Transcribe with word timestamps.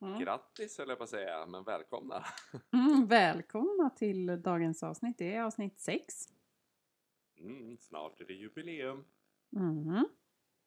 Mm. 0.00 0.18
Grattis 0.20 0.78
höll 0.78 0.88
jag 0.88 0.98
på 0.98 1.04
att 1.04 1.10
säga, 1.10 1.46
men 1.46 1.64
välkomna. 1.64 2.24
Mm, 2.72 3.06
välkomna 3.06 3.90
till 3.90 4.42
dagens 4.42 4.82
avsnitt. 4.82 5.18
Det 5.18 5.34
är 5.34 5.42
avsnitt 5.42 5.80
6. 5.80 6.14
Mm, 7.38 7.78
snart 7.78 8.20
är 8.20 8.24
det 8.24 8.32
jubileum. 8.32 9.04
Mm. 9.56 10.08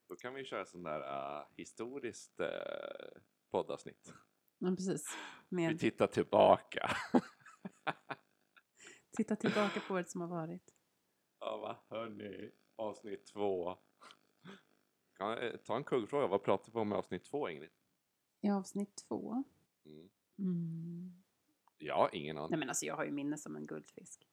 Då 0.08 0.16
kan 0.16 0.34
vi 0.34 0.46
köra 0.46 0.66
sån 0.66 0.84
där 0.84 1.00
uh, 1.00 1.46
historiskt 1.58 2.40
uh, 2.40 2.48
poddavsnitt. 3.52 4.14
Ja, 4.58 4.76
precis. 4.76 5.18
Vi 5.50 5.56
Med 5.56 5.80
tittar 5.80 6.08
tillbaka. 6.08 6.90
titta 9.18 9.36
tillbaka 9.36 9.80
på 9.88 9.94
året 9.94 10.10
som 10.10 10.22
har 10.22 10.28
varit. 10.28 10.76
ja, 11.40 11.58
va? 11.58 11.78
Hörni, 11.90 12.52
avsnitt 12.76 13.26
två. 13.26 13.78
Kan 15.18 15.58
ta 15.66 15.76
en 15.76 15.84
kuggfråga, 15.84 16.28
vad 16.28 16.44
pratar 16.44 16.72
vi 16.74 16.80
om 16.80 16.92
i 16.94 16.96
avsnitt 16.96 17.26
två 17.26 17.50
Ingrid? 17.50 17.72
I 18.42 18.50
avsnitt 18.50 18.96
två. 19.08 19.44
Mm. 19.86 20.10
Mm. 20.40 21.12
Ja, 21.78 22.10
ingen 22.14 22.38
aning. 22.38 22.50
Nej 22.50 22.60
men 22.60 22.70
alltså 22.70 22.86
jag 22.86 22.96
har 22.96 23.06
ju 23.06 23.12
minne 23.12 23.38
som 23.38 23.56
en 23.56 23.66
guldfisk. 23.66 24.28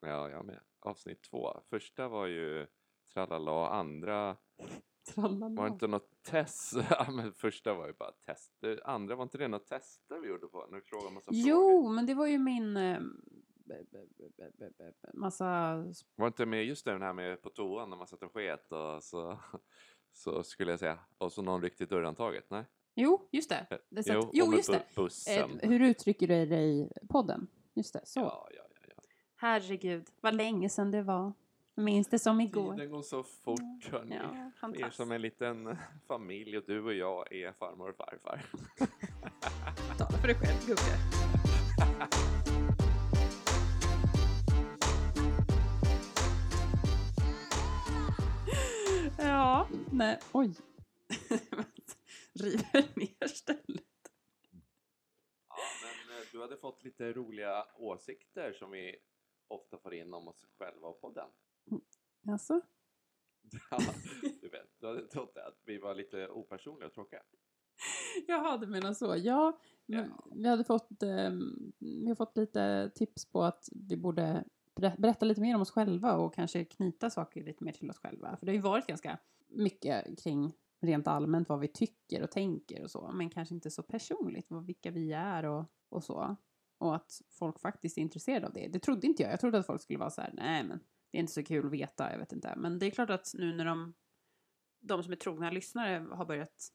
Ja, 0.00 0.30
jag 0.30 0.44
med. 0.44 0.60
Avsnitt 0.80 1.22
två. 1.22 1.60
Första 1.70 2.08
var 2.08 2.26
ju 2.26 2.66
tralala, 3.12 3.68
andra 3.68 4.36
Tralala. 5.14 5.48
var 5.48 5.68
inte 5.68 5.86
något 5.86 6.22
test. 6.22 6.72
Ja, 6.90 7.10
men 7.10 7.32
första 7.32 7.74
var 7.74 7.86
ju 7.86 7.92
bara 7.92 8.12
test. 8.12 8.52
Det 8.60 8.84
andra 8.84 9.16
var 9.16 9.22
inte 9.22 9.38
det 9.38 9.48
något 9.48 9.66
tester 9.66 10.20
vi 10.20 10.28
gjorde 10.28 10.48
på? 10.48 10.66
Nu 10.70 10.80
frågar 10.80 11.10
massa 11.10 11.30
frågor. 11.32 11.48
Jo, 11.48 11.88
men 11.88 12.06
det 12.06 12.14
var 12.14 12.26
ju 12.26 12.38
min 12.38 12.76
eh, 12.76 13.00
massa... 15.14 15.76
Var 16.14 16.26
inte 16.26 16.46
med 16.46 16.64
just 16.64 16.84
det 16.84 16.98
här 16.98 17.12
med 17.12 17.42
på 17.42 17.50
toan 17.50 17.90
när 17.90 17.96
man 17.96 18.06
satt 18.06 18.22
och 18.22 18.32
sket 18.32 18.72
och 18.72 19.04
så, 19.04 19.38
så 20.12 20.42
skulle 20.42 20.70
jag 20.70 20.80
säga. 20.80 20.98
Och 21.18 21.32
så 21.32 21.42
någon 21.42 21.62
ryckte 21.62 21.84
i 21.84 21.86
dörrhandtaget? 21.86 22.50
Nej? 22.50 22.64
Jo, 22.94 23.28
just 23.30 23.48
det. 23.48 23.66
det 23.90 24.02
satt... 24.04 24.14
jo, 24.14 24.30
jo 24.32 24.52
just 24.56 24.72
det. 24.72 24.82
bu- 24.94 25.02
Bussen. 25.02 25.60
Eh, 25.62 25.68
hur 25.70 25.80
uttrycker 25.82 26.26
du 26.28 26.46
dig 26.46 26.80
i 26.80 26.88
podden? 27.08 27.46
Just 27.74 27.92
det, 27.92 28.00
så. 28.04 28.20
Ja, 28.20 28.48
ja, 28.54 28.62
ja, 28.80 28.86
ja. 28.96 29.02
Herregud, 29.36 30.06
vad 30.20 30.34
länge 30.34 30.68
sedan 30.68 30.90
det 30.90 31.02
var. 31.02 31.32
Jag 31.74 31.84
minns 31.84 32.08
det 32.08 32.18
som 32.18 32.40
igår. 32.40 32.74
Tiden 32.74 32.90
går 32.90 33.02
så 33.02 33.22
fort 33.22 33.60
hörni. 33.90 34.18
Ja, 34.60 34.68
Vi 34.68 34.82
är 34.82 34.90
som 34.90 35.12
en 35.12 35.22
liten 35.22 35.76
familj 36.08 36.56
och 36.58 36.64
du 36.66 36.82
och 36.84 36.94
jag 36.94 37.32
är 37.32 37.52
farmor 37.52 37.88
och 37.90 37.96
farfar. 37.96 38.44
Tala 39.98 40.18
för 40.18 40.26
dig 40.28 40.36
själv, 40.36 40.66
gubbe. 40.66 40.98
Ja, 49.18 49.66
nej, 49.90 50.18
oj. 50.32 50.54
River 52.40 52.84
ner 52.98 53.28
stället. 53.28 53.82
Ja, 55.48 55.56
men 55.82 56.16
eh, 56.18 56.24
du 56.32 56.40
hade 56.40 56.56
fått 56.56 56.84
lite 56.84 57.12
roliga 57.12 57.66
åsikter 57.78 58.52
som 58.52 58.70
vi 58.70 58.96
ofta 59.48 59.78
får 59.78 59.94
in 59.94 60.14
om 60.14 60.28
oss 60.28 60.46
själva 60.58 60.88
och 60.88 61.00
podden. 61.00 61.28
Alltså? 62.28 62.60
Ja, 63.70 63.78
du 64.40 64.48
vet, 64.48 64.70
du 64.80 64.86
hade 64.86 65.06
trott 65.08 65.36
att 65.36 65.58
vi 65.64 65.78
var 65.78 65.94
lite 65.94 66.28
opersonliga 66.28 66.86
och 66.86 66.94
tråkiga. 66.94 67.22
Jaha, 68.26 68.56
du 68.58 68.66
menar 68.66 68.94
så. 68.94 69.16
Ja, 69.16 69.58
Ja. 69.86 70.04
vi 70.34 70.48
hade 70.48 70.64
fått, 70.64 71.02
ehm, 71.02 71.72
vi 71.78 72.08
har 72.08 72.14
fått 72.14 72.36
lite 72.36 72.90
tips 72.94 73.24
på 73.26 73.42
att 73.42 73.68
vi 73.88 73.96
borde 73.96 74.44
ber- 74.80 74.96
berätta 74.98 75.26
lite 75.26 75.40
mer 75.40 75.54
om 75.54 75.60
oss 75.62 75.70
själva 75.70 76.16
och 76.16 76.34
kanske 76.34 76.64
knyta 76.64 77.10
saker 77.10 77.42
lite 77.44 77.64
mer 77.64 77.72
till 77.72 77.90
oss 77.90 77.98
själva. 77.98 78.36
För 78.36 78.46
det 78.46 78.52
har 78.52 78.56
ju 78.56 78.60
varit 78.62 78.86
ganska 78.86 79.18
mycket 79.48 80.22
kring 80.22 80.52
rent 80.82 81.06
allmänt 81.06 81.48
vad 81.48 81.60
vi 81.60 81.68
tycker 81.68 82.22
och 82.22 82.30
tänker 82.30 82.82
och 82.82 82.90
så, 82.90 83.10
men 83.12 83.30
kanske 83.30 83.54
inte 83.54 83.70
så 83.70 83.82
personligt, 83.82 84.50
vad, 84.50 84.66
vilka 84.66 84.90
vi 84.90 85.12
är 85.12 85.44
och, 85.44 85.64
och 85.88 86.04
så. 86.04 86.36
Och 86.78 86.94
att 86.94 87.20
folk 87.30 87.60
faktiskt 87.60 87.98
är 87.98 88.02
intresserade 88.02 88.46
av 88.46 88.52
det. 88.52 88.68
Det 88.68 88.78
trodde 88.78 89.06
inte 89.06 89.22
jag. 89.22 89.32
Jag 89.32 89.40
trodde 89.40 89.58
att 89.58 89.66
folk 89.66 89.82
skulle 89.82 89.98
vara 89.98 90.10
så 90.10 90.20
här, 90.20 90.30
nej 90.32 90.64
men 90.64 90.78
det 91.10 91.18
är 91.18 91.20
inte 91.20 91.32
så 91.32 91.42
kul 91.42 91.66
att 91.66 91.72
veta, 91.72 92.12
jag 92.12 92.18
vet 92.18 92.32
inte. 92.32 92.54
Men 92.56 92.78
det 92.78 92.86
är 92.86 92.90
klart 92.90 93.10
att 93.10 93.30
nu 93.34 93.54
när 93.54 93.64
de, 93.64 93.94
de 94.80 95.02
som 95.02 95.12
är 95.12 95.16
trogna 95.16 95.50
lyssnare 95.50 96.06
har 96.10 96.24
börjat 96.24 96.72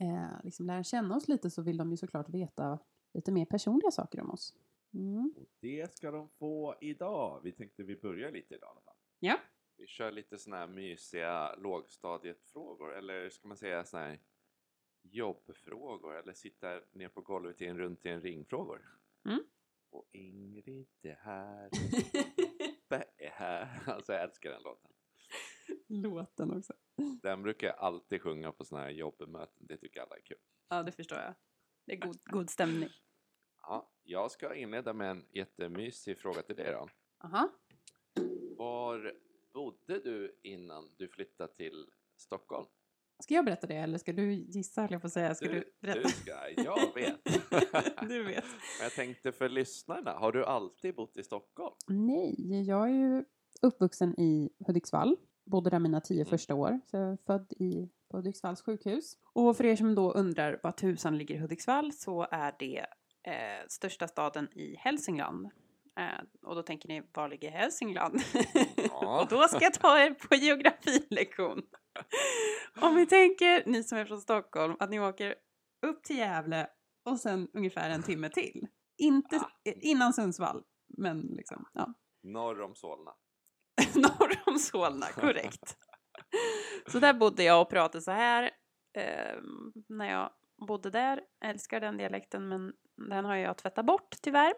eh, 0.00 0.44
liksom 0.44 0.66
lära 0.66 0.84
känna 0.84 1.16
oss 1.16 1.28
lite 1.28 1.50
så 1.50 1.62
vill 1.62 1.76
de 1.76 1.90
ju 1.90 1.96
såklart 1.96 2.28
veta 2.28 2.78
lite 3.14 3.32
mer 3.32 3.44
personliga 3.44 3.90
saker 3.90 4.20
om 4.20 4.30
oss. 4.30 4.54
Mm. 4.94 5.32
Och 5.36 5.48
det 5.60 5.94
ska 5.94 6.10
de 6.10 6.28
få 6.28 6.74
idag. 6.80 7.40
Vi 7.44 7.52
tänkte 7.52 7.82
vi 7.82 7.96
börjar 7.96 8.32
lite 8.32 8.54
idag 8.54 8.68
i 8.68 8.72
alla 8.72 8.80
fall. 8.80 8.96
Ja. 9.18 9.38
Vi 9.80 9.86
kör 9.86 10.12
lite 10.12 10.38
såna 10.38 10.56
här 10.56 10.66
mysiga 10.66 11.54
lågstadiet-frågor. 11.54 12.96
Eller 12.96 13.30
ska 13.30 13.48
man 13.48 13.56
säga 13.56 13.84
såna 13.84 14.02
här 14.02 14.18
jobbfrågor. 15.02 16.16
Eller 16.16 16.32
sitta 16.32 16.80
ner 16.92 17.08
på 17.08 17.20
golvet 17.20 17.62
i 17.62 17.66
en 17.66 17.78
runt 17.78 18.06
i 18.06 18.08
en 18.08 18.22
ring-frågor. 18.22 18.98
Mm. 19.24 19.44
Och 19.90 20.08
Ingrid 20.12 20.88
är 21.02 21.14
här. 21.14 21.70
Be 22.88 23.04
är 23.16 23.30
här. 23.30 23.82
Alltså 23.86 24.12
jag 24.12 24.22
älskar 24.22 24.50
den 24.50 24.62
låten. 24.62 24.90
Låten 25.88 26.56
också. 26.56 26.74
Den 27.22 27.42
brukar 27.42 27.66
jag 27.66 27.76
alltid 27.76 28.22
sjunga 28.22 28.52
på 28.52 28.64
såna 28.64 28.80
här 28.80 28.90
jobbmöten. 28.90 29.66
Det 29.66 29.76
tycker 29.76 30.00
alla 30.00 30.16
är 30.16 30.22
kul. 30.22 30.38
Ja, 30.68 30.82
det 30.82 30.92
förstår 30.92 31.18
jag. 31.18 31.34
Det 31.86 31.92
är 31.92 31.96
god, 31.96 32.18
god 32.24 32.50
stämning. 32.50 32.90
Ja, 33.62 33.92
jag 34.02 34.30
ska 34.30 34.54
inleda 34.54 34.92
med 34.92 35.10
en 35.10 35.26
jättemysig 35.30 36.18
fråga 36.18 36.42
till 36.42 36.56
dig 36.56 36.72
då. 36.72 36.88
Aha. 37.24 37.50
Var 38.56 39.14
bodde 39.52 39.98
du 39.98 40.40
innan 40.42 40.88
du 40.98 41.08
flyttade 41.08 41.52
till 41.54 41.86
Stockholm? 42.16 42.66
Ska 43.22 43.34
jag 43.34 43.44
berätta 43.44 43.66
det 43.66 43.74
eller 43.76 43.98
ska 43.98 44.12
du 44.12 44.32
gissa, 44.32 44.80
höll 44.82 44.92
jag 44.92 45.10
säga? 45.10 45.34
Ska 45.34 45.48
du, 45.48 45.64
berätta? 45.80 46.00
du 46.00 46.08
ska, 46.08 46.50
jag 46.56 46.94
vet. 46.94 47.24
du 48.08 48.22
vet. 48.24 48.44
Men 48.44 48.82
jag 48.82 48.92
tänkte 48.92 49.32
för 49.32 49.48
lyssnarna, 49.48 50.12
har 50.12 50.32
du 50.32 50.44
alltid 50.44 50.94
bott 50.94 51.16
i 51.16 51.22
Stockholm? 51.22 51.74
Nej, 51.88 52.62
jag 52.66 52.90
är 52.90 52.94
ju 52.94 53.24
uppvuxen 53.62 54.20
i 54.20 54.50
Hudiksvall. 54.66 55.16
Bodde 55.44 55.70
där 55.70 55.78
mina 55.78 56.00
tio 56.00 56.20
Mm. 56.20 56.30
första 56.30 56.54
år. 56.54 56.80
Så 56.86 56.96
jag 56.96 57.12
är 57.12 57.16
född 57.26 57.52
i, 57.52 57.88
på 58.10 58.16
Hudiksvalls 58.16 58.62
sjukhus. 58.62 59.16
Och 59.32 59.56
för 59.56 59.64
er 59.64 59.76
som 59.76 59.94
då 59.94 60.12
undrar 60.12 60.60
vad 60.62 60.76
tusan 60.76 61.18
ligger 61.18 61.34
i 61.34 61.38
Hudiksvall 61.38 61.92
så 61.92 62.26
är 62.30 62.54
det 62.58 62.86
eh, 63.22 63.66
största 63.68 64.08
staden 64.08 64.48
i 64.58 64.76
Hälsingland. 64.76 65.48
Eh, 66.00 66.20
och 66.42 66.54
då 66.54 66.62
tänker 66.62 66.88
ni, 66.88 67.02
var 67.12 67.28
ligger 67.28 67.50
Hälsingland? 67.50 68.20
Ja. 68.76 69.20
och 69.22 69.28
då 69.28 69.48
ska 69.48 69.58
jag 69.60 69.74
ta 69.74 69.98
er 69.98 70.10
på 70.10 70.34
geografilektion. 70.34 71.62
Om 72.80 72.94
vi 72.94 73.06
tänker, 73.06 73.62
ni 73.66 73.84
som 73.84 73.98
är 73.98 74.04
från 74.04 74.20
Stockholm, 74.20 74.76
att 74.80 74.90
ni 74.90 75.00
åker 75.00 75.34
upp 75.86 76.02
till 76.02 76.16
Gävle 76.18 76.68
och 77.04 77.20
sen 77.20 77.48
ungefär 77.54 77.90
en 77.90 78.02
timme 78.02 78.28
till. 78.28 78.66
Inte 78.98 79.36
Ah. 79.36 79.50
eh, 79.64 79.74
innan 79.80 80.12
Sundsvall, 80.12 80.62
men 80.98 81.20
liksom, 81.20 81.68
ja. 81.72 81.94
Norr 82.22 82.60
om 82.60 82.74
Solna. 82.74 83.14
Norr 83.94 84.42
om 84.46 84.58
Solna, 84.58 85.06
korrekt. 85.06 85.76
så 86.86 86.98
där 86.98 87.14
bodde 87.14 87.42
jag 87.42 87.62
och 87.62 87.70
pratade 87.70 88.02
så 88.02 88.10
här 88.10 88.50
eh, 88.96 89.36
när 89.88 90.10
jag 90.10 90.30
bodde 90.66 90.90
där. 90.90 91.20
Älskar 91.44 91.80
den 91.80 91.96
dialekten 91.96 92.48
men 92.48 92.72
den 93.10 93.24
har 93.24 93.36
jag 93.36 93.58
tvättat 93.58 93.86
bort 93.86 94.16
tyvärr. 94.22 94.52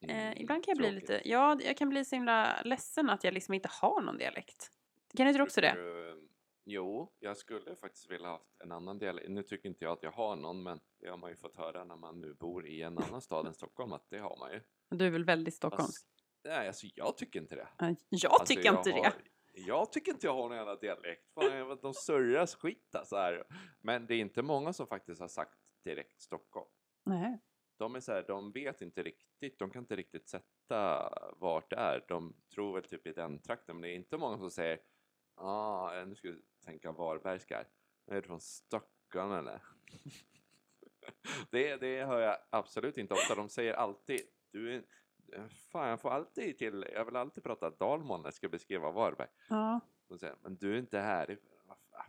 Eh, 0.00 0.40
ibland 0.40 0.64
kan 0.64 0.72
jag 0.72 0.78
bli 0.78 0.90
lite, 0.92 1.22
ja 1.24 1.58
jag 1.60 1.76
kan 1.76 1.88
bli 1.88 2.04
så 2.04 2.16
himla 2.16 2.62
ledsen 2.64 3.10
att 3.10 3.24
jag 3.24 3.34
liksom 3.34 3.54
inte 3.54 3.68
har 3.82 4.00
någon 4.02 4.18
dialekt. 4.18 4.70
Kan 5.16 5.26
inte 5.28 5.38
du 5.38 5.42
också 5.42 5.60
det? 5.60 5.72
Du- 5.74 6.26
Jo, 6.64 7.12
jag 7.18 7.36
skulle 7.36 7.76
faktiskt 7.76 8.10
vilja 8.10 8.26
ha 8.28 8.32
haft 8.32 8.60
en 8.64 8.72
annan 8.72 8.98
dialekt. 8.98 9.28
Nu 9.30 9.42
tycker 9.42 9.68
inte 9.68 9.84
jag 9.84 9.92
att 9.92 10.02
jag 10.02 10.10
har 10.10 10.36
någon, 10.36 10.62
men 10.62 10.80
det 11.00 11.08
har 11.08 11.16
man 11.16 11.30
ju 11.30 11.36
fått 11.36 11.56
höra 11.56 11.84
när 11.84 11.96
man 11.96 12.20
nu 12.20 12.34
bor 12.34 12.66
i 12.66 12.82
en 12.82 12.98
annan 12.98 13.20
stad 13.20 13.46
än 13.46 13.54
Stockholm, 13.54 13.92
att 13.92 14.10
det 14.10 14.18
har 14.18 14.36
man 14.38 14.52
ju. 14.52 14.60
Du 14.90 15.06
är 15.06 15.10
väl 15.10 15.24
väldigt 15.24 15.54
stockholmsk? 15.54 16.06
Fast, 16.06 16.24
nej, 16.44 16.66
alltså 16.66 16.86
jag 16.94 17.16
tycker 17.16 17.40
inte 17.40 17.54
det. 17.54 17.68
Eh, 17.86 17.92
Jag 18.08 18.32
Alltså, 18.32 18.46
tycker 18.46 18.64
jag 18.64 18.74
inte 18.80 18.90
har, 18.92 19.02
det. 19.02 19.12
Jag 19.60 19.92
tycker 19.92 20.12
inte 20.12 20.26
jag 20.26 20.34
har 20.34 20.48
någon 20.48 20.56
jävla 20.56 20.76
dialekt. 20.76 21.32
Fan, 21.34 21.78
de 21.82 21.94
surrar 21.94 22.46
skit 22.46 22.94
alltså 22.94 23.16
här. 23.16 23.44
Men 23.80 24.06
det 24.06 24.14
är 24.14 24.18
inte 24.20 24.42
många 24.42 24.72
som 24.72 24.86
faktiskt 24.86 25.20
har 25.20 25.28
sagt 25.28 25.58
direkt 25.84 26.20
Stockholm. 26.20 26.68
Nej. 27.04 27.40
De 27.80 27.94
är 27.94 28.00
så 28.00 28.12
här, 28.12 28.24
de 28.28 28.52
vet 28.52 28.82
inte 28.82 29.02
riktigt, 29.02 29.58
de 29.58 29.70
kan 29.70 29.82
inte 29.82 29.96
riktigt 29.96 30.28
sätta 30.28 31.12
vart 31.36 31.70
det 31.70 31.76
är. 31.76 32.04
De 32.08 32.34
tror 32.54 32.74
väl 32.74 32.84
typ 32.84 33.06
i 33.06 33.12
den 33.12 33.38
trakten, 33.42 33.76
men 33.76 33.82
det 33.82 33.88
är 33.88 33.96
inte 33.96 34.16
många 34.16 34.38
som 34.38 34.50
säger 34.50 34.80
ah, 35.34 36.04
nu 36.04 36.14
ska 36.14 36.30
vi 36.30 36.42
tänka 36.64 36.92
Varbergska 36.92 37.56
här. 37.56 37.66
Är 38.16 38.22
från 38.22 38.40
Stockholm 38.40 39.32
eller? 39.32 39.62
det, 41.50 41.76
det 41.76 42.04
hör 42.04 42.20
jag 42.20 42.38
absolut 42.50 42.98
inte 42.98 43.14
ofta. 43.14 43.34
De 43.34 43.48
säger 43.48 43.74
alltid, 43.74 44.20
du 44.52 44.74
är 44.74 44.84
Fan, 45.72 45.88
jag 45.88 46.00
får 46.00 46.10
alltid 46.10 46.58
till, 46.58 46.86
jag 46.92 47.04
vill 47.04 47.16
alltid 47.16 47.44
prata 47.44 47.70
dalmål 47.70 48.20
när 48.20 48.26
jag 48.26 48.34
ska 48.34 48.48
beskriva 48.48 48.90
Varberg. 48.90 49.28
Ja. 49.48 49.80
De 50.08 50.18
säger, 50.18 50.36
men 50.42 50.56
du 50.56 50.74
är 50.74 50.78
inte 50.78 50.98
här. 50.98 51.38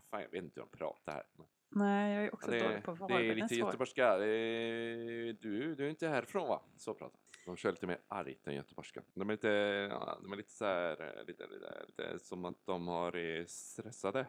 Fan, 0.09 0.21
jag 0.21 0.29
vet 0.29 0.43
inte 0.43 0.59
hur 0.59 0.67
de 0.71 0.77
pratar 0.77 1.13
här. 1.13 1.25
Nej, 1.73 2.15
jag 2.15 2.25
är 2.25 2.33
också 2.33 2.51
det, 2.51 2.59
dålig 2.59 2.83
på 2.83 2.93
Varberg. 2.93 3.27
Det 3.27 3.31
är 3.31 3.35
lite 3.35 3.55
göteborgska. 3.55 4.17
Du, 4.17 5.75
du 5.77 5.85
är 5.85 5.89
inte 5.89 6.07
härifrån 6.07 6.47
va? 6.47 6.61
Så 6.77 6.93
pratar 6.93 7.19
De 7.45 7.57
kör 7.57 7.71
lite 7.71 7.87
mer 7.87 7.99
argt 8.07 8.47
än 8.47 8.55
göteborgska. 8.55 9.01
De 9.13 9.29
är 9.29 9.33
lite, 9.33 9.47
ja, 9.91 10.19
de 10.23 10.33
är 10.33 10.37
lite 10.37 10.51
så 10.51 10.65
här, 10.65 11.17
eh, 11.17 11.25
lite, 11.25 11.43
lite, 11.47 11.83
lite 11.87 12.19
som 12.19 12.45
att 12.45 12.65
de 12.65 12.87
har 12.87 13.45
stressade. 13.47 14.27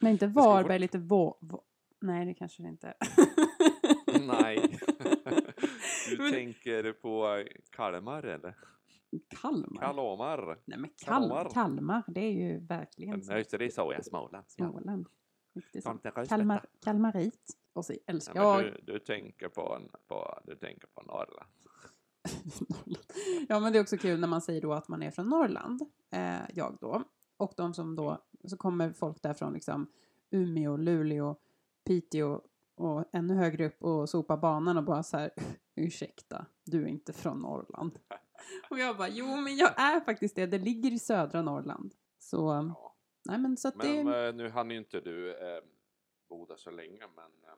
Men 0.00 0.12
inte 0.12 0.26
Varberg, 0.36 0.78
lite 0.78 0.98
vå, 0.98 1.38
vå. 1.40 1.62
Nej, 2.00 2.26
det 2.26 2.34
kanske 2.34 2.62
det 2.62 2.68
inte 2.68 2.86
är. 2.86 2.96
Nej. 4.26 4.78
Du 6.10 6.18
Men... 6.18 6.32
tänker 6.32 6.92
på 6.92 7.44
Kalmar 7.70 8.22
eller? 8.22 8.54
Kalmar? 9.40 9.80
Kalmar. 9.80 10.58
Nej 10.64 10.78
men 10.78 10.90
Kal 10.90 11.14
Kalmar. 11.14 11.50
Kalmar, 11.50 12.02
det 12.06 12.20
är 12.20 12.30
ju 12.30 12.66
verkligen. 12.66 13.22
Nej, 13.28 13.38
just 13.38 13.50
det, 13.50 13.58
det 13.58 13.64
är 13.64 13.70
så 13.70 13.92
jag 13.92 14.04
Småland. 14.04 14.44
Småland. 14.48 15.06
Röst 15.54 16.28
Kalmar. 16.28 16.64
Kalmarit. 16.84 17.56
Och 17.72 17.84
så 17.84 17.94
älskar 18.06 18.36
Ja, 18.36 18.62
jag... 18.62 18.72
du, 18.72 18.92
du 18.92 18.98
tänker 18.98 19.48
på, 19.48 19.74
en- 19.76 19.90
på, 20.08 20.38
du 20.44 20.56
tänker 20.56 20.86
på 20.94 21.02
Norrland. 21.02 21.50
ja, 23.48 23.60
men 23.60 23.72
det 23.72 23.78
är 23.78 23.82
också 23.82 23.96
kul 23.96 24.20
när 24.20 24.28
man 24.28 24.40
säger 24.42 24.60
då 24.60 24.72
att 24.72 24.88
man 24.88 25.02
är 25.02 25.10
från 25.10 25.28
Norrland, 25.28 25.82
eh, 26.10 26.40
jag 26.54 26.76
då. 26.80 27.02
Och 27.36 27.52
de 27.56 27.74
som 27.74 27.96
då, 27.96 28.18
så 28.44 28.56
kommer 28.56 28.92
folk 28.92 29.22
där 29.22 29.34
från 29.34 29.52
liksom 29.52 29.86
Umeå, 30.30 30.76
Luleå, 30.76 31.36
Piteå 31.84 32.40
och 32.74 33.04
ännu 33.12 33.34
högre 33.34 33.66
upp 33.66 33.82
och 33.82 34.08
sopar 34.08 34.36
banan 34.36 34.76
och 34.76 34.84
bara 34.84 35.02
så 35.02 35.16
här, 35.18 35.30
ursäkta, 35.74 36.46
du 36.64 36.82
är 36.82 36.86
inte 36.86 37.12
från 37.12 37.38
Norrland. 37.38 37.98
Och 38.70 38.78
jag 38.78 38.96
bara, 38.96 39.08
jo 39.08 39.36
men 39.36 39.56
jag 39.56 39.80
är 39.80 40.00
faktiskt 40.00 40.36
det, 40.36 40.46
det 40.46 40.58
ligger 40.58 40.90
i 40.92 40.98
södra 40.98 41.42
Norrland. 41.42 41.94
Så, 42.18 42.36
Ja. 42.46 42.91
Nej 43.24 43.38
men 43.38 43.56
så 43.56 43.72
Men 43.74 44.06
det, 44.06 44.26
eh, 44.26 44.34
nu 44.34 44.48
hann 44.48 44.70
ju 44.70 44.76
inte 44.76 45.00
du 45.00 45.30
eh, 45.30 45.62
där 46.48 46.56
så 46.56 46.70
länge, 46.70 47.06
men 47.16 47.30
eh, 47.44 47.56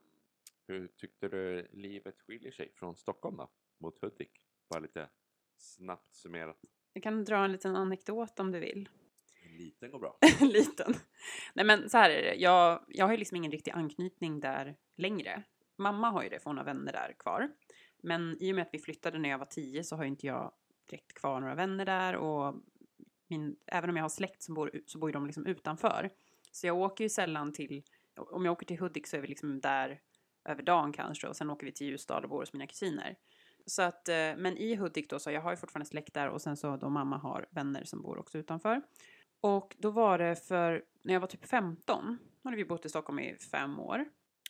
hur 0.67 0.87
tyckte 0.87 1.27
du 1.27 1.67
livet 1.71 2.21
skiljer 2.21 2.51
sig 2.51 2.71
från 2.75 2.95
Stockholm 2.95 3.37
då, 3.37 3.49
mot 3.77 4.01
Hudik? 4.01 4.41
Bara 4.69 4.79
lite 4.79 5.09
snabbt 5.57 6.15
summerat. 6.15 6.57
jag 6.93 7.03
kan 7.03 7.23
dra 7.23 7.45
en 7.45 7.51
liten 7.51 7.75
anekdot 7.75 8.39
om 8.39 8.51
du 8.51 8.59
vill. 8.59 8.89
En 9.45 9.57
liten 9.57 9.91
går 9.91 9.99
bra. 9.99 10.17
liten. 10.41 10.93
Nej 11.53 11.65
men 11.65 11.89
så 11.89 11.97
här 11.97 12.09
är 12.09 12.21
det, 12.21 12.35
jag, 12.35 12.85
jag 12.87 13.05
har 13.05 13.11
ju 13.11 13.17
liksom 13.17 13.37
ingen 13.37 13.51
riktig 13.51 13.71
anknytning 13.71 14.39
där 14.39 14.75
längre. 14.95 15.43
Mamma 15.77 16.09
har 16.09 16.23
ju 16.23 16.29
det 16.29 16.39
för 16.39 16.49
hon 16.49 16.57
har 16.57 16.65
vänner 16.65 16.93
där 16.93 17.15
kvar. 17.19 17.51
Men 17.97 18.37
i 18.39 18.51
och 18.51 18.55
med 18.55 18.61
att 18.61 18.73
vi 18.73 18.79
flyttade 18.79 19.19
när 19.19 19.29
jag 19.29 19.37
var 19.37 19.45
tio 19.45 19.83
så 19.83 19.95
har 19.95 20.03
ju 20.03 20.09
inte 20.09 20.27
jag 20.27 20.51
direkt 20.89 21.13
kvar 21.13 21.39
några 21.39 21.55
vänner 21.55 21.85
där 21.85 22.15
och 22.15 22.55
min, 23.27 23.55
även 23.67 23.89
om 23.89 23.95
jag 23.95 24.03
har 24.03 24.09
släkt 24.09 24.43
som 24.43 24.55
bor, 24.55 24.71
så 24.85 24.99
bor 24.99 25.09
ju 25.09 25.13
de 25.13 25.25
liksom 25.25 25.45
utanför. 25.45 26.09
Så 26.51 26.67
jag 26.67 26.77
åker 26.77 27.03
ju 27.03 27.09
sällan 27.09 27.53
till, 27.53 27.83
om 28.15 28.45
jag 28.45 28.51
åker 28.51 28.65
till 28.65 28.79
Hudik 28.79 29.07
så 29.07 29.17
är 29.17 29.21
vi 29.21 29.27
liksom 29.27 29.59
där 29.59 29.99
över 30.45 30.63
dagen 30.63 30.93
kanske 30.93 31.27
och 31.27 31.35
sen 31.35 31.49
åker 31.49 31.65
vi 31.65 31.71
till 31.71 31.87
Ljusdal 31.87 32.23
och 32.23 32.29
bor 32.29 32.39
hos 32.39 32.53
mina 32.53 32.67
kusiner. 32.67 33.15
Så 33.65 33.81
att, 33.81 34.09
eh, 34.09 34.15
men 34.15 34.57
i 34.57 34.75
Hudik 34.75 35.09
då 35.09 35.19
så 35.19 35.31
jag 35.31 35.41
har 35.41 35.51
ju 35.51 35.57
fortfarande 35.57 35.89
släkt 35.89 36.13
där 36.13 36.29
och 36.29 36.41
sen 36.41 36.57
så 36.57 36.77
då 36.77 36.89
mamma 36.89 37.17
har 37.17 37.45
vänner 37.49 37.83
som 37.83 38.01
bor 38.01 38.17
också 38.17 38.37
utanför. 38.37 38.81
Och 39.41 39.75
då 39.79 39.89
var 39.91 40.17
det 40.17 40.35
för, 40.35 40.83
när 41.01 41.13
jag 41.13 41.21
var 41.21 41.27
typ 41.27 41.45
15, 41.45 42.17
då 42.41 42.49
hade 42.49 42.57
vi 42.57 42.65
bott 42.65 42.85
i 42.85 42.89
Stockholm 42.89 43.19
i 43.19 43.35
fem 43.51 43.79
år. 43.79 44.05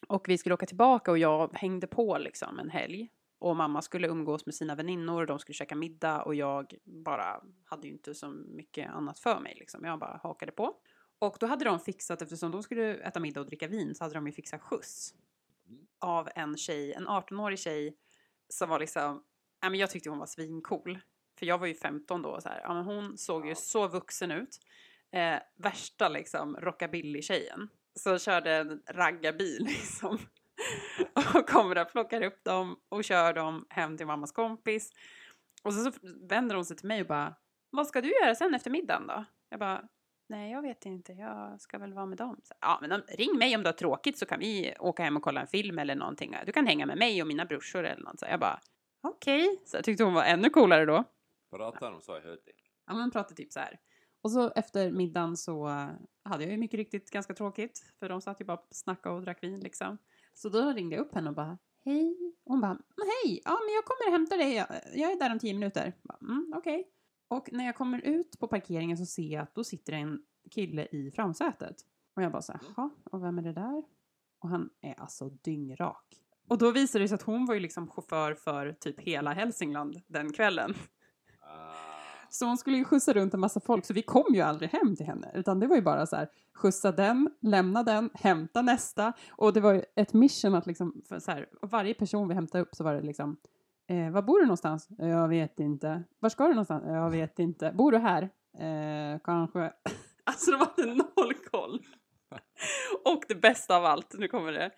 Och 0.08 0.30
vi 0.30 0.38
skulle 0.38 0.56
åka 0.56 0.66
tillbaka 0.66 1.12
och 1.12 1.18
jag 1.18 1.54
hängde 1.54 1.88
på 1.88 2.18
liksom 2.18 2.60
en 2.60 2.70
helg. 2.70 3.10
Och 3.40 3.56
mamma 3.56 3.82
skulle 3.82 4.08
umgås 4.08 4.46
med 4.46 4.56
sina 4.56 4.76
väninnor 4.76 5.22
och 5.22 5.28
de 5.28 5.40
skulle 5.40 5.54
käka 5.54 5.76
middag 5.76 6.24
och 6.24 6.36
jag 6.36 6.74
bara 6.84 7.44
hade 7.66 7.88
ju 7.88 7.94
inte 7.94 8.16
så 8.16 8.30
mycket 8.30 8.90
annat 8.90 9.20
för 9.20 9.40
mig 9.40 9.56
liksom. 9.60 9.86
Jag 9.86 10.00
bara 10.00 10.20
hakade 10.24 10.52
på. 10.52 10.76
Och 11.20 11.38
då 11.40 11.48
hade 11.48 11.66
de 11.66 11.80
fixat, 11.80 12.22
eftersom 12.22 12.52
de 12.52 12.64
skulle 12.64 12.94
äta 12.96 13.20
middag 13.20 13.40
och 13.40 13.46
dricka 13.46 13.68
vin, 13.68 13.96
så 13.96 14.04
hade 14.04 14.14
de 14.14 14.28
ju 14.28 14.34
fixat 14.34 14.62
skjuts. 14.62 15.14
Av 16.00 16.30
en 16.36 16.58
tjej, 16.58 16.94
en 16.94 17.08
18-årig 17.08 17.60
tjej 17.60 17.98
som 18.50 18.70
var 18.70 18.80
liksom, 18.80 19.24
ja 19.62 19.70
men 19.70 19.80
jag 19.80 19.90
tyckte 19.90 20.10
hon 20.10 20.20
var 20.20 20.26
svincool. 20.26 21.00
För 21.40 21.46
jag 21.46 21.58
var 21.58 21.68
ju 21.68 21.74
15 21.74 22.22
då 22.22 22.30
och 22.30 22.42
så 22.42 22.50
här, 22.50 22.62
ja 22.62 22.74
men 22.74 22.86
hon 22.86 23.18
såg 23.18 23.48
ju 23.48 23.56
så 23.56 23.88
vuxen 23.88 24.32
ut. 24.32 24.60
Eh, 25.12 25.40
värsta 25.56 26.10
liksom 26.10 26.58
rockabilly-tjejen. 26.58 27.70
Så 27.96 28.20
körde 28.20 28.52
en 28.52 28.82
raggarbil 28.90 29.64
liksom. 29.66 30.20
och 31.36 31.50
kommer 31.50 31.76
där, 31.76 31.86
plockar 31.86 32.24
upp 32.24 32.44
dem 32.44 32.80
och 32.90 33.04
kör 33.04 33.34
dem 33.34 33.66
hem 33.70 33.98
till 33.98 34.08
mammas 34.08 34.32
kompis. 34.32 34.92
Och 35.64 35.74
så, 35.74 35.92
så 35.92 36.00
vänder 36.30 36.56
hon 36.56 36.66
sig 36.66 36.78
till 36.78 36.88
mig 36.88 37.02
och 37.02 37.08
bara, 37.08 37.36
vad 37.70 37.88
ska 37.88 38.02
du 38.02 38.14
göra 38.22 38.36
sen 38.36 38.54
efter 38.54 38.72
middagen 38.72 39.08
då? 39.08 39.26
Jag 39.50 39.60
bara, 39.60 39.84
nej 40.30 40.52
jag 40.52 40.62
vet 40.62 40.86
inte, 40.86 41.14
jag 41.14 41.62
ska 41.62 41.78
väl 41.78 41.94
vara 41.94 42.06
med 42.06 42.18
dem. 42.18 42.40
Så, 42.44 42.54
ja 42.62 42.80
men 42.82 43.02
ring 43.02 43.38
mig 43.38 43.56
om 43.56 43.64
du 43.64 43.68
har 43.68 43.74
tråkigt 43.74 44.18
så 44.18 44.26
kan 44.26 44.40
vi 44.40 44.74
åka 44.80 45.04
hem 45.04 45.18
och 45.18 45.24
kolla 45.24 45.42
en 45.42 45.48
film 45.48 45.80
eller 45.80 45.96
någonting. 45.96 46.36
Du 46.46 46.52
kan 46.52 46.68
hänga 46.68 46.86
med 46.86 46.98
mig 46.98 47.22
och 47.22 47.28
mina 47.28 47.46
brorsor 47.46 47.84
eller 47.84 48.04
något. 48.04 48.20
Så 48.20 48.26
jag 48.30 48.40
bara, 48.40 48.60
okej. 49.04 49.62
Så 49.66 49.78
jag 49.78 49.84
tyckte 49.84 50.04
hon 50.04 50.14
var 50.14 50.24
ännu 50.24 50.50
coolare 50.50 50.86
då. 50.86 51.04
Pratar 51.52 51.92
de 51.92 52.02
så 52.02 52.18
i 52.18 52.22
Hudik? 52.22 52.72
Ja, 52.88 52.94
man 52.94 53.12
pratar 53.12 53.36
typ 53.36 53.54
så 53.54 53.60
här. 53.60 53.80
Och 54.22 54.32
så 54.32 54.52
efter 54.56 54.92
middagen 54.92 55.38
så 55.38 55.68
hade 56.24 56.44
jag 56.44 56.52
ju 56.52 56.58
mycket 56.58 56.78
riktigt 56.78 57.12
ganska 57.12 57.34
tråkigt. 57.34 57.94
För 58.00 58.10
de 58.10 58.22
satt 58.22 58.42
ju 58.42 58.46
bara 58.46 58.58
och 58.58 58.68
snackade 58.72 59.16
och 59.16 59.22
drack 59.22 59.44
vin 59.44 59.60
liksom. 59.60 59.98
Så 60.36 60.50
då 60.50 60.74
ringde 60.74 60.96
jag 60.96 61.06
upp 61.06 61.16
henne 61.16 61.30
och 61.30 61.36
bara 61.36 61.58
hej. 61.86 62.34
Och 62.46 62.52
hon 62.52 62.62
bara 62.62 62.80
hej, 63.24 63.42
ja 63.46 63.60
men 63.66 63.74
jag 63.74 63.86
kommer 63.86 64.08
och 64.08 64.12
hämtar 64.12 64.38
dig. 64.38 64.56
Jag, 65.02 65.12
är 65.12 65.20
där 65.20 65.32
om 65.32 65.40
tio 65.40 65.54
minuter. 65.54 65.94
Mm, 66.22 66.54
Okej. 66.56 66.88
Och 67.28 67.50
när 67.52 67.66
jag 67.66 67.76
kommer 67.76 68.00
ut 68.02 68.40
på 68.40 68.48
parkeringen 68.48 68.98
så 68.98 69.06
ser 69.06 69.34
jag 69.34 69.44
att 69.44 69.56
då 69.56 69.64
sitter 69.64 69.94
en 69.94 70.22
kille 70.52 70.88
i 70.92 71.12
framsätet. 71.12 71.76
Och 72.16 72.24
jag 72.24 72.32
bara 72.32 72.42
så 72.42 72.54
jaha, 72.76 72.90
och 73.04 73.24
vem 73.24 73.38
är 73.38 73.42
det 73.42 73.54
där? 73.54 73.84
Och 74.40 74.50
han 74.50 74.70
är 74.82 75.00
alltså 75.00 75.30
dyngrak. 75.30 76.22
Och 76.48 76.58
då 76.58 76.72
visade 76.72 77.04
det 77.04 77.08
sig 77.08 77.16
att 77.16 77.22
hon 77.22 77.46
var 77.46 77.54
ju 77.54 77.60
liksom 77.60 77.88
chaufför 77.88 78.34
för 78.34 78.74
typ 78.74 79.00
hela 79.00 79.34
Hälsingland 79.34 80.02
den 80.08 80.34
kvällen. 80.34 80.72
Uh. 80.72 81.85
Så 82.36 82.46
hon 82.46 82.58
skulle 82.58 82.78
ju 82.78 82.84
skjutsa 82.84 83.14
runt 83.14 83.34
en 83.34 83.40
massa 83.40 83.60
folk, 83.60 83.86
så 83.86 83.94
vi 83.94 84.02
kom 84.02 84.34
ju 84.34 84.42
aldrig 84.42 84.70
hem 84.70 84.96
till 84.96 85.06
henne. 85.06 85.32
Utan 85.34 85.60
det 85.60 85.68
var 85.68 85.76
ju 85.76 85.82
bara 85.82 86.06
så 86.06 86.16
här, 86.16 86.30
skjutsa 86.54 86.92
den, 86.92 87.30
lämna 87.42 87.84
den, 87.84 88.10
hämta 88.14 88.62
nästa. 88.62 89.14
Och 89.30 89.54
det 89.54 89.62
var 89.62 89.74
ju 89.74 89.84
ett 89.96 90.14
mission 90.14 90.56
att 90.56 90.68
liksom, 90.68 91.02
för 91.10 91.20
så 91.20 91.32
här, 91.32 91.50
varje 91.62 91.94
person 91.94 92.28
vi 92.28 92.34
hämtade 92.34 92.62
upp 92.62 92.76
så 92.76 92.84
var 92.84 92.94
det 92.94 93.02
liksom, 93.02 93.38
eh, 93.88 94.12
var 94.12 94.22
bor 94.22 94.40
du 94.40 94.46
någonstans? 94.46 94.88
Jag 94.98 95.28
vet 95.28 95.60
inte. 95.60 96.04
Var 96.20 96.30
ska 96.30 96.44
du 96.44 96.50
någonstans? 96.50 96.84
Jag 96.88 97.10
vet 97.10 97.40
inte. 97.40 97.72
Bor 97.72 97.92
du 97.92 97.98
här? 97.98 98.24
Eh, 98.58 99.20
kanske. 99.24 99.74
Alltså 100.28 100.52
de 100.52 100.58
hade 100.58 100.94
noll 100.96 101.34
koll. 101.52 101.80
Och 103.06 103.24
det 103.28 103.36
bästa 103.36 103.78
av 103.78 103.86
allt, 103.86 104.16
nu 104.18 104.28
kommer 104.28 104.52
det, 104.52 104.72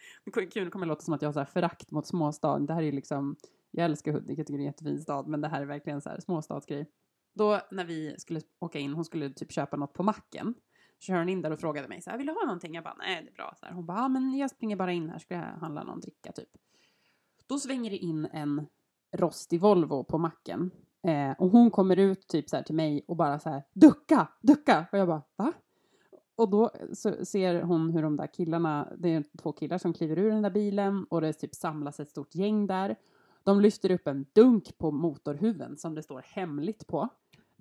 kul, 0.52 0.66
det 0.66 0.72
kommer 0.72 0.86
låta 0.86 1.02
som 1.02 1.14
att 1.14 1.22
jag 1.22 1.30
har 1.30 1.34
så 1.34 1.40
här 1.40 1.46
förakt 1.46 1.92
mot 1.92 2.08
småstad. 2.08 2.60
Det 2.60 2.74
här 2.74 2.82
är 2.82 2.86
ju 2.86 2.92
liksom, 2.92 3.36
jag 3.72 3.86
älskar 3.86 4.12
Hudik, 4.12 4.40
jag 4.40 4.48
tycker 4.48 4.58
det 4.58 4.64
är 4.64 4.66
en 4.66 4.72
jättefin 4.72 5.02
stad, 5.02 5.28
men 5.28 5.42
det 5.42 5.48
här 5.48 5.62
är 5.62 5.66
verkligen 5.66 6.02
så 6.02 6.10
här 6.10 6.20
småstadsgrej. 6.20 6.88
Då 7.38 7.62
när 7.72 7.86
vi 7.86 8.16
skulle 8.18 8.42
åka 8.60 8.80
in, 8.80 8.94
hon 8.94 9.06
skulle 9.06 9.30
typ 9.30 9.52
köpa 9.52 9.78
något 9.78 9.94
på 9.94 10.04
macken. 10.04 10.54
Så 11.00 11.04
kör 11.04 11.18
hon 11.18 11.30
in 11.30 11.42
där 11.42 11.52
och 11.52 11.60
frågade 11.60 11.88
mig 11.88 12.02
så 12.02 12.10
här, 12.10 12.18
vill 12.18 12.28
du 12.28 12.34
ha 12.34 12.46
någonting? 12.46 12.76
Jag 12.76 12.84
bara, 12.84 12.96
nej 12.98 13.24
det 13.24 13.30
är 13.30 13.34
bra. 13.34 13.54
Så 13.60 13.66
här, 13.66 13.74
hon 13.74 13.86
bara, 13.86 13.98
ja 13.98 14.08
men 14.08 14.38
jag 14.38 14.50
springer 14.50 14.76
bara 14.76 14.92
in 14.92 15.10
här, 15.10 15.20
ska 15.20 15.34
jag 15.34 15.42
handla 15.42 15.84
någon 15.84 16.00
dricka 16.00 16.32
typ. 16.32 16.50
Då 17.48 17.60
svänger 17.60 17.90
det 17.90 17.98
in 17.98 18.26
en 18.34 18.68
rostig 19.18 19.62
Volvo 19.62 20.04
på 20.04 20.18
macken. 20.18 20.72
Eh, 21.08 21.32
och 21.32 21.50
hon 21.50 21.72
kommer 21.72 21.98
ut 22.00 22.28
typ 22.28 22.50
så 22.50 22.56
här 22.56 22.64
till 22.64 22.76
mig 22.76 23.06
och 23.08 23.16
bara 23.16 23.40
så 23.40 23.50
här, 23.50 23.64
ducka, 23.74 24.28
ducka! 24.42 24.86
Och 24.92 24.98
jag 24.98 25.08
bara, 25.08 25.22
va? 25.36 25.54
Och 26.36 26.50
då 26.50 26.72
så 26.94 27.26
ser 27.26 27.62
hon 27.62 27.90
hur 27.90 28.02
de 28.02 28.16
där 28.16 28.28
killarna, 28.28 28.94
det 28.98 29.10
är 29.10 29.24
två 29.42 29.52
killar 29.52 29.78
som 29.78 29.94
kliver 29.94 30.18
ur 30.18 30.32
den 30.32 30.42
där 30.42 30.50
bilen 30.50 31.04
och 31.04 31.22
det 31.22 31.34
typ 31.34 31.56
samlas 31.56 32.00
ett 32.00 32.10
stort 32.10 32.36
gäng 32.36 32.68
där. 32.68 32.96
De 33.44 33.62
lyfter 33.62 33.92
upp 33.92 34.08
en 34.08 34.26
dunk 34.34 34.78
på 34.78 34.92
motorhuven 34.92 35.78
som 35.78 35.96
det 35.96 36.04
står 36.04 36.22
hemligt 36.26 36.88
på. 36.88 37.10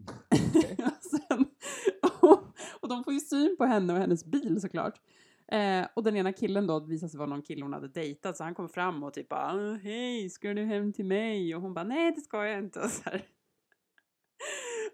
Sen, 1.01 1.47
och, 2.21 2.43
och 2.81 2.89
de 2.89 3.05
får 3.05 3.13
ju 3.13 3.21
syn 3.21 3.57
på 3.59 3.65
henne 3.65 3.93
och 3.93 3.99
hennes 3.99 4.25
bil 4.25 4.61
såklart. 4.61 5.01
Eh, 5.53 5.87
och 5.95 6.03
den 6.03 6.17
ena 6.17 6.33
killen 6.33 6.67
då 6.67 6.81
visar 6.81 7.09
sig 7.09 7.19
vara 7.19 7.29
någon 7.29 7.43
kille 7.43 7.65
hon 7.65 7.73
hade 7.73 7.89
dejtat 7.89 8.37
så 8.37 8.45
han 8.45 8.55
kommer 8.55 8.69
fram 8.69 9.03
och 9.03 9.15
typ 9.15 9.29
bara 9.29 9.53
ah, 9.53 9.75
hej 9.75 10.31
ska 10.31 10.55
du 10.55 10.65
hem 10.65 10.93
till 10.93 11.05
mig 11.05 11.55
och 11.55 11.63
hon 11.63 11.75
bara 11.75 11.85
nej 11.85 12.13
det 12.13 12.21
ska 12.21 12.47
jag 12.47 12.59
inte 12.59 12.81
och 12.85 12.91
så 12.91 13.11
här. 13.11 13.25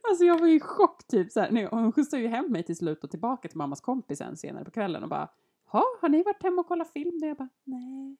Alltså 0.09 0.25
jag 0.25 0.39
var 0.39 0.47
ju 0.47 0.55
i 0.55 0.61
chock 0.61 1.07
typ 1.07 1.31
så 1.33 1.41
här. 1.41 1.51
Nej, 1.51 1.67
och 1.67 1.79
hon 1.79 1.93
skjutsade 1.93 2.23
ju 2.23 2.29
hem 2.29 2.53
mig 2.53 2.63
till 2.63 2.77
slut 2.77 3.05
och 3.05 3.11
tillbaka 3.11 3.49
till 3.49 3.59
mammas 3.59 3.81
kompis 3.81 4.19
sen 4.19 4.37
senare 4.37 4.65
på 4.65 4.71
kvällen 4.71 5.03
och 5.03 5.09
bara 5.09 5.29
ha 5.67 5.85
har 6.01 6.09
ni 6.09 6.23
varit 6.23 6.43
hemma 6.43 6.61
och 6.61 6.69
kollat 6.69 6.93
film? 6.93 7.19
Och 7.23 7.29
jag 7.29 7.37
bara 7.37 7.49
nej. 7.65 8.17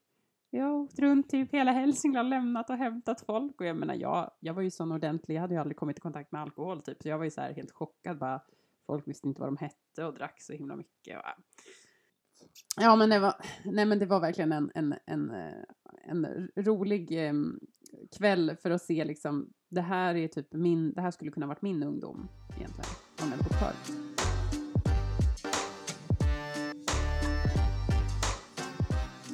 Jag 0.55 0.65
har 0.65 0.73
åkt 0.73 0.99
runt 0.99 1.31
typ 1.31 1.53
hela 1.53 1.73
Hälsingland, 1.73 2.31
lämnat 2.31 2.71
och 2.71 2.77
hämtat 2.77 3.21
folk. 3.21 3.61
Och 3.61 3.67
jag 3.67 3.77
menar, 3.77 3.95
jag, 3.95 4.31
jag 4.41 4.55
var 4.55 4.63
ju 4.63 4.71
sån 4.71 4.93
ordentlig, 4.93 5.37
jag 5.37 5.41
hade 5.41 5.55
ju 5.55 5.61
aldrig 5.61 5.77
kommit 5.77 5.99
i 5.99 6.01
kontakt 6.01 6.33
med 6.33 6.43
alkohol 6.43 6.83
typ. 6.83 7.03
Så 7.03 7.09
jag 7.09 7.19
var 7.19 7.25
ju 7.25 7.31
så 7.31 7.41
här 7.41 7.55
helt 7.55 7.73
chockad 7.73 8.19
bara. 8.19 8.41
Folk 8.87 9.09
visste 9.09 9.29
inte 9.29 9.41
vad 9.41 9.49
de 9.49 9.57
hette 9.57 10.05
och 10.05 10.15
drack 10.15 10.43
så 10.43 10.53
himla 10.53 10.77
mycket. 10.77 11.19
Och, 11.19 11.25
äh. 11.27 11.35
ja, 12.77 12.97
men 12.97 13.11
det 13.11 13.19
var, 13.19 13.35
nej 13.65 13.85
men 13.87 13.99
det 13.99 14.07
var 14.07 14.21
verkligen 14.21 14.53
en, 14.53 14.71
en, 14.75 14.95
en, 15.07 15.31
eh, 15.31 15.65
en 16.05 16.49
rolig 16.57 17.27
eh, 17.27 17.35
kväll 18.19 18.57
för 18.63 18.71
att 18.71 18.83
se 18.83 19.05
liksom, 19.05 19.53
det 19.71 19.81
här 19.81 20.15
är 20.15 20.29
typ 20.29 20.53
min, 20.53 20.93
det 20.93 21.01
här 21.01 21.11
skulle 21.11 21.31
kunna 21.31 21.47
varit 21.47 21.63
min 21.63 21.83
ungdom 21.83 22.29
egentligen. 22.57 22.91
Om 23.23 23.31
jag 23.31 23.39
bott 23.39 23.59
kvar. 23.59 23.73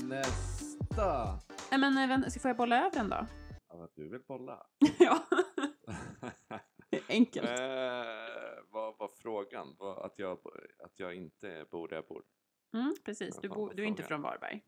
Nästa! 0.09 0.48
Nej 1.71 1.81
men 1.81 1.99
eh, 1.99 2.09
vän, 2.09 2.31
så 2.31 2.41
får 2.41 2.49
jag 2.49 2.57
bolla 2.57 2.79
över 2.87 2.91
den 2.91 3.09
då? 3.09 3.27
Att 3.85 3.95
du 3.95 4.09
vill 4.09 4.21
bolla. 4.21 4.67
ja, 4.99 5.25
enkelt. 7.09 7.49
eh, 7.49 7.55
vad 8.71 8.99
var 8.99 9.09
frågan? 9.09 9.77
Var 9.79 10.07
att, 10.07 10.19
jag, 10.19 10.39
att 10.79 10.99
jag 10.99 11.15
inte 11.15 11.67
bor 11.71 11.89
där 11.89 11.97
jag 11.97 12.07
bor? 12.07 12.25
Mm, 12.75 12.95
precis, 13.05 13.39
du, 13.43 13.49
bo, 13.49 13.69
du 13.69 13.83
är 13.83 13.87
inte 13.87 14.03
från 14.03 14.23
Varberg. 14.23 14.65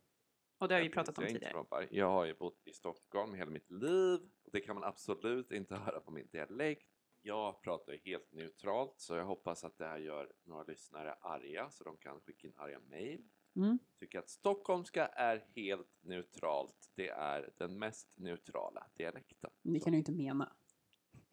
Och 0.58 0.68
det 0.68 0.74
har 0.74 0.80
vi 0.80 0.86
Jag 0.86 0.94
pratat 0.94 1.18
om 1.18 1.24
inte 1.24 1.34
tidigare. 1.34 1.64
från. 1.70 1.86
Jag 1.90 2.10
har 2.10 2.24
ju 2.24 2.34
bott 2.34 2.66
i 2.66 2.72
Stockholm 2.72 3.34
hela 3.34 3.50
mitt 3.50 3.70
liv. 3.70 4.20
Det 4.52 4.60
kan 4.60 4.74
man 4.74 4.84
absolut 4.84 5.52
inte 5.52 5.74
höra 5.86 6.00
på 6.00 6.10
min 6.10 6.28
dialekt. 6.32 6.86
Jag 7.22 7.62
pratar 7.62 7.96
helt 8.04 8.32
neutralt 8.32 8.94
så 9.00 9.16
jag 9.16 9.24
hoppas 9.24 9.64
att 9.64 9.78
det 9.78 9.86
här 9.86 9.98
gör 9.98 10.32
några 10.44 10.62
lyssnare 10.62 11.12
arga 11.12 11.70
så 11.70 11.84
de 11.84 11.96
kan 11.96 12.20
skicka 12.20 12.46
in 12.46 12.54
arga 12.56 12.80
mejl. 12.80 13.28
Mm. 13.56 13.78
Tycker 13.98 14.18
att 14.18 14.28
stockholmska 14.28 15.06
är 15.06 15.46
helt 15.54 15.98
neutralt. 16.00 16.90
Det 16.94 17.08
är 17.08 17.52
den 17.58 17.78
mest 17.78 18.18
neutrala 18.18 18.86
dialekten. 18.94 19.50
Det 19.62 19.80
kan 19.80 19.92
du 19.92 19.98
inte 19.98 20.12
mena. 20.12 20.52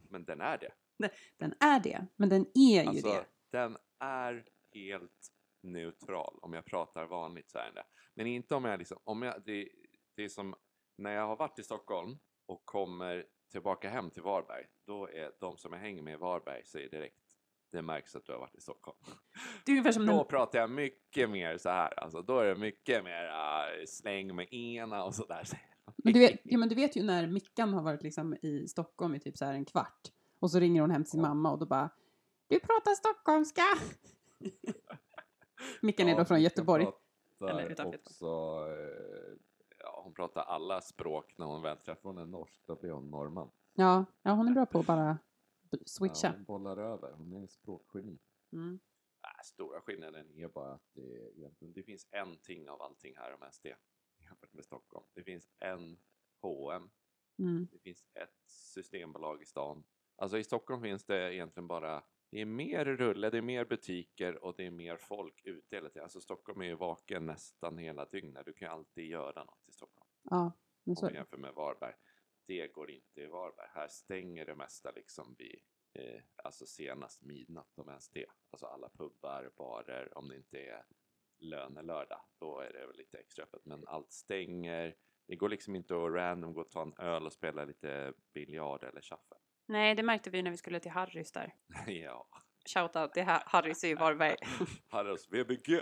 Men 0.09 0.25
den 0.25 0.41
är 0.41 0.57
det. 0.57 0.71
Den 1.37 1.53
är 1.59 1.79
det, 1.79 2.07
men 2.15 2.29
den 2.29 2.45
är 2.53 2.83
ju 2.83 2.89
Alltså, 2.89 3.07
det. 3.07 3.25
den 3.49 3.77
är 3.99 4.49
helt 4.73 5.31
neutral. 5.61 6.39
Om 6.41 6.53
jag 6.53 6.65
pratar 6.65 7.05
vanligt 7.05 7.49
så 7.49 7.57
är 7.57 7.65
den 7.65 7.75
det. 7.75 7.85
Men 8.13 8.27
inte 8.27 8.55
om 8.55 8.65
jag 8.65 8.79
liksom, 8.79 8.99
om 9.03 9.21
jag, 9.21 9.43
det, 9.45 9.69
det 10.15 10.23
är 10.23 10.29
som 10.29 10.55
när 10.97 11.11
jag 11.11 11.27
har 11.27 11.35
varit 11.35 11.59
i 11.59 11.63
Stockholm 11.63 12.17
och 12.45 12.65
kommer 12.65 13.25
tillbaka 13.51 13.89
hem 13.89 14.09
till 14.11 14.23
Varberg. 14.23 14.65
Då 14.85 15.09
är 15.09 15.31
de 15.39 15.57
som 15.57 15.73
jag 15.73 15.79
hänger 15.79 16.01
med 16.01 16.13
i 16.13 16.17
Varberg 16.17 16.65
säger 16.65 16.89
direkt, 16.89 17.19
det 17.71 17.81
märks 17.81 18.15
att 18.15 18.25
du 18.25 18.31
har 18.31 18.39
varit 18.39 18.55
i 18.55 18.61
Stockholm. 18.61 18.97
Det 19.65 19.71
är 19.71 19.73
ungefär 19.73 19.91
som 19.91 20.05
Då 20.05 20.17
den, 20.17 20.25
pratar 20.25 20.59
jag 20.59 20.69
mycket 20.69 21.29
mer 21.29 21.57
så 21.57 21.69
här. 21.69 21.99
Alltså, 21.99 22.21
då 22.21 22.39
är 22.39 22.45
det 22.45 22.55
mycket 22.55 23.03
mer 23.03 23.25
uh, 23.25 23.85
släng 23.87 24.35
med 24.35 24.53
ena 24.53 25.03
och 25.03 25.15
sådär. 25.15 25.43
men 26.03 26.13
du, 26.13 26.19
vet, 26.19 26.39
ja, 26.43 26.57
men 26.57 26.69
du 26.69 26.75
vet 26.75 26.95
ju 26.95 27.03
när 27.03 27.27
Mickan 27.27 27.73
har 27.73 27.81
varit 27.81 28.03
liksom 28.03 28.33
i 28.41 28.67
Stockholm 28.67 29.15
i 29.15 29.19
typ 29.19 29.37
så 29.37 29.45
här 29.45 29.53
en 29.53 29.65
kvart 29.65 30.01
och 30.39 30.51
så 30.51 30.59
ringer 30.59 30.81
hon 30.81 30.91
hem 30.91 31.03
till 31.03 31.11
sin 31.11 31.21
Ja. 31.21 31.27
mamma 31.27 31.51
och 31.51 31.59
då 31.59 31.65
bara 31.65 31.89
Du 32.47 32.59
pratar 32.59 32.91
stockholmska! 32.91 33.61
Mickan 35.81 36.07
är 36.07 36.17
då 36.17 36.25
från 36.25 36.41
Göteborg. 36.41 36.87
Eller 37.49 37.85
också, 37.87 38.25
eh, 38.25 39.37
ja, 39.79 40.01
hon 40.03 40.13
pratar 40.13 40.41
alla 40.41 40.81
språk 40.81 41.33
när 41.37 41.45
hon 41.45 41.61
väl 41.61 41.77
träffar 41.77 42.09
hon 42.09 42.17
en 42.17 42.31
norsk, 42.31 42.61
då 42.65 42.75
blir 42.75 42.91
hon 42.91 43.09
norrman. 43.09 43.49
Ja, 43.73 44.05
ja, 44.21 44.31
hon 44.31 44.47
är 44.47 44.51
bra 44.51 44.65
på 44.65 44.79
att 44.79 44.85
bara 44.85 45.17
b- 45.71 45.77
Ja, 45.79 45.83
switcha. 45.85 46.31
hon 46.31 46.43
bollar 46.43 46.77
över, 46.77 47.11
hon 47.11 47.33
är 47.33 47.37
en 47.37 47.47
språkgeni. 47.47 48.19
Mm. 48.53 48.79
Äh, 49.23 49.43
stora 49.43 49.81
skillnaden 49.81 50.31
är 50.39 50.47
bara 50.47 50.73
att 50.73 50.93
det, 50.93 51.31
det 51.59 51.83
finns 51.83 52.07
en 52.11 52.37
ting 52.37 52.69
av 52.69 52.81
allting 52.81 53.17
här 53.17 53.33
om 53.33 53.51
SD 53.51 53.65
jämfört 54.17 54.53
med 54.53 54.65
Stockholm. 54.65 55.05
Det 55.13 55.23
finns 55.23 55.49
en 55.59 55.97
H&M, 56.41 56.89
Mm. 57.39 57.67
det 57.71 57.79
finns 57.79 58.05
ett 58.13 58.35
systembolag 58.45 59.41
i 59.41 59.45
stan. 59.45 59.83
Alltså 60.15 60.37
i 60.37 60.43
Stockholm 60.43 60.81
finns 60.81 61.05
det 61.05 61.33
egentligen 61.35 61.67
bara 61.67 62.03
det 62.31 62.41
är 62.41 62.45
mer 62.45 62.85
rulle, 62.85 63.29
det 63.29 63.37
är 63.37 63.41
mer 63.41 63.65
butiker 63.65 64.43
och 64.43 64.55
det 64.57 64.65
är 64.65 64.71
mer 64.71 64.97
folk 64.97 65.41
ute 65.45 65.75
hela 65.75 65.89
tiden. 65.89 66.03
Alltså 66.03 66.21
Stockholm 66.21 66.61
är 66.61 66.65
ju 66.65 66.75
vaken 66.75 67.25
nästan 67.25 67.77
hela 67.77 68.05
dygnet. 68.05 68.45
Du 68.45 68.53
kan 68.53 68.71
alltid 68.71 69.05
göra 69.05 69.43
något 69.43 69.67
i 69.67 69.71
Stockholm. 69.71 70.09
Ja, 70.23 70.51
men 70.83 70.95
så 70.95 71.05
Om 71.07 71.11
det. 71.13 71.17
jämför 71.17 71.37
med 71.37 71.53
Varberg. 71.53 71.93
Det 72.47 72.67
går 72.67 72.91
inte 72.91 73.21
i 73.21 73.25
Varberg. 73.27 73.67
Här 73.73 73.87
stänger 73.87 74.45
det 74.45 74.55
mesta 74.55 74.91
liksom 74.91 75.35
vid 75.37 75.59
eh, 75.93 76.21
alltså 76.43 76.65
senast 76.65 77.21
midnatt 77.21 77.79
om 77.79 77.89
ens 77.89 78.09
det. 78.09 78.25
Alltså 78.51 78.65
alla 78.65 78.89
pubbar, 78.89 79.51
barer, 79.57 80.17
om 80.17 80.27
det 80.29 80.35
inte 80.35 80.59
är 80.59 80.85
lönelördag. 81.39 82.21
Då 82.39 82.59
är 82.59 82.73
det 82.73 82.87
väl 82.87 82.97
lite 82.97 83.17
extra 83.17 83.43
öppet. 83.43 83.65
Men 83.65 83.87
allt 83.87 84.11
stänger. 84.11 84.95
Det 85.27 85.35
går 85.35 85.49
liksom 85.49 85.75
inte 85.75 85.93
att 85.95 86.11
random 86.13 86.53
gå 86.53 86.61
och 86.61 86.69
ta 86.71 86.81
en 86.81 86.93
öl 86.99 87.25
och 87.25 87.33
spela 87.33 87.65
lite 87.65 88.13
biljard 88.33 88.83
eller 88.83 89.01
shuffle. 89.01 89.37
Nej, 89.65 89.95
det 89.95 90.03
märkte 90.03 90.29
vi 90.29 90.41
när 90.43 90.51
vi 90.51 90.57
skulle 90.57 90.79
till 90.79 90.91
Harrys 90.91 91.31
där. 91.31 91.53
ja, 91.87 92.27
Shoutout 92.73 93.13
till 93.13 93.23
Ha- 93.23 93.43
Harrys 93.45 93.83
i 93.83 93.93
Varberg. 93.93 94.35
Harrys 94.87 95.27
VBG. 95.31 95.81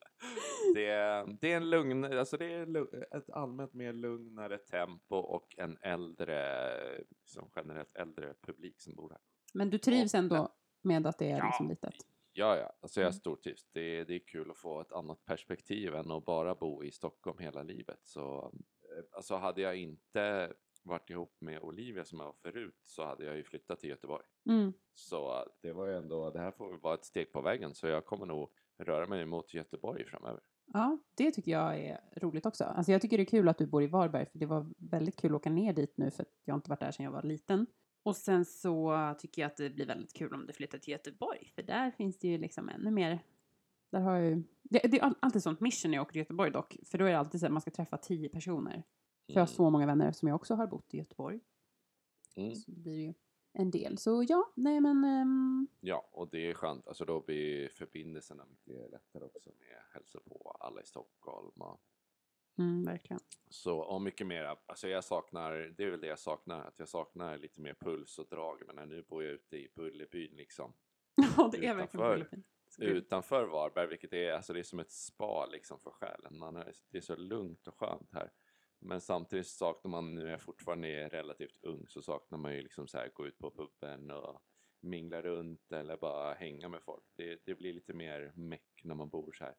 det, 0.74 0.86
är, 0.86 1.38
det 1.42 1.52
är 1.52 1.58
en 1.58 1.70
lugn, 1.70 2.04
alltså 2.04 2.38
det 2.38 2.46
är 2.54 3.16
ett 3.18 3.30
allmänt 3.30 3.74
mer 3.74 3.94
lugnare 3.94 4.58
tempo 4.58 5.16
och 5.16 5.56
en 5.58 5.78
äldre, 5.82 6.68
som 7.26 7.50
generellt 7.56 7.96
äldre 7.96 8.34
publik 8.42 8.82
som 8.82 8.96
bor 8.96 9.10
här. 9.10 9.20
Men 9.54 9.70
du 9.70 9.78
trivs 9.78 10.16
ändå 10.16 10.54
med 10.82 11.08
att 11.08 11.18
det 11.18 11.30
är 11.32 11.44
liksom 11.46 11.70
litet? 11.70 11.94
Ja, 12.36 12.58
ja, 12.58 12.74
alltså 12.82 13.00
jag 13.02 13.08
Mm. 13.08 13.14
stortrivs. 13.14 13.68
Det, 13.72 13.82
är- 13.82 14.06
det 14.06 14.16
är 14.16 14.20
kul 14.20 14.52
att 14.52 14.58
få 14.58 14.82
ett 14.82 14.92
annat 14.92 15.26
perspektiv 15.26 15.96
än 15.96 16.12
att 16.12 16.26
bara 16.26 16.56
bo 16.56 16.84
i 16.84 16.92
Stockholm 16.92 17.38
hela 17.40 17.64
livet. 17.64 18.00
Så, 18.04 18.52
eh, 18.98 19.04
alltså 19.12 19.36
hade 19.36 19.62
jag 19.62 19.76
inte 19.76 20.54
varit 20.84 21.10
ihop 21.10 21.36
med 21.40 21.60
Olivia 21.62 22.06
som 22.06 22.20
jag 22.20 22.26
var 22.26 22.34
förut 22.34 22.78
så 22.82 23.04
hade 23.06 23.26
jag 23.26 23.36
ju 23.36 23.44
flyttat 23.44 23.80
till 23.80 23.90
Göteborg. 23.90 24.26
Mm. 24.50 24.74
Så 24.94 25.46
det 25.62 25.74
var 25.74 25.88
ju 25.88 25.96
ändå, 25.98 26.30
det 26.32 26.40
här 26.40 26.52
får 26.52 26.70
väl 26.72 26.80
vara 26.80 26.94
ett 26.94 27.06
steg 27.06 27.32
på 27.32 27.42
vägen 27.42 27.76
så 27.76 27.88
jag 27.88 28.06
kommer 28.06 28.26
nog 28.26 28.50
röra 28.78 29.08
mig 29.08 29.26
mot 29.26 29.54
Göteborg 29.54 30.06
framöver. 30.06 30.42
Ja, 30.76 30.98
det 31.16 31.32
tycker 31.32 31.52
jag 31.52 31.80
är 31.80 32.00
roligt 32.16 32.46
också. 32.46 32.64
Alltså 32.64 32.92
jag 32.92 33.02
tycker 33.02 33.18
det 33.18 33.24
är 33.24 33.26
kul 33.26 33.50
att 33.50 33.58
du 33.58 33.66
bor 33.66 33.84
i 33.84 33.88
Varberg, 33.88 34.26
för 34.26 34.40
det 34.40 34.46
var 34.46 34.74
väldigt 34.78 35.16
kul 35.16 35.32
att 35.32 35.36
åka 35.36 35.50
ner 35.50 35.74
dit 35.74 35.98
nu, 35.98 36.12
för 36.12 36.26
jag 36.44 36.54
har 36.54 36.58
inte 36.58 36.70
varit 36.70 36.80
där 36.80 36.92
sedan 36.92 37.04
jag 37.04 37.12
var 37.12 37.24
liten. 37.24 37.66
Och 38.04 38.16
sen 38.16 38.46
så 38.46 39.14
tycker 39.20 39.42
jag 39.42 39.50
att 39.50 39.58
det 39.58 39.70
blir 39.70 39.86
väldigt 39.86 40.14
kul 40.14 40.34
om 40.34 40.46
du 40.48 40.54
flyttar 40.54 40.78
till 40.78 40.92
Göteborg, 40.92 41.52
för 41.56 41.64
där 41.64 41.92
finns 41.92 42.20
det 42.20 42.28
ju 42.28 42.38
liksom 42.38 42.70
ännu 42.70 42.92
mer. 42.92 43.20
Där 43.92 44.00
har 44.00 44.18
ju... 44.18 44.44
Det, 44.64 44.80
det 44.80 45.00
är 45.00 45.04
all- 45.04 45.16
alltid 45.20 45.44
sånt 45.44 45.60
mission 45.60 45.92
när 45.92 45.98
jag 45.98 46.02
åker 46.02 46.12
till 46.12 46.20
Göteborg 46.20 46.52
dock, 46.52 46.78
för 46.86 46.98
då 46.98 47.06
är 47.06 47.12
det 47.12 47.20
alltid 47.20 47.40
så 47.40 47.46
att 47.46 47.52
man 47.52 47.62
ska 47.62 47.72
träffa 47.72 47.98
tio 47.98 48.30
personer. 48.30 48.84
För 49.26 49.34
jag 49.34 49.42
har 49.42 49.48
så 49.48 49.70
många 49.70 49.86
vänner 49.86 50.12
som 50.12 50.28
jag 50.28 50.36
också 50.36 50.56
har 50.56 50.68
bott 50.68 50.94
i 50.94 50.98
Göteborg. 50.98 51.40
Mm. 52.36 52.56
Så 52.56 52.72
det 52.72 52.82
blir 52.82 53.00
ju 53.00 53.14
en 53.54 53.72
del. 53.72 53.98
Så 53.98 54.26
ja, 54.30 54.52
nej 54.56 54.82
men... 54.82 55.04
ehm, 55.04 55.68
Ja, 55.80 56.10
och 56.12 56.30
det 56.30 56.50
är 56.50 56.54
skönt. 56.54 56.88
Alltså 56.88 57.06
då 57.06 57.22
blir 57.22 57.70
förbindelserna 57.70 58.46
mycket 58.46 58.92
lättare 58.92 59.24
också 59.24 59.50
med 59.60 59.84
hälsa 59.94 60.20
på 60.20 60.58
alla 60.60 60.82
i 60.82 60.86
Stockholm. 60.86 61.62
Och 61.62 61.82
mm, 62.58 62.86
verkligen. 62.86 63.20
Så, 63.50 63.80
och 63.80 64.02
mycket 64.02 64.28
mer, 64.28 64.56
alltså 64.66 64.88
jag 64.88 65.04
saknar, 65.04 65.52
det 65.78 65.84
är 65.84 65.92
väl 65.92 66.02
det 66.02 66.08
jag 66.08 66.20
saknar, 66.20 66.62
att 66.66 66.80
jag 66.80 66.90
saknar 66.90 67.38
lite 67.38 67.62
mer 67.62 67.74
puls 67.74 68.20
och 68.20 68.28
drag. 68.28 68.62
Men 68.74 68.90
nu 68.90 69.02
bor 69.04 69.24
jag 69.24 69.34
ute 69.34 69.58
i 69.58 69.72
Bullerbyn 69.76 70.36
liksom. 70.36 70.74
Ja, 71.38 71.50
det 71.54 71.66
är 71.66 71.76
verkligen. 71.76 72.10
Bullerbyn. 72.10 72.44
Utanför 72.80 73.46
Varberg, 73.46 73.88
vilket 73.88 74.14
är, 74.14 74.32
alltså 74.32 74.54
det 74.54 74.60
är 74.60 74.64
som 74.64 74.80
ett 74.80 74.92
spa 74.92 75.46
liksom 75.46 75.80
för 75.80 75.92
själen. 75.92 76.38
Man 76.38 76.56
är, 76.56 76.74
det 76.90 76.98
är 76.98 77.02
så 77.02 77.16
lugnt 77.16 77.68
och 77.68 77.76
skönt 77.80 78.10
här. 78.14 78.32
Men 78.86 79.02
samtidigt 79.02 79.48
saknar 79.48 79.90
man, 79.92 80.16
nu 80.16 80.28
är 80.28 80.32
jag 80.32 80.42
fortfarande 80.42 81.10
relativt 81.10 81.64
ung, 81.64 81.86
så 81.88 82.02
saknar 82.02 82.38
man 82.38 82.56
ju 82.56 82.62
liksom 82.62 82.88
så 82.88 82.98
här 82.98 83.10
gå 83.14 83.28
ut 83.28 83.38
på 83.38 83.52
puben 83.52 84.12
och 84.12 84.42
mingla 84.82 85.22
runt 85.22 85.72
eller 85.72 85.98
bara 85.98 86.34
hänga 86.34 86.70
med 86.70 86.84
folk. 86.84 87.04
Det, 87.16 87.42
det 87.46 87.56
blir 87.56 87.74
lite 87.74 87.94
mer 87.94 88.32
meck 88.36 88.82
när 88.84 88.96
man 88.96 89.10
bor 89.10 89.32
så 89.32 89.44
här, 89.44 89.56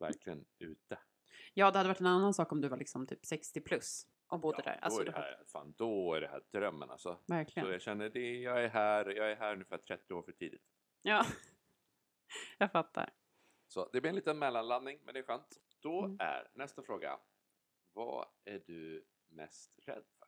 verkligen 0.00 0.46
ute. 0.58 0.98
Ja, 1.54 1.70
det 1.70 1.78
hade 1.78 1.88
varit 1.88 2.00
en 2.00 2.06
annan 2.06 2.34
sak 2.34 2.52
om 2.52 2.60
du 2.60 2.68
var 2.68 2.76
liksom 2.76 3.06
typ 3.06 3.26
60 3.26 3.60
plus 3.60 4.06
och 4.26 4.40
bodde 4.40 4.62
Ja, 4.64 4.70
där. 4.70 4.78
då, 4.80 4.84
Alltså, 4.84 5.00
är 5.00 5.04
det 5.04 5.12
här, 5.12 5.44
fan, 5.46 5.74
då 5.76 6.14
är 6.14 6.20
det 6.20 6.28
här 6.28 6.42
drömmen 6.52 6.90
alltså. 6.90 7.14
Så 7.26 7.34
Verkligen. 7.34 7.70
jag 7.70 7.82
känner 7.82 8.08
det, 8.08 8.40
jag 8.40 8.64
är 8.64 8.68
här, 8.68 9.06
jag 9.16 9.30
är 9.32 9.36
här 9.36 9.52
ungefär 9.52 9.78
30 9.78 10.14
år 10.14 10.22
för 10.22 10.32
tidigt. 10.32 10.64
Ja, 11.02 11.24
jag 12.58 12.72
fattar. 12.72 13.12
Så 13.66 13.88
det 13.92 14.00
blir 14.00 14.08
en 14.08 14.14
liten 14.16 14.38
mellanlandning, 14.38 15.00
men 15.04 15.14
det 15.14 15.20
är 15.20 15.24
skönt. 15.24 15.56
Då 15.80 16.04
Mm. 16.04 16.16
är 16.20 16.50
nästa 16.54 16.82
fråga. 16.82 17.18
Vad 17.98 18.26
är 18.44 18.62
du 18.66 19.04
mest 19.28 19.72
rädd 19.86 20.04
för? 20.18 20.26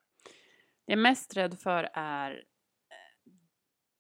Det 0.85 0.93
jag 0.93 0.99
är 0.99 1.03
mest 1.03 1.37
rädd 1.37 1.59
för 1.59 1.89
är 1.95 2.45
eh, 2.89 3.33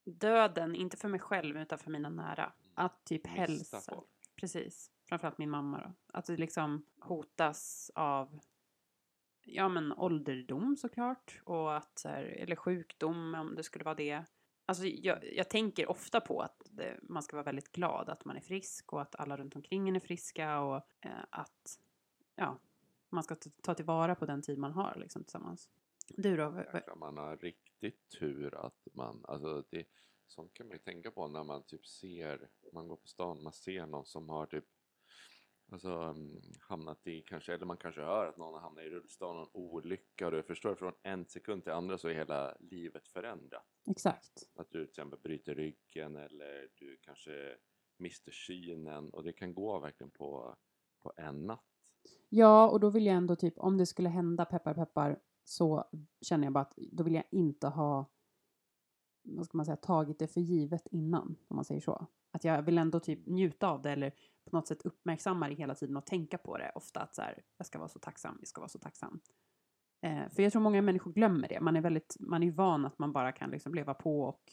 döden, 0.04 0.74
inte 0.74 0.96
för 0.96 1.08
mig 1.08 1.20
själv 1.20 1.56
utan 1.56 1.78
för 1.78 1.90
mina 1.90 2.08
nära. 2.08 2.52
Att 2.74 3.04
typ 3.04 3.24
Mista 3.24 3.40
hälsa. 3.40 3.80
folk. 3.80 4.08
Precis. 4.36 4.90
Framförallt 5.08 5.38
min 5.38 5.50
mamma 5.50 5.80
då. 5.80 6.18
Att 6.18 6.26
det 6.26 6.36
liksom 6.36 6.86
hotas 7.00 7.90
av 7.94 8.40
ja 9.42 9.68
men 9.68 9.92
ålderdom 9.92 10.76
såklart. 10.76 11.40
Och 11.44 11.76
att, 11.76 12.02
här, 12.04 12.22
eller 12.22 12.56
sjukdom 12.56 13.34
om 13.34 13.54
det 13.54 13.62
skulle 13.62 13.84
vara 13.84 13.94
det. 13.94 14.24
Alltså 14.66 14.86
jag, 14.86 15.34
jag 15.34 15.50
tänker 15.50 15.90
ofta 15.90 16.20
på 16.20 16.40
att 16.40 16.62
det, 16.70 16.98
man 17.02 17.22
ska 17.22 17.36
vara 17.36 17.44
väldigt 17.44 17.72
glad 17.72 18.08
att 18.08 18.24
man 18.24 18.36
är 18.36 18.40
frisk 18.40 18.92
och 18.92 19.02
att 19.02 19.14
alla 19.14 19.36
runt 19.36 19.56
omkring 19.56 19.88
en 19.88 19.96
är 19.96 20.00
friska 20.00 20.60
och 20.60 20.76
eh, 21.00 21.24
att 21.30 21.80
ja, 22.34 22.58
man 23.10 23.24
ska 23.24 23.36
ta, 23.62 23.74
tillvara 23.74 24.14
på 24.14 24.26
den 24.26 24.42
tid 24.42 24.58
man 24.58 24.72
har 24.72 24.94
liksom 24.96 25.24
tillsammans. 25.24 25.70
Du 26.08 26.36
då? 26.36 26.64
Jäklar, 26.74 26.96
man 26.96 27.16
har 27.16 27.36
riktigt 27.36 28.08
tur 28.18 28.54
att 28.54 28.88
man, 28.94 29.24
alltså 29.24 29.64
det, 29.70 29.86
sånt 30.26 30.54
kan 30.54 30.66
man 30.66 30.76
ju 30.76 30.82
tänka 30.82 31.10
på 31.10 31.28
när 31.28 31.44
man 31.44 31.62
typ 31.62 31.86
ser, 31.86 32.48
man 32.72 32.88
går 32.88 32.96
på 32.96 33.06
stan, 33.06 33.42
man 33.42 33.52
ser 33.52 33.86
någon 33.86 34.06
som 34.06 34.28
har 34.28 34.46
typ 34.46 34.64
Alltså 35.72 35.88
mm, 35.88 36.42
hamnat 36.60 37.06
i 37.06 37.22
kanske, 37.22 37.54
eller 37.54 37.66
man 37.66 37.76
kanske 37.76 38.00
hör 38.00 38.26
att 38.26 38.36
någon 38.36 38.54
har 38.54 38.60
hamnat 38.60 38.84
i 38.84 38.90
rullstol, 38.90 39.36
någon 39.36 39.50
olycka 39.52 40.26
och 40.26 40.32
du 40.32 40.42
förstår 40.42 40.74
från 40.74 40.92
en 41.02 41.26
sekund 41.26 41.62
till 41.62 41.72
andra 41.72 41.98
så 41.98 42.08
är 42.08 42.14
hela 42.14 42.56
livet 42.60 43.08
förändrat. 43.08 43.66
Exakt. 43.90 44.32
Att 44.54 44.70
du 44.70 44.84
till 44.84 44.90
exempel 44.90 45.18
bryter 45.20 45.54
ryggen 45.54 46.16
eller 46.16 46.68
du 46.74 46.98
kanske 47.02 47.56
mister 47.98 48.32
synen 48.32 49.10
och 49.10 49.24
det 49.24 49.32
kan 49.32 49.54
gå 49.54 49.78
verkligen 49.78 50.10
på, 50.10 50.56
på 51.02 51.12
en 51.16 51.46
natt. 51.46 51.69
Ja, 52.28 52.68
och 52.68 52.80
då 52.80 52.90
vill 52.90 53.06
jag 53.06 53.16
ändå 53.16 53.36
typ, 53.36 53.58
om 53.58 53.78
det 53.78 53.86
skulle 53.86 54.08
hända 54.08 54.44
peppar 54.44 54.74
peppar 54.74 55.18
så 55.44 55.84
känner 56.20 56.44
jag 56.46 56.52
bara 56.52 56.60
att 56.60 56.74
då 56.76 57.04
vill 57.04 57.14
jag 57.14 57.24
inte 57.30 57.68
ha, 57.68 58.10
vad 59.22 59.46
ska 59.46 59.56
man 59.56 59.66
säga, 59.66 59.76
tagit 59.76 60.18
det 60.18 60.28
för 60.28 60.40
givet 60.40 60.86
innan, 60.90 61.36
om 61.48 61.56
man 61.56 61.64
säger 61.64 61.80
så. 61.80 62.06
Att 62.32 62.44
jag 62.44 62.62
vill 62.62 62.78
ändå 62.78 63.00
typ 63.00 63.26
njuta 63.26 63.68
av 63.68 63.82
det 63.82 63.90
eller 63.90 64.10
på 64.50 64.56
något 64.56 64.68
sätt 64.68 64.82
uppmärksamma 64.82 65.48
det 65.48 65.54
hela 65.54 65.74
tiden 65.74 65.96
och 65.96 66.06
tänka 66.06 66.38
på 66.38 66.58
det 66.58 66.72
ofta 66.74 67.00
att 67.00 67.14
så 67.14 67.22
här, 67.22 67.42
jag 67.56 67.66
ska 67.66 67.78
vara 67.78 67.88
så 67.88 67.98
tacksam, 67.98 68.36
jag 68.40 68.48
ska 68.48 68.60
vara 68.60 68.68
så 68.68 68.78
tacksam. 68.78 69.20
Eh, 70.02 70.28
för 70.30 70.42
jag 70.42 70.52
tror 70.52 70.62
många 70.62 70.82
människor 70.82 71.12
glömmer 71.12 71.48
det. 71.48 71.60
Man 71.60 71.76
är 71.76 71.80
väldigt, 71.80 72.16
man 72.20 72.42
är 72.42 72.46
ju 72.46 72.52
van 72.52 72.84
att 72.86 72.98
man 72.98 73.12
bara 73.12 73.32
kan 73.32 73.50
liksom 73.50 73.74
leva 73.74 73.94
på 73.94 74.22
och 74.22 74.52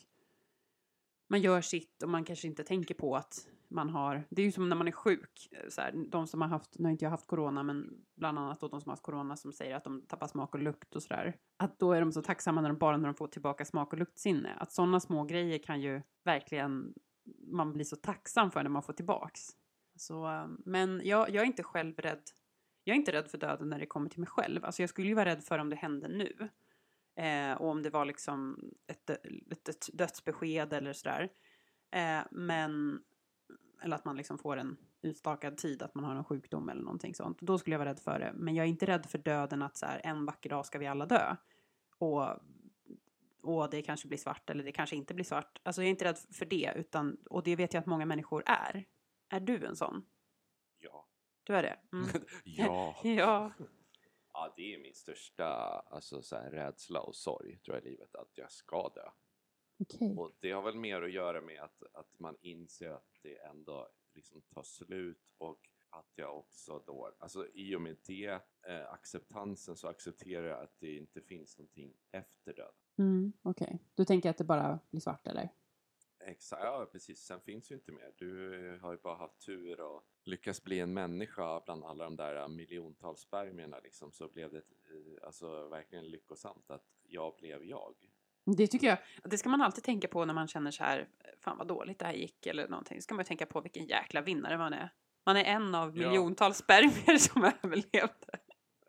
man 1.28 1.42
gör 1.42 1.62
sitt 1.62 2.04
och 2.04 2.10
man 2.10 2.26
kanske 2.26 2.48
inte 2.48 2.64
tänker 2.64 2.96
på 2.96 3.16
att 3.16 3.48
man 3.70 3.90
har, 3.90 4.24
det 4.30 4.42
är 4.42 4.46
ju 4.46 4.52
som 4.52 4.70
när 4.70 4.76
man 4.76 4.88
är 4.88 4.92
sjuk, 4.92 5.50
eh, 5.52 5.70
så 5.70 5.82
här, 5.82 5.94
de 6.10 6.28
som 6.28 6.42
har 6.42 6.48
haft, 6.48 6.80
nu 6.80 6.86
har 6.86 6.92
inte 6.92 7.06
jag 7.06 7.10
haft 7.10 7.28
corona, 7.28 7.64
men 7.64 8.06
bland 8.16 8.40
annat 8.40 8.60
då 8.60 8.68
de 8.68 8.82
som 8.82 8.90
har 8.90 8.94
haft 8.94 9.04
corona 9.04 9.36
som 9.36 9.54
säger 9.54 9.76
att 9.76 9.84
de 9.84 10.02
tappar 10.02 10.28
smak 10.28 10.54
och 10.54 10.62
lukt 10.62 10.96
och 10.96 11.04
sådär. 11.04 11.36
Att 11.58 11.80
då 11.80 11.92
är 11.92 12.00
de 12.02 12.12
så 12.12 12.22
tacksamma 12.22 12.62
när 12.62 12.70
de 12.70 12.78
bara 12.78 12.98
när 12.98 13.08
de 13.08 13.16
får 13.16 13.28
tillbaka 13.28 13.66
smak 13.66 13.94
och 13.94 14.00
luktsinne. 14.00 14.54
Att 14.60 14.72
sådana 14.72 15.00
små 15.00 15.24
grejer 15.24 15.58
kan 15.58 15.82
ju 15.82 16.02
verkligen 16.24 16.94
man 17.48 17.74
blir 17.74 17.86
så 17.86 17.96
tacksam 17.96 18.52
för 18.52 18.64
när 18.64 18.70
man 18.70 18.84
får 18.84 18.94
tillbaks. 18.94 19.42
Så, 19.96 20.28
eh, 20.28 20.48
men 20.66 21.02
jag, 21.04 21.30
jag 21.30 21.42
är 21.42 21.46
inte 21.46 21.64
själv 21.64 21.96
rädd. 21.98 22.24
Jag 22.84 22.94
är 22.94 22.98
inte 22.98 23.12
rädd 23.12 23.28
för 23.28 23.38
döden 23.38 23.70
när 23.70 23.80
det 23.80 23.86
kommer 23.86 24.10
till 24.10 24.20
mig 24.20 24.30
själv. 24.30 24.66
Alltså 24.66 24.82
jag 24.82 24.90
skulle 24.90 25.08
ju 25.08 25.14
vara 25.14 25.26
rädd 25.26 25.44
för 25.44 25.60
om 25.60 25.70
det 25.70 25.76
hände 25.76 26.08
nu. 26.08 26.50
Eh, 27.18 27.54
och 27.54 27.70
om 27.70 27.84
det 27.84 27.90
var 27.90 28.06
liksom 28.06 28.60
ett, 28.88 29.10
ett, 29.10 29.70
ett 29.70 29.90
dödsbesked 29.94 30.74
eller 30.74 30.94
sådär. 30.94 31.30
Eh, 31.92 32.22
men, 32.32 33.02
eller 33.82 33.96
att 33.96 34.06
man 34.06 34.18
liksom 34.18 34.38
får 34.38 34.58
en 34.58 34.78
utstakad 35.02 35.58
tid, 35.58 35.82
att 35.82 35.96
man 35.96 36.04
har 36.04 36.16
en 36.16 36.24
sjukdom 36.24 36.70
eller 36.70 36.82
någonting 36.82 37.16
sånt. 37.16 37.42
Då 37.42 37.58
skulle 37.58 37.74
jag 37.74 37.80
vara 37.80 37.90
rädd 37.90 38.00
för 38.00 38.20
det. 38.20 38.32
Men 38.36 38.56
jag 38.56 38.64
är 38.64 38.70
inte 38.70 38.86
rädd 38.86 39.06
för 39.06 39.18
döden 39.18 39.62
att 39.62 39.78
så 39.78 39.86
här, 39.86 40.02
en 40.04 40.26
vacker 40.26 40.50
dag 40.50 40.66
ska 40.66 40.80
vi 40.80 40.88
alla 40.88 41.06
dö. 41.06 41.36
Och, 41.98 42.28
och 43.42 43.70
det 43.70 43.82
kanske 43.82 44.08
blir 44.08 44.18
svart 44.18 44.50
eller 44.50 44.64
det 44.64 44.72
kanske 44.72 44.96
inte 44.96 45.14
blir 45.14 45.26
svart. 45.26 45.62
Alltså 45.64 45.82
jag 45.82 45.88
är 45.88 45.92
inte 45.92 46.06
rädd 46.06 46.18
för 46.32 46.46
det, 46.46 46.74
utan, 46.76 47.18
och 47.30 47.44
det 47.44 47.56
vet 47.56 47.74
jag 47.74 47.82
att 47.82 47.88
många 47.88 48.06
människor 48.06 48.44
är. 48.46 48.86
Är 49.30 49.40
du 49.40 49.66
en 49.66 49.76
sån? 49.76 50.06
Ja. 50.80 51.08
Du 51.44 51.56
är 51.56 51.64
det? 51.64 51.80
Mm. 51.94 52.08
ja. 52.44 52.96
ja. 53.04 53.52
Ja, 54.40 54.54
det 54.56 54.74
är 54.74 54.80
min 54.80 54.94
största 54.94 55.46
alltså, 55.90 56.22
så 56.22 56.36
här, 56.36 56.52
rädsla 56.52 57.02
och 57.02 57.16
sorg 57.16 57.58
tror 57.58 57.78
jag 57.78 57.86
i 57.86 57.90
livet, 57.90 58.16
att 58.16 58.38
jag 58.38 58.52
ska 58.52 58.90
dö. 58.90 59.10
Okej. 59.80 60.16
Och 60.18 60.32
det 60.40 60.52
har 60.52 60.62
väl 60.62 60.76
mer 60.76 61.02
att 61.02 61.12
göra 61.12 61.42
med 61.42 61.62
att, 61.62 61.84
att 61.94 62.20
man 62.20 62.36
inser 62.42 62.90
att 62.90 63.20
det 63.22 63.38
ändå 63.38 63.90
liksom 64.14 64.42
tar 64.42 64.64
slut 64.64 65.34
och 65.38 65.70
att 65.90 66.12
jag 66.16 66.38
också 66.38 66.84
då, 66.86 67.16
alltså 67.20 67.48
i 67.54 67.76
och 67.76 67.82
med 67.82 67.98
det, 68.06 68.42
eh, 68.68 68.92
acceptansen 68.92 69.76
så 69.76 69.88
accepterar 69.88 70.48
jag 70.48 70.64
att 70.64 70.80
det 70.80 70.98
inte 70.98 71.22
finns 71.22 71.58
någonting 71.58 71.94
efter 72.12 72.54
döden. 72.54 72.74
Mm, 72.98 73.34
Okej. 73.42 73.80
Du 73.96 74.06
tänker 74.06 74.30
att 74.30 74.38
det 74.38 74.44
bara 74.44 74.80
blir 74.90 75.02
svart 75.02 75.28
eller? 75.28 75.50
Exakt, 76.28 76.64
ja 76.64 76.90
precis. 76.92 77.20
Sen 77.20 77.42
finns 77.42 77.72
ju 77.72 77.76
inte 77.76 77.92
mer. 77.92 78.12
Du 78.18 78.80
har 78.82 78.92
ju 78.92 78.98
bara 78.98 79.16
haft 79.16 79.46
tur 79.46 79.80
och 79.82 80.04
lyckats 80.24 80.64
bli 80.64 80.80
en 80.80 80.94
människa 80.94 81.62
bland 81.66 81.84
alla 81.86 82.04
de 82.04 82.16
där 82.16 82.48
miljontals 82.48 83.20
spermierna 83.20 83.80
liksom. 83.80 84.12
Så 84.12 84.28
blev 84.30 84.52
det 84.52 84.58
eh, 84.58 85.26
alltså 85.26 85.68
verkligen 85.68 86.08
lyckosamt 86.08 86.72
att 86.72 86.86
jag 87.04 87.36
blev 87.38 87.64
jag. 87.66 87.96
Det 88.58 88.68
tycker 88.68 88.88
jag, 88.88 88.98
det 89.24 89.38
ska 89.38 89.50
man 89.50 89.62
alltid 89.62 89.84
tänka 89.84 90.08
på 90.08 90.26
när 90.26 90.34
man 90.34 90.48
känner 90.48 90.72
så 90.72 90.84
här, 90.84 91.08
fan 91.40 91.58
vad 91.58 91.68
dåligt 91.68 92.00
det 92.00 92.06
här 92.06 92.14
gick 92.14 92.46
eller 92.46 92.68
någonting. 92.68 93.02
ska 93.02 93.16
man 93.16 93.20
ju 93.24 93.28
tänka 93.28 93.46
på 93.46 93.62
vilken 93.62 93.86
jäkla 93.86 94.22
vinnare 94.22 94.58
man 94.58 94.74
är. 94.74 94.94
Man 95.26 95.38
är 95.38 95.44
en 95.44 95.76
av 95.76 95.98
Ja. 95.98 96.08
miljontals 96.08 96.58
spermier 96.58 97.18
som 97.18 97.44
överlevde. 97.44 98.40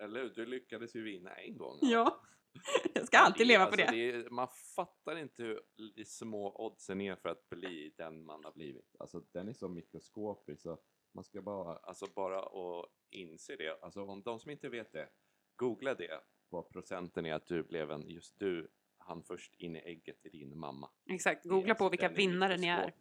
Eller 0.00 0.22
hur? 0.22 0.28
Du 0.34 0.46
lyckades 0.46 0.96
ju 0.96 1.02
vinna 1.02 1.30
en 1.34 1.56
gång. 1.56 1.78
Ja. 1.80 2.20
Jag 2.94 3.06
ska 3.06 3.18
alltid 3.18 3.46
det 3.46 3.48
leva 3.48 3.66
på 3.66 3.72
alltså, 3.72 3.86
det. 3.92 4.10
är- 4.10 4.30
Man 4.30 4.48
fattar 4.76 5.16
inte 5.16 5.42
hur 5.42 5.60
små 6.04 6.66
oddsen 6.66 7.00
är 7.00 7.16
för 7.16 7.28
att 7.28 7.48
bli 7.50 7.94
den 7.96 8.24
man 8.24 8.44
har 8.44 8.52
blivit. 8.52 8.96
Alltså 8.98 9.20
den 9.32 9.48
är 9.48 9.52
så 9.52 9.68
mikroskopisk 9.68 10.62
så 10.62 10.78
man 11.14 11.24
ska 11.24 11.42
bara, 11.42 11.76
alltså 11.76 12.06
bara 12.14 12.38
att 12.40 12.86
inse 13.10 13.56
det. 13.56 13.78
Alltså 13.82 14.04
om 14.04 14.22
de 14.22 14.40
som 14.40 14.50
inte 14.50 14.68
vet 14.68 14.92
det, 14.92 15.08
googla 15.56 15.94
det. 15.94 16.20
Vad 16.48 16.68
procenten 16.68 17.26
är 17.26 17.34
att 17.34 17.46
du 17.46 17.62
blev 17.62 17.90
en, 17.90 18.08
just 18.08 18.38
du 18.38 18.70
han 18.98 19.22
först 19.22 19.54
in 19.54 19.76
i 19.76 19.78
ägget 19.78 20.26
i 20.26 20.28
din 20.28 20.58
mamma. 20.58 20.90
Exakt, 21.10 21.42
Det 21.42 21.48
googla 21.48 21.74
på 21.74 21.84
alltså- 21.84 21.90
vilka 21.90 22.08
vinnare 22.16 22.56
ni 22.56 22.66
är. 22.66 22.94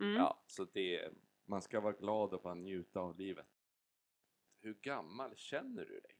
Mm. 0.00 0.14
Ja, 0.16 0.44
så 0.46 0.64
det, 0.64 1.12
man 1.46 1.62
ska 1.62 1.80
vara 1.80 1.92
glad 1.92 2.34
och 2.34 2.42
bara 2.42 2.54
njuta 2.54 3.00
av 3.00 3.18
livet. 3.18 3.46
Hur 4.60 4.74
gammal 4.74 5.36
känner 5.36 5.84
du 5.84 6.00
dig? 6.00 6.14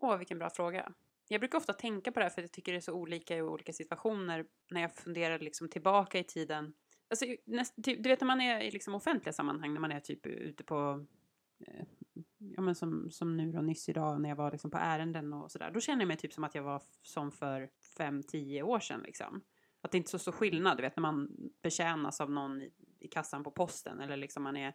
Åh, 0.00 0.16
vilken 0.18 0.38
bra 0.38 0.50
fråga. 0.50 0.94
Jag 1.28 1.40
brukar 1.40 1.58
ofta 1.58 1.72
tänka 1.72 2.12
på 2.12 2.20
det 2.20 2.24
här 2.24 2.30
för 2.30 2.42
jag 2.42 2.52
tycker 2.52 2.72
det 2.72 2.78
är 2.78 2.80
så 2.80 2.92
olika 2.92 3.36
i 3.36 3.42
olika 3.42 3.72
situationer 3.72 4.46
när 4.70 4.80
jag 4.80 4.94
funderar 4.94 5.38
liksom 5.38 5.68
tillbaka 5.68 6.18
i 6.18 6.24
tiden. 6.24 6.74
Alltså, 7.10 7.26
näst, 7.44 7.74
du 7.76 8.08
vet 8.08 8.20
när 8.20 8.26
man 8.26 8.40
är 8.40 8.60
i 8.60 8.70
liksom 8.70 8.94
offentliga 8.94 9.32
sammanhang, 9.32 9.72
när 9.72 9.80
man 9.80 9.92
är 9.92 10.00
typ 10.00 10.26
ute 10.26 10.64
på, 10.64 11.06
eh, 11.66 11.84
ja 12.38 12.62
men 12.62 12.74
som, 12.74 13.10
som 13.10 13.36
nu 13.36 13.52
då 13.52 13.60
nyss 13.60 13.88
idag 13.88 14.20
när 14.20 14.28
jag 14.28 14.36
var 14.36 14.52
liksom 14.52 14.70
på 14.70 14.78
ärenden 14.78 15.32
och 15.32 15.50
sådär. 15.50 15.70
Då 15.70 15.80
känner 15.80 16.00
jag 16.00 16.08
mig 16.08 16.16
typ 16.16 16.32
som 16.32 16.44
att 16.44 16.54
jag 16.54 16.62
var 16.62 16.82
som 17.02 17.32
för 17.32 17.70
fem, 17.98 18.22
tio 18.22 18.62
år 18.62 18.80
sedan 18.80 19.00
liksom. 19.04 19.40
Att 19.80 19.92
det 19.92 19.98
inte 19.98 20.08
är 20.08 20.10
så 20.10 20.18
stor 20.18 20.32
skillnad, 20.32 20.76
du 20.76 20.82
vet 20.82 20.96
när 20.96 21.02
man 21.02 21.30
betjänas 21.62 22.20
av 22.20 22.30
någon 22.30 22.62
i, 22.62 22.72
i 23.00 23.08
kassan 23.08 23.44
på 23.44 23.50
posten 23.50 24.00
eller 24.00 24.16
liksom 24.16 24.42
man 24.42 24.56
är 24.56 24.74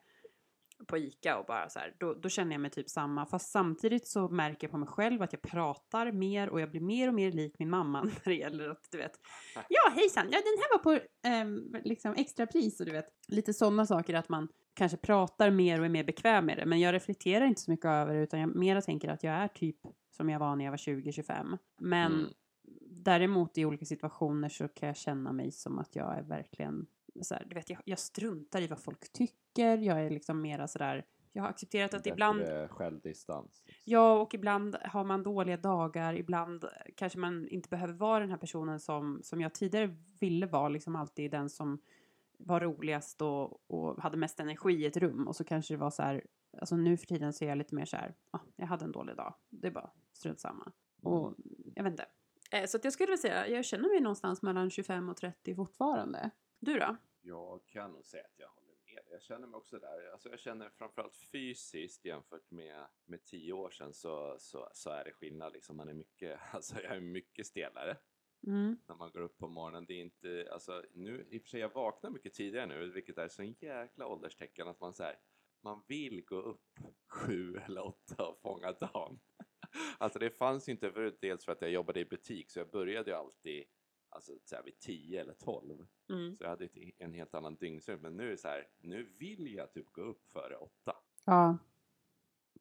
på 0.87 0.97
ICA 0.97 1.37
och 1.37 1.45
bara 1.45 1.69
så 1.69 1.79
här, 1.79 1.95
då, 1.99 2.13
då 2.13 2.29
känner 2.29 2.51
jag 2.51 2.61
mig 2.61 2.71
typ 2.71 2.89
samma. 2.89 3.25
Fast 3.25 3.51
samtidigt 3.51 4.07
så 4.07 4.29
märker 4.29 4.67
jag 4.67 4.71
på 4.71 4.77
mig 4.77 4.87
själv 4.87 5.21
att 5.21 5.33
jag 5.33 5.41
pratar 5.41 6.11
mer 6.11 6.49
och 6.49 6.61
jag 6.61 6.71
blir 6.71 6.81
mer 6.81 7.07
och 7.07 7.13
mer 7.13 7.31
lik 7.31 7.59
min 7.59 7.69
mamma 7.69 8.03
när 8.03 8.23
det 8.23 8.35
gäller 8.35 8.69
att 8.69 8.87
du 8.91 8.97
vet. 8.97 9.19
Ja 9.69 9.91
hejsan, 9.95 10.25
ja 10.31 10.37
den 10.37 10.57
här 10.59 10.77
var 10.77 10.83
på 10.83 11.05
ehm, 11.27 11.75
liksom 11.83 12.13
extrapris 12.13 12.79
och 12.79 12.85
du 12.85 12.91
vet 12.91 13.07
lite 13.27 13.53
sådana 13.53 13.85
saker 13.85 14.13
att 14.13 14.29
man 14.29 14.47
kanske 14.73 14.97
pratar 14.97 15.51
mer 15.51 15.79
och 15.79 15.85
är 15.85 15.89
mer 15.89 16.03
bekväm 16.03 16.45
med 16.45 16.57
det. 16.57 16.65
Men 16.65 16.79
jag 16.79 16.93
reflekterar 16.93 17.45
inte 17.45 17.61
så 17.61 17.71
mycket 17.71 17.85
över 17.85 18.13
det 18.13 18.21
utan 18.21 18.39
jag 18.39 18.55
mera 18.55 18.81
tänker 18.81 19.09
att 19.09 19.23
jag 19.23 19.33
är 19.33 19.47
typ 19.47 19.77
som 20.11 20.29
jag 20.29 20.39
var 20.39 20.55
när 20.55 20.65
jag 20.65 20.71
var 20.71 20.77
20-25. 20.77 21.57
Men 21.79 22.13
Mm. 22.13 22.29
däremot 23.03 23.57
i 23.57 23.65
olika 23.65 23.85
situationer 23.85 24.49
så 24.49 24.67
kan 24.67 24.87
jag 24.87 24.97
känna 24.97 25.31
mig 25.31 25.51
som 25.51 25.79
att 25.79 25.95
jag 25.95 26.17
är 26.17 26.23
verkligen 26.23 26.85
så 27.21 27.33
här, 27.35 27.45
du 27.47 27.55
vet, 27.55 27.69
jag, 27.69 27.79
jag 27.85 27.99
struntar 27.99 28.61
i 28.61 28.67
vad 28.67 28.79
folk 28.79 29.11
tycker. 29.13 29.77
Jag 29.77 30.05
är 30.05 30.09
liksom 30.09 30.41
mera 30.41 30.67
sådär, 30.67 31.05
jag 31.31 31.43
har 31.43 31.49
accepterat 31.49 31.93
att 31.93 32.07
ibland, 32.07 32.39
Bättre 32.39 32.67
självdistans. 32.67 33.63
ja 33.85 34.21
och 34.21 34.33
ibland 34.33 34.75
har 34.75 35.03
man 35.03 35.23
dåliga 35.23 35.57
dagar, 35.57 36.13
ibland 36.13 36.65
kanske 36.95 37.19
man 37.19 37.47
inte 37.47 37.69
behöver 37.69 37.93
vara 37.93 38.19
den 38.19 38.29
här 38.29 38.37
personen 38.37 38.79
som, 38.79 39.19
som 39.23 39.41
jag 39.41 39.53
tidigare 39.53 39.95
ville 40.19 40.45
vara, 40.45 40.69
liksom 40.69 40.95
alltid 40.95 41.31
den 41.31 41.49
som 41.49 41.81
var 42.37 42.59
roligast 42.59 43.21
och, 43.21 43.71
och 43.71 44.01
hade 44.01 44.17
mest 44.17 44.39
energi 44.39 44.73
i 44.73 44.85
ett 44.85 44.97
rum 44.97 45.27
och 45.27 45.35
så 45.35 45.43
kanske 45.43 45.73
det 45.73 45.77
var 45.77 45.89
så 45.91 46.03
här, 46.03 46.25
alltså 46.59 46.75
nu 46.75 46.97
för 46.97 47.05
tiden 47.05 47.33
så 47.33 47.45
är 47.45 47.49
jag 47.49 47.57
lite 47.57 47.75
mer 47.75 47.85
så 47.85 47.97
här, 47.97 48.15
ah, 48.31 48.39
jag 48.55 48.67
hade 48.67 48.85
en 48.85 48.91
dålig 48.91 49.15
dag, 49.15 49.33
det 49.49 49.67
är 49.67 49.71
bara 49.71 49.89
strunt 50.13 50.39
samma. 50.39 50.71
Och 51.01 51.35
jag 51.75 51.83
vet 51.83 51.91
inte. 51.91 52.05
Eh, 52.51 52.65
Så 52.65 52.77
att 52.77 52.83
jag 52.83 52.93
skulle 52.93 53.07
vilja 53.07 53.17
säga, 53.21 53.47
jag 53.47 53.65
känner 53.65 53.89
mig 53.89 54.01
någonstans 54.01 54.41
mellan 54.41 54.69
25 54.69 55.09
och 55.09 55.17
30 55.17 55.55
fortfarande. 55.55 56.29
Du 56.63 56.79
då? 56.79 56.95
Jag 57.21 57.65
kan 57.67 57.91
nog 57.91 58.05
säga 58.05 58.23
att 58.23 58.39
jag 58.39 58.47
håller 58.47 58.73
med. 58.85 59.03
Jag 59.11 59.21
känner 59.21 59.47
mig 59.47 59.57
också 59.57 59.79
där. 59.79 60.11
Alltså 60.11 60.29
jag 60.29 60.39
känner 60.39 60.69
framförallt 60.69 61.17
fysiskt 61.17 62.05
jämfört 62.05 62.51
med, 62.51 62.85
med 63.05 63.23
tio 63.25 63.53
år 63.53 63.69
sedan 63.69 63.93
så, 63.93 64.35
så, 64.39 64.69
så 64.73 64.89
är 64.89 65.03
det 65.03 65.11
skillnad. 65.11 65.53
Liksom 65.53 65.77
man 65.77 65.89
är 65.89 65.93
mycket, 65.93 66.39
alltså 66.51 66.81
jag 66.81 66.95
är 66.95 66.99
mycket 66.99 67.47
stelare 67.47 67.97
Mm. 68.47 68.77
när 68.87 68.95
man 68.95 69.11
går 69.11 69.21
upp 69.21 69.37
på 69.37 69.47
morgonen. 69.47 69.85
Det 69.85 69.93
är 69.93 70.01
inte, 70.01 70.49
alltså 70.51 70.83
nu, 70.93 71.27
i 71.29 71.37
och 71.37 71.41
för 71.41 71.49
sig 71.49 71.59
jag 71.59 71.73
vaknar 71.73 72.09
mycket 72.09 72.33
tidigare 72.33 72.65
nu, 72.65 72.91
vilket 72.91 73.17
är 73.17 73.27
så 73.27 73.41
en 73.41 73.55
jäkla 73.59 74.07
ålderstecken 74.07 74.67
att 74.67 74.79
man 74.79 74.93
så 74.93 75.03
här, 75.03 75.19
man 75.63 75.83
vill 75.87 76.25
gå 76.25 76.35
upp 76.35 76.79
sju 77.07 77.55
eller 77.57 77.85
åtta 77.85 78.27
och 78.27 78.39
fånga 78.41 78.71
dagen. 78.71 79.19
Alltså 79.97 80.19
det 80.19 80.29
fanns 80.29 80.67
ju 80.69 80.71
inte 80.71 80.91
förut, 80.91 81.17
dels 81.21 81.45
för 81.45 81.51
att 81.51 81.61
jag 81.61 81.71
jobbade 81.71 81.99
i 81.99 82.05
butik 82.05 82.51
så 82.51 82.59
jag 82.59 82.69
började 82.69 83.11
ju 83.11 83.17
alltid 83.17 83.65
alltså, 84.15 84.33
så 84.43 84.55
här, 84.55 84.63
vid 84.63 84.79
tio 84.79 85.21
eller 85.21 85.33
tolv. 85.33 85.85
Mm. 86.09 86.35
Så 86.35 86.43
jag 86.43 86.49
hade 86.49 86.69
en 86.97 87.13
helt 87.13 87.33
annan 87.33 87.55
dygnsrytm. 87.55 88.01
Men 88.01 88.17
nu 88.17 88.25
är 88.25 88.31
det 88.31 88.37
så 88.37 88.47
här, 88.47 88.67
nu 88.79 89.03
vill 89.03 89.53
jag 89.53 89.73
typ 89.73 89.91
gå 89.91 90.01
upp 90.01 90.27
före 90.27 90.55
åtta. 90.55 90.95
Ja. 91.25 91.57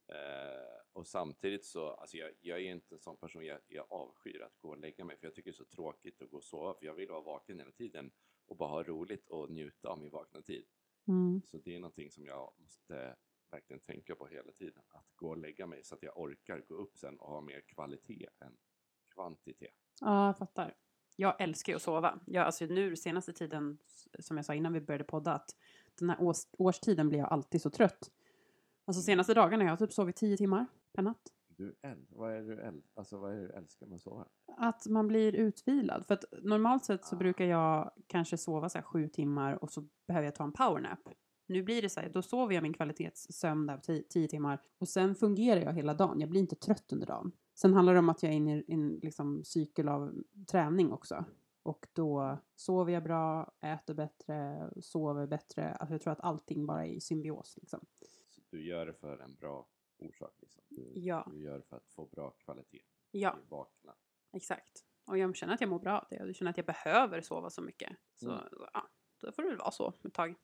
Eh, 0.06 0.82
och 0.92 1.06
samtidigt 1.06 1.64
så, 1.64 1.88
alltså 1.88 2.16
jag, 2.16 2.30
jag 2.40 2.58
är 2.58 2.72
inte 2.72 2.94
en 2.94 2.98
sån 2.98 3.16
person, 3.16 3.44
jag, 3.44 3.60
jag 3.68 3.86
avskyr 3.92 4.42
att 4.42 4.58
gå 4.58 4.68
och 4.68 4.78
lägga 4.78 5.04
mig. 5.04 5.16
För 5.16 5.26
jag 5.26 5.34
tycker 5.34 5.50
det 5.50 5.54
är 5.54 5.64
så 5.64 5.64
tråkigt 5.64 6.22
att 6.22 6.30
gå 6.30 6.36
och 6.36 6.44
sova. 6.44 6.74
För 6.74 6.86
jag 6.86 6.94
vill 6.94 7.08
vara 7.08 7.20
vaken 7.20 7.58
hela 7.58 7.72
tiden 7.72 8.10
och 8.46 8.56
bara 8.56 8.68
ha 8.68 8.82
roligt 8.82 9.28
och 9.28 9.50
njuta 9.50 9.88
av 9.88 9.98
min 9.98 10.10
vakna 10.10 10.42
tid. 10.42 10.66
Mm. 11.08 11.42
Så 11.46 11.58
det 11.58 11.74
är 11.74 11.80
någonting 11.80 12.10
som 12.10 12.24
jag 12.26 12.54
måste 12.58 13.16
verkligen 13.50 13.80
tänka 13.80 14.14
på 14.14 14.26
hela 14.26 14.52
tiden. 14.52 14.82
Att 14.88 15.12
gå 15.16 15.28
och 15.28 15.36
lägga 15.36 15.66
mig 15.66 15.84
så 15.84 15.94
att 15.94 16.02
jag 16.02 16.18
orkar 16.18 16.60
gå 16.68 16.74
upp 16.74 16.96
sen 16.96 17.18
och 17.18 17.28
ha 17.28 17.40
mer 17.40 17.60
kvalitet 17.60 18.28
än 18.40 18.56
kvantitet. 19.14 19.74
Ja, 20.00 20.26
jag 20.26 20.38
fattar. 20.38 20.74
Jag 21.16 21.40
älskar 21.40 21.72
ju 21.72 21.76
att 21.76 21.82
sova. 21.82 22.20
Jag, 22.26 22.46
alltså 22.46 22.64
nu 22.64 22.96
senaste 22.96 23.32
tiden, 23.32 23.78
som 24.18 24.36
jag 24.36 24.46
sa 24.46 24.54
innan 24.54 24.72
vi 24.72 24.80
började 24.80 25.04
podda, 25.04 25.32
att 25.32 25.50
den 25.98 26.10
här 26.10 26.22
års, 26.22 26.36
årstiden 26.58 27.08
blir 27.08 27.18
jag 27.18 27.28
alltid 27.28 27.62
så 27.62 27.70
trött. 27.70 28.10
Alltså 28.84 29.02
senaste 29.02 29.34
dagarna 29.34 29.64
har 29.64 29.70
jag 29.70 29.78
typ 29.78 29.92
sovit 29.92 30.16
tio 30.16 30.36
timmar 30.36 30.66
per 30.92 31.02
natt. 31.02 31.22
Du 31.48 31.74
äl, 31.82 32.06
vad 32.08 32.32
är 32.32 32.42
du 32.42 32.60
äl, 32.60 32.82
alltså 32.94 33.18
vad 33.18 33.32
är 33.32 33.40
du 33.40 33.50
älskar 33.50 33.86
med 33.86 33.96
att 33.96 34.02
sova? 34.02 34.26
Att 34.56 34.86
man 34.86 35.08
blir 35.08 35.34
utvilad. 35.34 36.06
För 36.06 36.14
att 36.14 36.24
normalt 36.42 36.84
sett 36.84 37.04
så 37.04 37.16
Ah. 37.16 37.18
brukar 37.18 37.44
jag 37.44 37.90
kanske 38.06 38.38
sova 38.38 38.68
så 38.68 38.78
här 38.78 38.82
sju 38.82 39.08
timmar 39.08 39.64
och 39.64 39.70
så 39.72 39.88
behöver 40.06 40.24
jag 40.24 40.34
ta 40.34 40.44
en 40.44 40.52
powernap. 40.52 40.98
Nu 41.46 41.62
blir 41.62 41.82
det 41.82 41.88
så 41.88 42.00
här, 42.00 42.08
då 42.08 42.22
sover 42.22 42.54
jag 42.54 42.62
min 42.62 42.72
kvalitetssömn 42.72 43.66
där 43.66 43.76
på 43.76 43.82
tio, 43.82 44.02
tio 44.02 44.28
timmar 44.28 44.62
och 44.78 44.88
sen 44.88 45.14
fungerar 45.14 45.60
jag 45.60 45.72
hela 45.72 45.94
dagen. 45.94 46.20
Jag 46.20 46.30
blir 46.30 46.40
inte 46.40 46.56
trött 46.56 46.92
under 46.92 47.06
dagen. 47.06 47.32
Sen 47.54 47.74
handlar 47.74 47.92
det 47.92 47.98
om 47.98 48.08
att 48.08 48.22
jag 48.22 48.32
är 48.32 48.36
inne 48.36 48.56
i 48.58 48.64
en 48.72 48.98
liksom, 49.02 49.44
cykel 49.44 49.88
av 49.88 50.14
träning 50.50 50.92
också. 50.92 51.24
Och 51.62 51.86
då 51.92 52.38
sover 52.56 52.92
jag 52.92 53.02
bra, 53.02 53.52
äter 53.60 53.94
bättre, 53.94 54.70
sover 54.80 55.26
bättre. 55.26 55.72
Alltså 55.74 55.94
jag 55.94 56.00
tror 56.00 56.12
att 56.12 56.20
allting 56.20 56.66
bara 56.66 56.86
är 56.86 56.90
i 56.90 57.00
symbios. 57.00 57.56
Liksom. 57.56 57.86
Så 58.30 58.40
du 58.50 58.66
gör 58.66 58.86
det 58.86 58.92
för 58.94 59.18
en 59.18 59.34
bra 59.34 59.66
orsak 59.98 60.34
liksom. 60.40 60.62
Du, 60.68 60.92
Ja. 60.94 61.28
du 61.30 61.42
gör 61.42 61.56
det 61.58 61.62
för 61.64 61.76
att 61.76 61.88
få 61.88 62.06
bra 62.06 62.30
kvalitet. 62.30 62.82
Ja, 63.10 63.36
Du 63.42 63.48
vaknar. 63.48 63.94
exakt. 64.32 64.84
Och 65.04 65.18
jag 65.18 65.36
känner 65.36 65.54
att 65.54 65.60
jag 65.60 65.70
mår 65.70 65.78
bra 65.78 65.98
av 65.98 66.06
det. 66.10 66.16
Jag 66.16 66.34
känner 66.36 66.50
att 66.50 66.56
jag 66.56 66.66
behöver 66.66 67.20
sova 67.20 67.50
så 67.50 67.62
mycket. 67.62 67.96
Så 68.16 68.30
Mm. 68.30 68.44
ja, 68.74 68.88
då 69.20 69.32
får 69.32 69.42
det 69.42 69.48
väl 69.48 69.58
vara 69.58 69.70
så 69.70 69.92
ett 70.04 70.14
tag. 70.14 70.34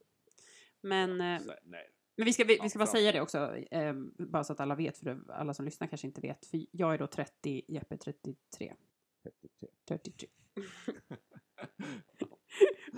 Men, 0.80 1.20
eh, 1.20 1.40
Så, 1.40 1.52
nej. 1.64 1.90
Men 2.18 2.24
vi 2.24 2.32
ska, 2.32 2.44
vi, 2.44 2.56
Ja, 2.56 2.62
vi 2.62 2.68
ska 2.68 2.78
bara 2.78 2.86
säga 2.86 3.12
det 3.12 3.20
också, 3.20 3.56
eh, 3.56 3.94
bara 4.18 4.44
så 4.44 4.52
att 4.52 4.60
alla 4.60 4.74
vet, 4.74 4.98
för 4.98 5.30
alla 5.30 5.54
som 5.54 5.64
lyssnar 5.64 5.88
kanske 5.88 6.06
inte 6.06 6.20
vet. 6.20 6.46
För 6.46 6.66
jag 6.70 6.94
är 6.94 6.98
då 6.98 7.06
30, 7.06 7.64
Jeppe 7.68 7.94
är 7.94 7.98
33. 7.98 8.74
33. 9.22 9.68
33. 9.88 10.28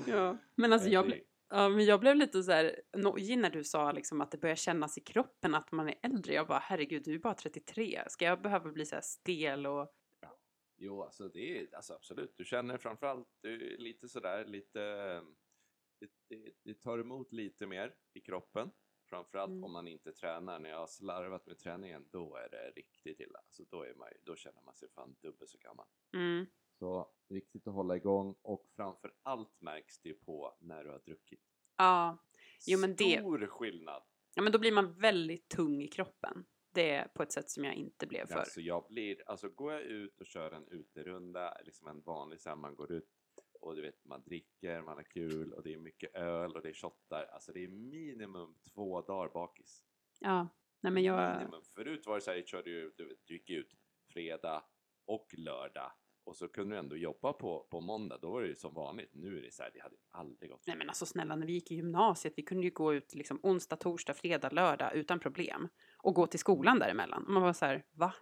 ja, 0.06 0.38
men 0.54 0.72
alltså 0.72 0.88
jag, 0.88 1.06
ble, 1.06 1.20
ja, 1.48 1.68
men 1.68 1.84
jag 1.84 2.00
blev 2.00 2.16
lite 2.16 2.42
så 2.42 2.52
här 2.52 2.80
nojig 2.96 3.38
när 3.38 3.50
du 3.50 3.64
sa 3.64 3.92
liksom 3.92 4.20
att 4.20 4.30
det 4.30 4.38
börjar 4.38 4.56
kännas 4.56 4.98
i 4.98 5.00
kroppen 5.00 5.54
att 5.54 5.72
man 5.72 5.88
är 5.88 5.98
äldre. 6.02 6.34
Jag 6.34 6.46
bara, 6.46 6.58
herregud, 6.58 7.02
du 7.04 7.14
är 7.14 7.18
bara 7.18 7.34
33. 7.34 8.04
Ska 8.08 8.24
jag 8.24 8.42
behöva 8.42 8.72
bli 8.72 8.86
så 8.86 8.94
här 8.94 9.02
stel 9.02 9.66
och... 9.66 9.94
Jo, 10.76 11.02
alltså 11.02 11.28
det 11.28 11.58
är 11.58 11.74
alltså 11.76 11.94
absolut. 11.94 12.34
Du 12.36 12.44
känner 12.44 12.78
framförallt 12.78 13.28
du 13.40 13.76
lite 13.76 14.08
sådär, 14.08 14.44
lite... 14.44 14.80
Det, 16.00 16.10
det, 16.28 16.52
det 16.64 16.74
tar 16.74 16.98
emot 16.98 17.32
lite 17.32 17.66
mer 17.66 17.94
i 18.14 18.20
kroppen. 18.20 18.70
Framförallt 19.10 19.50
Mm. 19.50 19.64
om 19.64 19.72
man 19.72 19.88
inte 19.88 20.12
tränar. 20.12 20.58
När 20.58 20.70
jag 20.70 20.78
har 20.78 20.86
slarvat 20.86 21.46
med 21.46 21.58
träningen, 21.58 22.08
då 22.12 22.36
är 22.36 22.48
det 22.50 22.70
riktigt 22.76 23.20
illa. 23.20 23.38
Alltså 23.38 23.64
då, 23.70 23.82
är 23.82 23.94
man, 23.94 24.08
då 24.22 24.36
känner 24.36 24.62
man 24.62 24.74
sig 24.74 24.88
fan 24.90 25.16
dubbelt 25.22 25.50
så 25.50 25.58
gammal. 25.58 25.86
Mm. 26.14 26.46
Så 26.78 27.10
viktigt 27.28 27.66
att 27.66 27.74
hålla 27.74 27.96
igång 27.96 28.34
och 28.42 28.66
framför 28.76 29.14
allt 29.22 29.60
märks 29.60 29.98
det 30.00 30.14
på 30.14 30.56
när 30.60 30.84
du 30.84 30.90
har 30.90 30.98
druckit. 30.98 31.40
Ja. 31.76 32.18
Jo, 32.66 32.78
men 32.78 32.96
det- 32.96 33.18
Stor 33.20 33.46
skillnad! 33.46 34.02
ja, 34.34 34.42
men 34.42 34.52
då 34.52 34.58
blir 34.58 34.72
man 34.72 34.92
väldigt 34.98 35.48
tung 35.48 35.82
i 35.82 35.88
kroppen. 35.88 36.44
Det 36.72 36.90
är 36.90 37.08
på 37.08 37.22
ett 37.22 37.32
sätt 37.32 37.50
som 37.50 37.64
jag 37.64 37.74
inte 37.74 38.06
blev 38.06 38.26
förr. 38.26 38.36
Alltså 38.36 38.60
jag 38.60 38.86
blir, 38.88 39.22
alltså 39.26 39.48
går 39.48 39.72
jag 39.72 39.82
ut 39.82 40.20
och 40.20 40.26
kör 40.26 40.50
en 40.52 40.68
uterunda, 40.68 41.60
liksom 41.64 41.88
en 41.88 42.00
vanlig 42.00 42.40
så 42.40 42.48
här, 42.48 42.56
man 42.56 42.74
går 42.76 42.92
ut 42.92 43.08
och 43.60 43.76
du 43.76 43.82
vet 43.82 44.04
man 44.04 44.22
dricker, 44.22 44.82
man 44.82 44.96
har 44.96 45.04
kul 45.04 45.52
och 45.52 45.62
det 45.62 45.74
är 45.74 45.78
mycket 45.78 46.14
öl 46.14 46.56
och 46.56 46.62
det 46.62 46.68
är 46.68 46.72
shottar. 46.72 47.24
Alltså 47.24 47.52
det 47.52 47.64
är 47.64 47.68
minimum 47.68 48.54
två 48.74 49.00
dagar 49.00 49.32
bakis. 49.32 49.84
Ja, 50.18 50.48
nej 50.80 50.92
men 50.92 51.02
jag... 51.02 51.38
Minimum. 51.38 51.62
Förut 51.74 52.06
var 52.06 52.14
det 52.14 52.20
så 52.20 52.30
här, 52.30 52.42
körde 52.42 52.70
ju, 52.70 52.92
du, 52.96 53.16
du 53.24 53.34
gick 53.34 53.50
ut 53.50 53.74
fredag 54.12 54.64
och 55.06 55.34
lördag 55.38 55.92
och 56.24 56.36
så 56.36 56.48
kunde 56.48 56.74
du 56.74 56.78
ändå 56.78 56.96
jobba 56.96 57.32
på, 57.32 57.66
på 57.70 57.80
måndag. 57.80 58.18
Då 58.22 58.30
var 58.30 58.42
det 58.42 58.48
ju 58.48 58.56
som 58.56 58.74
vanligt. 58.74 59.10
Nu 59.14 59.38
är 59.38 59.42
det 59.42 59.54
så 59.54 59.62
här, 59.62 59.70
det 59.74 59.80
hade 59.80 59.96
aldrig 60.10 60.50
gått. 60.50 60.66
Nej 60.66 60.76
men 60.76 60.88
alltså 60.88 61.06
snälla, 61.06 61.36
när 61.36 61.46
vi 61.46 61.52
gick 61.52 61.70
i 61.70 61.74
gymnasiet, 61.74 62.34
vi 62.36 62.42
kunde 62.42 62.64
ju 62.64 62.70
gå 62.70 62.94
ut 62.94 63.14
liksom 63.14 63.40
onsdag, 63.42 63.76
torsdag, 63.76 64.14
fredag, 64.14 64.50
lördag 64.50 64.94
utan 64.94 65.20
problem. 65.20 65.68
Och 65.98 66.14
gå 66.14 66.26
till 66.26 66.40
skolan 66.40 66.78
däremellan. 66.78 67.24
Och 67.24 67.30
man 67.30 67.42
var 67.42 67.52
så 67.52 67.64
här, 67.64 67.84
va? 67.92 68.14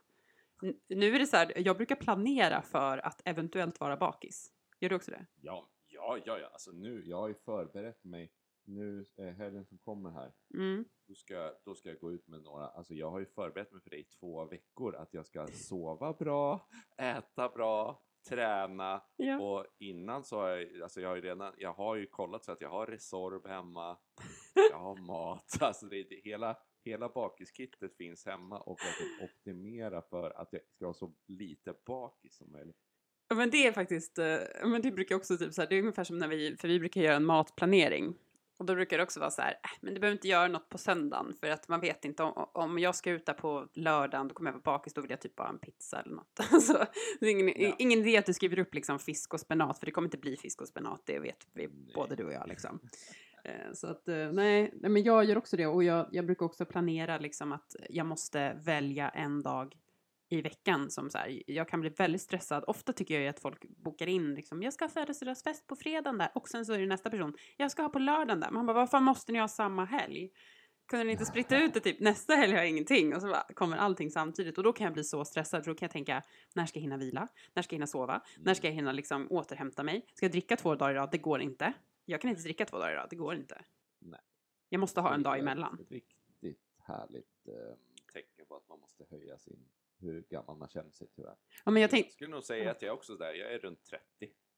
Nu 0.89 1.15
är 1.15 1.19
det 1.19 1.27
så 1.27 1.37
här, 1.37 1.53
jag 1.57 1.77
brukar 1.77 1.97
planera 1.97 2.63
för 2.63 2.99
att 2.99 3.23
eventuellt 3.25 3.81
vara 3.81 3.97
bakis. 3.97 4.53
Gör 4.81 4.89
du 4.89 4.97
också 4.97 5.11
det? 5.11 5.27
Ja, 5.41 5.71
ja, 5.87 6.19
ja, 6.25 6.39
ja. 6.39 6.47
Alltså 6.47 6.71
nu, 6.73 7.03
jag 7.07 7.17
har 7.17 7.29
ju 7.29 7.35
förberett 7.35 8.05
mig. 8.05 8.33
Nu, 8.65 9.07
eh, 9.17 9.25
helgen 9.27 9.67
som 9.67 9.79
kommer 9.79 10.11
här, 10.11 10.33
Mm. 10.55 10.85
då 11.09 11.15
ska, 11.15 11.55
då 11.65 11.75
ska 11.75 11.89
jag 11.89 11.99
gå 11.99 12.13
ut 12.13 12.27
med 12.29 12.43
några, 12.43 12.67
alltså 12.69 12.95
jag 12.95 13.11
har 13.11 13.19
ju 13.19 13.27
förberett 13.27 13.73
mig 13.73 13.83
för 13.83 13.91
det 13.91 13.97
i 13.97 14.05
två 14.05 14.45
veckor, 14.45 14.97
att 14.97 15.15
jag 15.15 15.27
ska 15.27 15.47
sova 15.47 16.13
bra, 16.13 16.69
äta 16.99 17.49
bra, 17.49 18.03
träna 18.29 19.03
Ja. 19.17 19.41
och 19.41 19.67
innan 19.79 20.25
så 20.25 20.41
har 20.41 20.49
jag, 20.49 20.83
alltså 20.83 21.01
jag 21.01 21.09
har 21.09 21.17
ju 21.17 21.23
redan, 21.23 21.55
jag 21.59 21.73
har 21.73 21.97
ju 21.97 22.07
kollat 22.07 22.45
så 22.45 22.53
att 22.53 22.61
jag 22.61 22.69
har 22.71 22.87
Resorb 22.87 23.47
hemma, 23.47 23.99
jag 24.71 24.79
har 24.79 24.97
mat, 25.07 25.63
alltså 25.63 25.87
det, 25.87 26.03
det, 26.03 26.21
hela, 26.25 26.57
hela 26.85 27.09
bakiskittet 27.09 27.97
finns 27.97 28.27
hemma 28.27 28.61
och 28.61 28.79
jag 28.81 29.29
optimera 29.29 30.03
för 30.03 30.31
att 30.31 30.49
jag 30.53 30.63
ska 30.75 30.87
ha 30.87 30.95
så 30.95 31.15
lite 31.27 31.75
bakis 31.87 32.37
som 32.37 32.53
möjligt. 32.53 32.77
Men 33.35 33.51
det 33.51 33.67
är 33.67 33.73
faktiskt, 33.73 34.19
eh, 34.19 34.37
men 34.65 34.83
det 34.83 34.91
brukar 34.91 35.17
också 35.17 35.39
typ 35.39 35.53
så 35.55 35.63
här, 35.63 35.69
det 35.69 35.75
är 35.75 35.81
ungefär 35.81 36.05
som 36.05 36.19
när 36.19 36.29
vi, 36.29 36.57
för 36.57 36.69
vi 36.69 36.79
brukar 36.79 37.01
göra 37.01 37.17
en 37.17 37.25
matplanering. 37.25 38.15
Och 38.59 38.67
då 38.67 38.75
brukar 38.75 38.97
det 38.97 39.03
också 39.03 39.21
vara 39.21 39.31
så 39.31 39.43
här, 39.43 39.51
äh, 39.51 39.71
men 39.81 39.95
du 39.95 40.01
behöver 40.01 40.17
inte 40.17 40.29
göra 40.29 40.49
något 40.49 40.69
på 40.69 40.79
söndagen 40.79 41.35
för 41.41 41.51
att 41.51 41.69
man 41.69 41.81
vet 41.81 42.05
inte 42.05 42.23
om, 42.23 42.49
om 42.53 42.79
jag 42.79 42.95
ska 42.95 43.11
ut 43.11 43.27
där 43.27 43.33
på 43.35 43.69
lördagen, 43.75 44.29
då 44.29 44.35
kommer 44.35 44.51
jag 44.51 44.55
vara 44.65 44.79
bakis, 44.79 44.95
då 44.95 45.01
vill 45.01 45.11
jag 45.11 45.21
typ 45.21 45.37
bara 45.37 45.49
en 45.49 45.59
pizza 45.59 46.01
eller 46.01 46.15
något. 46.15 46.41
Alltså, 46.53 46.87
det 47.21 47.27
är 47.27 47.31
ingen, 47.31 47.63
Ja. 47.63 47.75
ingen 47.79 47.99
idé 47.99 48.17
att 48.17 48.27
du 48.27 48.35
skriver 48.35 48.59
upp 48.59 48.75
liksom 48.75 48.99
fisk 48.99 49.35
och 49.35 49.41
spenat, 49.41 49.79
för 49.79 49.87
det 49.87 49.93
kommer 49.93 50.07
inte 50.07 50.19
bli 50.19 50.37
fisk 50.37 50.61
och 50.61 50.69
spenat, 50.69 51.03
det 51.05 51.19
vet 51.19 51.47
vi 51.53 51.67
Nej. 51.67 51.93
både 51.95 52.17
du 52.17 52.25
och 52.25 52.33
jag 52.33 52.49
liksom. 52.49 52.79
Eh, 53.45 53.73
Så 53.73 53.87
att 53.87 54.09
eh, 54.09 54.15
nej, 54.33 54.71
nej, 54.81 54.91
men 54.91 55.03
jag 55.03 55.25
gör 55.25 55.39
också 55.39 55.57
det 55.57 55.67
och 55.67 55.85
jag, 55.85 56.09
jag 56.13 56.27
brukar 56.27 56.47
också 56.47 56.65
planera 56.65 57.19
liksom 57.19 57.53
att 57.53 57.77
jag 57.91 58.07
måste 58.07 58.57
välja 58.65 59.09
en 59.09 59.43
dag 59.43 59.77
i 60.29 60.43
veckan 60.43 60.91
som 60.91 61.11
så 61.11 61.19
här, 61.19 61.43
jag 61.47 61.69
kan 61.69 61.81
bli 61.81 61.91
väldigt 61.91 62.23
stressad. 62.23 62.65
Ofta 62.67 62.93
tycker 62.93 63.15
jag 63.15 63.23
ju 63.23 63.29
att 63.29 63.41
folk 63.41 63.65
bokar 63.69 64.07
in 64.07 64.35
liksom, 64.35 64.63
jag 64.63 64.73
ska 64.73 64.85
ha 64.85 64.91
födelsedagsfest 64.91 65.67
på 65.67 65.77
fredagen 65.77 66.19
där 66.19 66.31
och 66.35 66.49
sen 66.49 66.67
så 66.67 66.73
är 66.73 66.79
det 66.79 66.87
nästa 66.87 67.11
person, 67.11 67.35
jag 67.57 67.71
ska 67.71 67.83
ha 67.83 67.89
på 67.89 67.99
lördagen 67.99 68.41
där. 68.41 68.51
Man 68.51 68.67
bara, 68.67 68.73
varför 68.73 69.01
måste 69.01 69.33
ni 69.33 69.39
ha 69.39 69.49
samma 69.49 69.85
helg? 69.85 70.31
Kunde 70.89 71.05
ni 71.05 71.13
inte 71.13 71.25
splitta 71.25 71.59
ut 71.59 71.75
det 71.75 71.81
typ, 71.81 72.01
nästa 72.01 72.35
helg 72.35 72.53
har 72.53 72.59
jag 72.59 72.69
ingenting 72.69 73.15
och 73.15 73.23
så 73.23 73.29
bara, 73.29 73.47
kommer 73.55 73.77
allting 73.77 74.11
samtidigt 74.11 74.59
och 74.59 74.65
då 74.65 74.73
kan 74.73 74.85
jag 74.85 74.95
bli 74.95 75.05
så 75.05 75.25
stressad 75.25 75.65
för 75.65 75.71
då 75.71 75.75
kan 75.75 75.87
jag 75.87 75.93
tänka, 75.93 76.23
när 76.55 76.67
ska 76.67 76.79
jag 76.79 76.83
hinna 76.83 76.97
vila? 76.97 77.29
När 77.55 77.63
ska 77.63 77.75
jag 77.75 77.79
hinna 77.79 77.87
sova? 77.87 78.23
När 78.39 78.55
ska 78.55 78.67
jag 78.67 78.75
hinna 78.75 78.93
liksom 78.93 79.27
återhämta 79.31 79.83
mig? 79.83 80.07
Ska 80.15 80.27
jag 80.27 80.33
dricka 80.33 80.57
två 80.57 80.75
dagar 80.75 80.93
i 80.93 80.95
rad? 80.95 81.09
Det 81.13 81.19
går 81.19 81.41
inte. 81.41 81.73
Jag 82.05 82.21
kan 82.21 82.31
inte 82.31 82.43
dricka 82.43 82.65
två 82.65 82.79
dagar 82.79 82.93
i 82.93 82.95
rad, 82.95 83.07
det 83.11 83.17
går 83.17 83.35
inte. 83.35 83.63
Nej. 83.99 84.21
Jag 84.69 84.81
måste 84.81 85.01
ha 85.01 85.15
en 85.15 85.23
Det 85.23 85.29
dag 85.29 85.37
är 85.37 85.41
emellan. 85.41 85.79
Ett 85.81 85.91
riktigt 85.91 86.61
härligt 86.79 87.49
eh, 87.49 87.77
tecken 88.13 88.47
på 88.47 88.57
att 88.57 88.69
man 88.69 88.81
måste 88.81 89.05
höja 89.11 89.39
sin, 89.39 89.69
hur 90.01 90.23
gammal 90.31 90.57
man 90.57 90.69
känner 90.69 90.91
sig 90.91 91.09
tyvärr. 91.17 91.37
Ja, 91.65 91.71
men 91.71 91.83
jag 91.83 91.91
tänk, 91.91 92.07
Jag 92.07 92.13
skulle 92.13 92.31
nog 92.31 92.45
säga 92.45 92.71
att 92.71 92.83
jag 92.83 92.89
är 92.89 92.95
också 92.95 93.15
där, 93.17 93.35
jag 93.35 93.53
är 93.53 93.59
runt 93.59 93.85
30. 93.85 94.05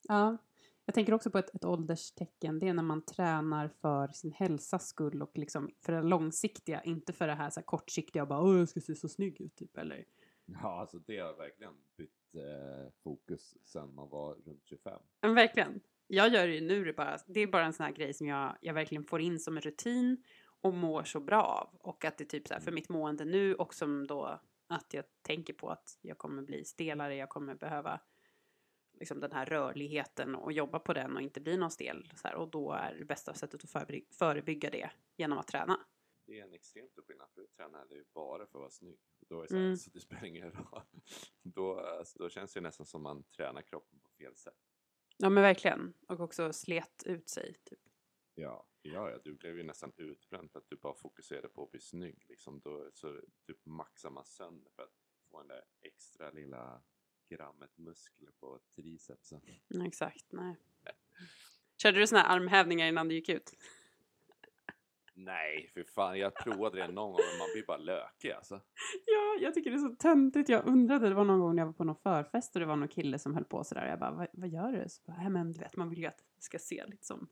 Ja, 0.09 0.39
jag 0.85 0.95
tänker 0.95 1.15
också 1.15 1.31
på 1.31 1.39
ett, 1.39 1.55
ett 1.55 1.65
ålderstecken. 1.65 2.59
Det 2.59 2.69
är 2.69 2.75
när 2.75 2.83
man 2.83 3.05
tränar 3.05 3.69
för 3.69 4.09
sin 4.09 4.33
hälsas 4.33 4.89
skull 4.89 5.23
och 5.23 5.39
liksom 5.39 5.71
för 5.81 5.93
det 5.93 6.03
långsiktiga, 6.03 6.83
inte 6.83 7.13
för 7.13 7.27
det 7.27 7.35
här, 7.35 7.51
så 7.51 7.61
här 7.61 7.65
kortsiktiga, 7.65 8.27
bara 8.27 8.41
åh 8.41 8.59
jag 8.59 8.69
ska 8.69 8.81
se 8.81 8.95
så 8.95 9.09
snygg 9.09 9.41
ut 9.41 9.57
typ 9.57 9.77
eller. 9.77 10.05
Ja, 10.45 10.81
alltså 10.81 10.99
det 10.99 11.19
har 11.19 11.37
verkligen 11.37 11.75
bytt 11.97 12.35
eh, 12.35 12.93
fokus 13.03 13.57
sen 13.65 13.95
man 13.95 14.09
var 14.09 14.35
runt 14.35 14.63
25. 14.65 15.01
Men 15.23 15.35
verkligen. 15.35 15.81
Jag 16.07 16.29
gör 16.29 16.47
det 16.47 16.55
ju 16.55 16.61
nu, 16.61 16.85
det, 16.85 16.93
bara, 16.93 17.19
det 17.27 17.41
är 17.41 17.47
bara 17.47 17.65
en 17.65 17.73
sån 17.73 17.87
här 17.87 17.93
grej 17.93 18.15
som 18.15 18.27
jag, 18.27 18.57
jag 18.61 18.75
verkligen 18.75 19.05
får 19.05 19.21
in 19.21 19.41
som 19.41 19.57
en 19.57 19.63
rutin 19.63 20.25
och 20.61 20.75
mår 20.75 21.05
så 21.05 21.21
bra 21.21 21.43
av. 21.43 21.79
Och 21.81 22.05
att 22.05 22.19
det 22.19 22.25
är 22.25 22.27
typ 22.27 22.49
så 22.49 22.55
här 22.55 22.61
för 22.61 22.73
mitt 22.73 22.89
mående 22.89 23.25
nu 23.25 23.55
och 23.55 23.75
som 23.75 24.07
då 24.07 24.41
att 24.73 24.95
jag 24.95 25.05
tänker 25.23 25.53
på 25.55 25.71
att 25.71 25.99
jag 26.01 26.19
kommer 26.19 26.43
bli 26.43 26.65
stelare, 26.65 27.17
jag 27.17 27.29
kommer 27.29 27.55
behöva 27.55 28.01
liksom 29.01 29.21
den 29.21 29.33
här 29.33 29.47
rörligheten 29.47 30.35
och 30.35 30.53
jobba 30.53 30.79
på 30.79 30.93
den 30.93 31.17
och 31.17 31.23
inte 31.23 31.41
bli 31.41 31.57
någon 31.57 31.71
stel. 31.71 32.13
Så 32.17 32.29
här, 32.29 32.35
och 32.35 32.51
då 32.51 32.73
är 32.73 32.95
det 32.95 33.05
bästa 33.05 33.35
sättet 33.35 33.65
att 33.65 33.71
förebygga, 33.71 34.07
förebygga 34.11 34.71
det 34.71 34.91
genom 35.17 35.39
att 35.39 35.47
träna. 35.49 35.81
Det 36.27 36.41
är 36.41 36.45
en 36.45 36.53
extremt 36.55 36.91
stor 36.91 37.03
skillnad, 37.03 37.29
för 37.35 37.41
jag 37.41 37.51
tränade 37.51 37.95
ju 37.95 38.05
bara 38.15 38.39
för 38.39 38.59
att 38.59 38.61
vara 38.61 38.71
snygg. 38.71 38.99
Då 39.29 39.39
är 39.39 39.43
det 39.43 39.49
så, 39.49 39.57
Mm. 39.57 39.77
så 39.77 39.91
det 39.91 40.01
spelar 40.01 40.25
ingen 40.25 40.51
roll. 40.51 40.83
Då, 41.43 41.81
alltså, 41.81 42.19
då 42.19 42.29
känns 42.29 42.53
det 42.53 42.61
nästan 42.61 42.87
som 42.87 43.03
man 43.03 43.23
tränar 43.23 43.63
kroppen 43.63 44.01
på 44.01 44.11
fel 44.11 44.37
sätt. 44.37 44.55
Ja 45.17 45.31
men 45.31 45.43
verkligen. 45.43 45.95
Och 46.09 46.21
också 46.21 46.53
slet 46.53 47.03
ut 47.07 47.29
sig. 47.29 47.55
Typ. 47.65 47.79
Ja, 48.35 48.67
ja, 48.83 49.11
ja, 49.11 49.19
du 49.25 49.35
blev 49.35 49.57
ju 49.57 49.63
nästan 49.63 49.93
utbränd 49.97 50.51
för 50.53 50.59
att 50.59 50.69
du 50.69 50.77
bara 50.77 50.95
fokuserade 50.95 51.49
på 51.49 51.63
att 51.63 51.71
bli 51.71 51.81
snygg. 51.81 52.25
Liksom. 52.29 52.61
Då, 52.61 52.91
så 52.95 53.21
typ 53.47 53.67
maxar 53.67 54.11
man 54.11 54.25
sönder 54.25 54.71
för 54.77 54.83
att 54.83 54.95
få 55.31 55.39
den 55.39 55.49
där 55.49 55.63
extra 55.83 56.31
lilla 56.31 56.83
grammet 57.29 57.79
muskler 57.79 58.31
på 58.41 58.61
tricepsen. 58.77 59.41
Ja, 59.69 59.87
exakt, 59.87 60.27
nej. 60.33 60.57
Körde 61.83 61.99
du 61.99 62.07
såna 62.07 62.21
här 62.21 62.37
armhävningar 62.37 62.87
innan 62.89 63.09
du 63.09 63.15
gick 63.15 63.29
ut? 63.29 63.53
Nej, 65.15 65.71
för 65.75 65.85
fan, 65.85 66.19
jag 66.19 66.35
provade 66.35 66.79
det 66.79 66.93
någon 66.93 67.13
gång 67.13 67.21
men 67.31 67.39
man 67.39 67.49
blir 67.55 67.67
bara 67.67 67.77
lökig 67.77 68.31
alltså. 68.31 68.61
Ja, 69.07 69.37
jag 69.41 69.55
tycker 69.55 69.71
det 69.71 69.77
är 69.77 69.89
så 69.89 69.97
töntigt. 69.97 70.49
Jag 70.49 70.67
undrade, 70.67 71.09
det 71.09 71.15
var 71.15 71.25
någon 71.25 71.41
gång 71.41 71.55
när 71.57 71.63
jag 71.63 71.67
var 71.67 71.73
på 71.73 71.85
någon 71.85 71.97
förfest 71.97 72.57
och 72.57 72.61
det 72.61 72.67
var 72.67 72.77
någon 72.77 72.89
kille 72.89 73.19
som 73.19 73.35
höll 73.35 73.45
på 73.45 73.65
sådär. 73.65 73.87
Jag 73.87 73.99
bara, 73.99 74.11
vad, 74.11 74.29
vad 74.33 74.49
gör 74.49 74.73
du? 74.73 74.89
Så 74.89 75.03
bara, 75.07 75.17
"Nej, 75.17 75.31
men 75.31 75.53
du 75.53 75.59
vet, 75.61 75.77
man 75.77 75.91
vill 75.91 75.99
ju 75.99 76.07
att 76.07 76.19
det 76.37 76.43
ska 76.43 76.59
se 76.59 76.87
lite 76.87 77.07
som 77.07 77.29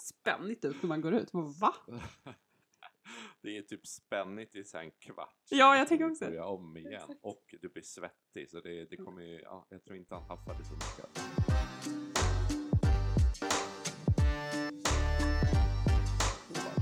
spännigt 0.00 0.64
ut 0.64 0.82
när 0.82 0.88
man 0.88 1.00
går 1.00 1.14
ut. 1.14 1.30
Va? 1.32 1.74
Det 3.42 3.58
är 3.58 3.62
typ 3.62 3.86
spännigt 3.86 4.54
i 4.54 4.64
en 4.74 4.90
kvart. 4.90 5.46
Ja, 5.50 5.76
jag 5.76 5.88
tänker 5.88 6.10
också. 6.10 6.24
Börja 6.24 6.44
om 6.44 6.76
igen. 6.76 6.92
Exakt. 6.92 7.18
Och 7.22 7.54
du 7.60 7.68
blir 7.68 7.82
svettig 7.82 8.50
så 8.50 8.60
det, 8.60 8.84
det 8.84 8.96
kommer 8.96 9.22
ju, 9.22 9.40
ja, 9.40 9.66
jag 9.70 9.84
tror 9.84 9.96
inte 9.96 10.14
han 10.14 10.24
haffade 10.24 10.64
så 10.64 10.74
mycket. 10.74 11.06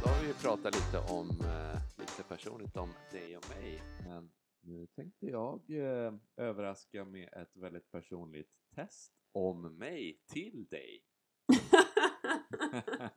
Då 0.03 0.09
har 0.09 0.23
vi 0.23 0.29
vi 0.29 0.35
prata 0.35 0.71
lite 0.71 0.99
om, 1.13 1.29
eh, 1.29 1.81
lite 1.99 2.23
personligt 2.29 2.77
om 2.77 2.91
dig 3.13 3.37
och 3.37 3.49
mig. 3.49 3.83
Men 4.05 4.31
nu 4.61 4.87
tänkte 4.87 5.27
jag 5.27 5.71
eh, 5.71 6.13
överraska 6.37 7.05
med 7.05 7.29
ett 7.33 7.57
väldigt 7.57 7.91
personligt 7.91 8.51
test 8.75 9.13
om 9.33 9.79
mig 9.79 10.21
till 10.27 10.67
dig. 10.71 11.05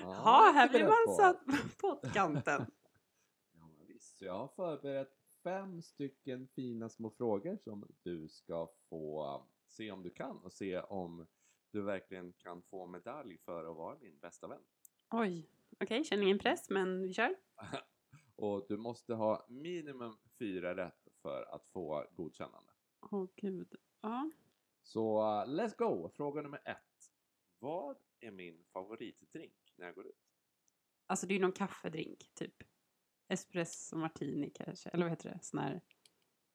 Ja, 0.00 0.50
här 0.54 0.68
det 0.68 0.78
är 0.78 0.78
blir 0.78 1.06
man 1.06 1.16
satt 1.16 1.46
på 1.46 1.56
pottkanten. 1.78 2.66
Ja, 3.52 3.70
visst. 3.86 4.18
Så 4.18 4.24
jag 4.24 4.38
har 4.38 4.48
förberett 4.48 5.18
fem 5.42 5.82
stycken 5.82 6.48
fina 6.48 6.88
små 6.88 7.10
frågor 7.10 7.56
som 7.56 7.86
du 8.02 8.28
ska 8.28 8.68
få 8.88 9.42
se 9.68 9.90
om 9.90 10.02
du 10.02 10.10
kan 10.10 10.38
och 10.38 10.52
se 10.52 10.80
om 10.80 11.26
du 11.70 11.82
verkligen 11.82 12.32
kan 12.32 12.62
få 12.62 12.86
medalj 12.86 13.38
för 13.38 13.70
att 13.70 13.76
vara 13.76 13.98
min 14.00 14.18
bästa 14.18 14.48
vän. 14.48 14.62
Oj, 15.10 15.50
okej, 15.80 16.04
känner 16.04 16.22
ingen 16.22 16.38
press, 16.38 16.70
men 16.70 17.02
vi 17.02 17.14
kör. 17.14 17.34
Och 18.36 18.66
du 18.68 18.76
måste 18.76 19.14
ha 19.14 19.46
minimum 19.48 20.18
fyra 20.38 20.76
rätt 20.76 21.08
för 21.22 21.54
att 21.54 21.66
få 21.66 22.06
godkännande. 22.12 22.72
Åh 23.10 23.26
gud. 23.36 23.74
Ja. 24.00 24.30
Så 24.88 25.18
uh, 25.18 25.46
let's 25.46 25.76
go! 25.78 26.10
Fråga 26.16 26.42
nummer 26.42 26.60
ett. 26.64 27.12
Vad 27.58 27.96
är 28.20 28.30
min 28.30 28.64
favoritdrink 28.72 29.74
när 29.76 29.86
jag 29.86 29.94
går 29.94 30.06
ut? 30.06 30.18
Alltså 31.06 31.26
det 31.26 31.32
är 31.32 31.36
ju 31.36 31.42
någon 31.42 31.52
kaffedrink, 31.52 32.30
typ. 32.34 32.54
Espresso 33.28 33.96
martini 33.96 34.50
kanske, 34.50 34.88
eller 34.88 35.04
vad 35.04 35.12
heter 35.12 35.30
det? 35.30 35.38
Sån 35.42 35.60
här... 35.60 35.80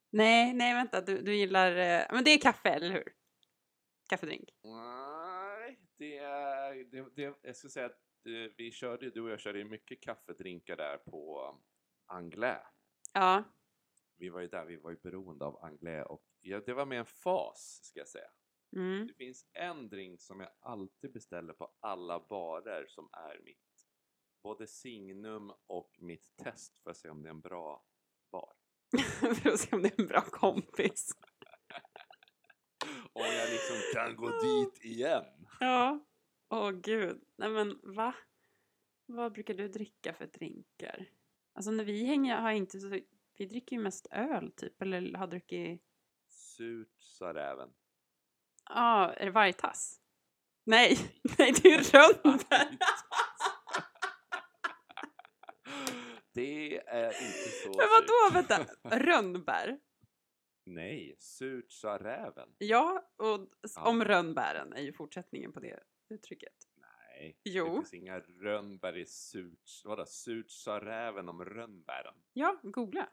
Nej, 0.10 0.54
nej 0.54 0.74
vänta, 0.74 1.02
du, 1.02 1.22
du 1.22 1.36
gillar... 1.36 1.72
eh, 1.72 2.06
Men 2.12 2.24
det 2.24 2.32
är 2.32 2.42
kaffe, 2.42 2.70
eller 2.70 2.92
hur? 2.92 3.14
Kaffedrink. 4.10 4.50
Nej, 4.64 5.80
det 5.98 6.18
är... 6.18 6.74
Det, 6.92 7.16
det, 7.16 7.38
jag 7.42 7.56
ska 7.56 7.70
säga 7.70 7.86
att 7.86 8.26
eh, 8.26 8.54
vi 8.58 8.72
körde, 8.72 9.10
du 9.10 9.22
och 9.22 9.30
jag 9.30 9.40
körde 9.40 9.64
mycket 9.64 10.02
kaffedrinkar 10.02 10.78
där 10.78 10.98
på 10.98 11.56
Anglais. 12.06 12.68
Ja. 13.14 13.44
Vi 14.24 14.30
var 14.30 14.42
ju 14.42 14.48
där, 14.48 14.66
vi 14.66 14.76
var 14.76 14.92
ju 14.92 14.98
beroende 14.98 15.46
av 15.46 15.66
Anglais 15.66 16.06
och 16.10 16.24
ja, 16.42 16.62
det 16.66 16.74
var 16.74 16.86
med 16.86 17.00
en 17.00 17.06
fas, 17.06 17.80
ska 17.84 18.00
jag 18.00 18.08
säga. 18.08 18.30
Mm. 18.76 19.08
Det 19.08 19.14
finns 19.14 19.46
en 19.54 19.90
drink 19.90 20.22
som 20.22 20.40
jag 20.40 20.50
alltid 20.60 21.14
beställer 21.14 21.54
på 21.54 21.72
alla 21.80 22.20
barer 22.30 22.86
som 22.88 23.10
är 23.14 23.42
mitt 23.44 23.88
både 24.44 24.68
signum 24.68 25.54
och 25.68 25.96
mitt 26.00 26.38
test 26.38 26.78
för 26.78 26.92
att 26.92 26.98
se 26.98 27.10
om 27.10 27.24
det 27.24 27.30
är 27.30 27.34
en 27.34 27.42
bra 27.42 27.86
bar. 28.32 28.54
För 29.36 29.50
att 29.50 29.60
se 29.60 29.76
om 29.76 29.82
det 29.82 30.00
är 30.00 30.02
en 30.02 30.08
bra 30.08 30.22
kompis. 30.22 31.12
Om 33.14 33.26
jag 33.26 33.50
liksom 33.50 33.76
kan 33.94 34.16
gå 34.16 34.30
dit 34.30 34.86
igen. 34.86 35.48
Ja. 35.60 36.06
Åh 36.50 36.72
gud. 36.72 37.24
Nej 37.36 37.50
men 37.50 37.80
va? 37.84 38.16
Vad 39.06 39.32
brukar 39.32 39.54
du 39.54 39.68
dricka 39.68 40.14
för 40.14 40.28
drinkar? 40.28 41.10
Alltså 41.54 41.72
när 41.72 41.84
vi 41.84 42.06
hänger 42.06 42.38
har 42.38 42.50
jag 42.50 42.58
inte 42.58 42.80
så... 42.80 43.00
Vi 43.38 43.46
dricker 43.46 43.76
ju 43.76 43.82
mest 43.82 44.08
öl 44.12 44.52
typ, 44.52 44.82
eller 44.82 45.18
har 45.18 45.28
druckit... 45.28 45.82
Surt 46.30 46.96
sa 47.00 47.34
räven. 47.34 47.70
Ja, 48.70 49.14
är 49.14 49.26
det 49.26 49.32
vargtass? 49.32 50.00
Nej, 50.66 50.98
nej 51.38 51.54
det 51.64 51.74
är 51.74 51.84
rönnbär. 51.84 52.78
Det 56.34 56.78
är 56.88 57.08
inte 57.08 57.50
så 57.64 57.70
Men 57.70 57.88
vadå, 57.90 58.42
surt. 58.44 58.50
vänta? 58.50 59.00
Rönnbär? 59.00 59.80
Nej, 60.66 61.16
surt 61.20 61.72
sa 61.72 61.98
räven. 61.98 62.50
Ja, 62.58 63.12
och 63.18 63.40
s- 63.66 63.74
Ja. 63.76 63.90
om 63.90 64.04
rönnbären 64.06 64.74
är 64.74 64.82
ju 64.82 64.94
fortsättningen 64.94 65.54
på 65.54 65.60
det 65.60 65.80
uttrycket. 66.10 66.54
Nej, 67.24 67.38
Jo. 67.44 67.66
det 67.66 67.72
finns 67.76 67.94
inga 67.94 68.20
rönnbär 68.20 68.98
i 68.98 69.06
surt. 69.06 69.82
Vadå, 69.86 70.06
surt 70.06 70.52
sa 70.52 70.80
räven 70.80 71.30
om 71.30 71.46
rönnbären? 71.46 72.14
Ja, 72.34 72.60
googla. 72.64 73.10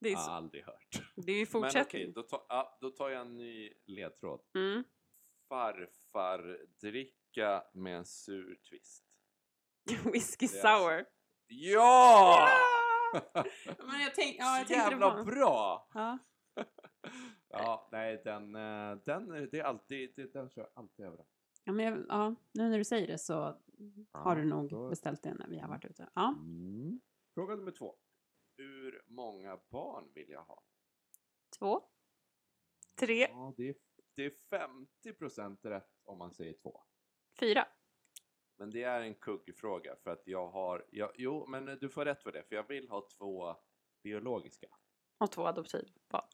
Det 0.00 0.08
är, 0.08 0.12
Jag 0.12 0.18
har 0.18 0.32
aldrig 0.36 0.64
hört. 0.64 1.02
det 1.16 1.32
är 1.32 1.36
ju 1.38 1.46
Men 1.52 1.60
okej, 1.60 1.70
fortsättning. 1.72 2.12
då, 2.12 2.26
ja, 2.48 2.78
då 2.80 2.90
tar 2.90 3.08
jag 3.10 3.20
en 3.20 3.36
ny 3.36 3.72
ledtråd. 3.86 4.40
Mm. 4.54 4.84
Farfar 5.48 6.58
dricka 6.80 7.64
med 7.72 7.96
en 7.96 8.04
sur 8.06 8.54
twist. 8.70 9.04
Whisky 10.12 10.46
Det 10.46 10.58
är 10.58 10.66
alltså- 10.66 10.88
sour. 10.88 11.04
Ja! 11.46 12.48
Men 13.78 14.00
jag, 14.00 14.14
tänk, 14.14 14.36
ja, 14.38 14.58
jag 14.58 14.66
Så 14.66 14.72
det 14.72 14.78
jävla 14.78 15.14
var... 15.14 15.24
bra! 15.24 15.88
Ja. 15.94 16.18
Ja, 17.48 17.88
nej, 17.92 18.20
den, 18.24 18.54
eh, 18.54 18.96
den, 19.06 19.28
det 19.52 19.58
är 19.58 19.64
alltid, 19.64 20.12
det, 20.16 20.32
den 20.32 20.50
kör 20.50 20.62
jag 20.62 20.70
alltid 20.74 21.06
över. 21.06 21.24
Ja, 21.64 21.72
men 21.72 21.84
jag, 21.86 22.04
ja, 22.08 22.34
nu 22.52 22.68
när 22.68 22.78
du 22.78 22.84
säger 22.84 23.06
det 23.06 23.18
så 23.18 23.60
har 24.12 24.36
du 24.36 24.44
nog 24.44 24.68
då- 24.70 24.88
beställt 24.88 25.22
det 25.22 25.34
när 25.34 25.48
vi 25.48 25.58
har 25.58 25.68
varit 25.68 25.84
ute. 25.84 26.08
Ja. 26.14 26.28
Mm. 26.38 27.00
Fråga 27.34 27.56
nummer 27.56 27.72
två. 27.72 27.96
Hur 28.56 29.02
många 29.06 29.60
barn 29.68 30.12
vill 30.14 30.30
jag 30.30 30.42
ha? 30.44 30.62
Två. 31.58 31.82
Tre. 32.94 33.20
Ja, 33.30 33.54
det 33.56 33.68
är, 33.68 33.74
det 34.14 34.24
är 34.24 34.30
50 34.30 35.12
procent 35.12 35.64
rätt 35.64 35.90
om 36.04 36.18
man 36.18 36.34
säger 36.34 36.52
två. 36.52 36.82
Fyra. 37.40 37.66
Men 38.56 38.70
det 38.70 38.82
är 38.82 39.00
en 39.00 39.14
kuggfråga 39.14 39.96
för 39.96 40.10
att 40.10 40.22
jag 40.26 40.48
har, 40.48 40.86
jag, 40.90 41.12
jo 41.14 41.46
men 41.46 41.64
du 41.64 41.88
får 41.88 42.04
rätt 42.04 42.22
för 42.22 42.32
det 42.32 42.44
för 42.48 42.56
jag 42.56 42.68
vill 42.68 42.88
ha 42.88 43.08
två 43.18 43.56
biologiska. 44.02 44.66
Och 45.18 45.32
två 45.32 45.46
adoptivbarn. 45.46 46.24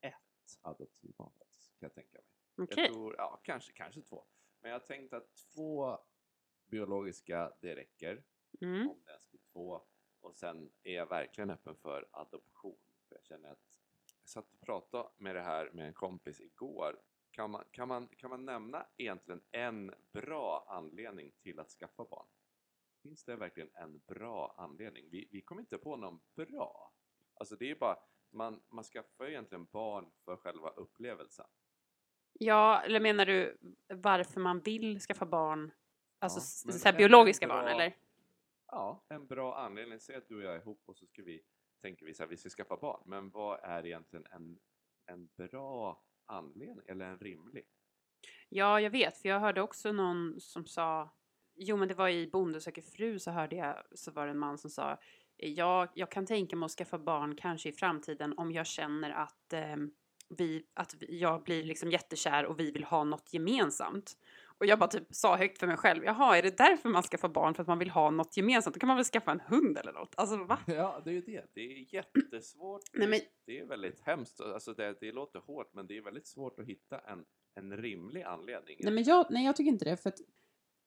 Ett 0.00 0.58
adoptivbarn 0.60 1.32
kan 1.38 1.46
jag 1.78 1.94
tänka 1.94 2.18
mig. 2.18 2.24
Okej. 2.58 2.84
Jag 2.84 2.92
tror, 2.92 3.14
ja 3.18 3.40
kanske, 3.44 3.72
kanske 3.72 4.02
två. 4.02 4.24
Men 4.60 4.70
jag 4.70 4.86
tänkte 4.86 5.16
att 5.16 5.36
två 5.54 5.98
biologiska 6.66 7.52
det 7.60 7.76
räcker. 7.76 8.22
Mm. 8.60 8.90
om 8.90 9.00
det 9.04 9.10
ens 9.10 9.30
blir 9.30 9.40
två. 9.52 9.82
Och 10.20 10.34
sen 10.34 10.72
är 10.82 10.94
jag 10.94 11.06
verkligen 11.06 11.50
öppen 11.50 11.76
för 11.76 12.08
adoption. 12.10 12.78
För 13.08 13.14
jag 13.14 13.24
känner 13.24 13.52
att 13.52 13.78
jag 14.20 14.28
satt 14.28 14.52
och 14.52 14.60
pratade 14.60 15.08
med 15.16 15.34
det 15.34 15.42
här 15.42 15.70
med 15.70 15.86
en 15.86 15.94
kompis 15.94 16.40
igår. 16.40 17.00
Kan 17.30 17.50
man, 17.50 17.64
kan 17.70 17.88
man, 17.88 18.08
kan 18.08 18.30
man 18.30 18.44
nämna 18.44 18.86
egentligen 18.96 19.40
en 19.50 19.94
bra 20.12 20.66
anledning 20.68 21.32
till 21.42 21.60
att 21.60 21.70
skaffa 21.70 22.04
barn? 22.04 22.26
Finns 23.02 23.24
det 23.24 23.36
verkligen 23.36 23.70
en 23.74 23.98
bra 23.98 24.54
anledning? 24.58 25.08
Vi, 25.10 25.28
vi 25.30 25.42
kom 25.42 25.60
inte 25.60 25.78
på 25.78 25.96
någon 25.96 26.20
bra. 26.34 26.92
Alltså 27.34 27.56
det 27.56 27.70
är 27.70 27.74
bara, 27.74 27.98
man, 28.30 28.62
man 28.68 28.84
skaffar 28.84 29.26
egentligen 29.26 29.64
barn 29.64 30.10
för 30.24 30.36
själva 30.36 30.70
upplevelsen. 30.70 31.46
Ja, 32.38 32.82
eller 32.82 33.00
menar 33.00 33.26
du 33.26 33.56
varför 33.88 34.40
man 34.40 34.60
vill 34.60 35.00
skaffa 35.00 35.26
barn? 35.26 35.70
Alltså 36.18 36.68
Ja, 36.68 36.72
så 36.72 36.88
här 36.88 36.96
biologiska 36.96 37.44
en 37.44 37.48
barn, 37.48 37.64
bra- 37.64 37.74
eller? 37.74 37.96
Ja, 38.66 39.04
en 39.08 39.26
bra 39.26 39.56
anledning. 39.56 40.00
Säg 40.00 40.16
att 40.16 40.28
du 40.28 40.36
och 40.36 40.42
jag 40.42 40.54
är 40.54 40.58
ihop 40.60 40.82
och 40.86 40.96
så 40.96 41.06
ska 41.06 41.22
vi, 41.22 41.40
tänker 41.82 42.06
vi 42.06 42.14
så 42.14 42.22
här, 42.22 42.30
vi 42.30 42.36
ska 42.36 42.48
skaffa 42.48 42.76
barn. 42.76 43.02
Men 43.06 43.30
vad 43.30 43.60
är 43.62 43.86
egentligen 43.86 44.26
en, 44.30 44.58
en 45.06 45.28
bra 45.36 46.02
anledning, 46.26 46.86
eller 46.88 47.06
en 47.06 47.18
rimlig? 47.18 47.64
Ja, 48.48 48.80
jag 48.80 48.90
vet, 48.90 49.18
för 49.18 49.28
jag 49.28 49.40
hörde 49.40 49.62
också 49.62 49.92
någon 49.92 50.40
som 50.40 50.66
sa 50.66 51.10
Jo, 51.60 51.76
men 51.76 51.88
det 51.88 51.94
var 51.94 52.08
i 52.08 52.26
Bonde 52.26 52.60
söker 52.60 52.82
fru 52.82 53.18
så 53.18 53.30
hörde 53.30 53.56
jag 53.56 53.82
så 53.94 54.10
var 54.10 54.26
det 54.26 54.30
en 54.30 54.38
man 54.38 54.58
som 54.58 54.70
sa 54.70 54.98
Ja, 55.36 55.88
jag 55.94 56.10
kan 56.10 56.26
tänka 56.26 56.56
mig 56.56 56.64
att 56.66 56.72
skaffa 56.72 56.98
barn 56.98 57.36
kanske 57.36 57.68
i 57.68 57.72
framtiden 57.72 58.34
om 58.38 58.52
jag 58.52 58.66
känner 58.66 59.10
att 59.10 59.52
ehm, 59.52 59.90
vi, 60.28 60.64
att 60.74 60.94
jag 61.08 61.42
blir 61.42 61.64
liksom 61.64 61.90
jättekär 61.90 62.46
och 62.46 62.60
vi 62.60 62.70
vill 62.70 62.84
ha 62.84 63.04
något 63.04 63.32
gemensamt. 63.34 64.16
Och 64.60 64.66
jag 64.66 64.78
bara 64.78 64.88
typ 64.90 65.06
sa 65.10 65.36
högt 65.36 65.58
för 65.58 65.66
mig 65.66 65.76
själv, 65.76 66.04
jaha, 66.04 66.38
är 66.38 66.42
det 66.42 66.56
därför 66.58 66.88
man 66.88 67.02
skaffar 67.02 67.28
barn? 67.28 67.54
För 67.54 67.62
att 67.62 67.66
man 67.66 67.78
vill 67.78 67.90
ha 67.90 68.10
något 68.10 68.36
gemensamt? 68.36 68.74
Då 68.74 68.80
kan 68.80 68.86
man 68.86 68.96
väl 68.96 69.04
skaffa 69.04 69.30
en 69.30 69.40
hund 69.40 69.78
eller 69.78 69.92
något? 69.92 70.14
Alltså 70.16 70.36
va? 70.36 70.58
Ja, 70.66 71.02
det 71.04 71.10
är 71.10 71.14
ju 71.14 71.20
det. 71.20 71.44
Det 71.54 71.60
är 71.60 71.94
jättesvårt. 71.94 72.82
Nej, 72.92 73.08
men- 73.08 73.20
Det 73.46 73.58
är 73.58 73.66
väldigt 73.66 74.00
hemskt. 74.00 74.40
Alltså 74.40 74.72
det, 74.74 74.96
det 75.00 75.12
låter 75.12 75.38
hårt, 75.40 75.74
men 75.74 75.86
det 75.86 75.96
är 75.96 76.02
väldigt 76.02 76.26
svårt 76.26 76.58
att 76.58 76.66
hitta 76.66 76.98
en, 76.98 77.24
en 77.54 77.76
rimlig 77.76 78.22
anledning. 78.22 78.76
Nej, 78.80 78.92
men 78.92 79.04
jag, 79.04 79.26
nej, 79.30 79.44
jag 79.46 79.56
tycker 79.56 79.70
inte 79.72 79.84
det. 79.84 79.96
För 79.96 80.08
att 80.08 80.18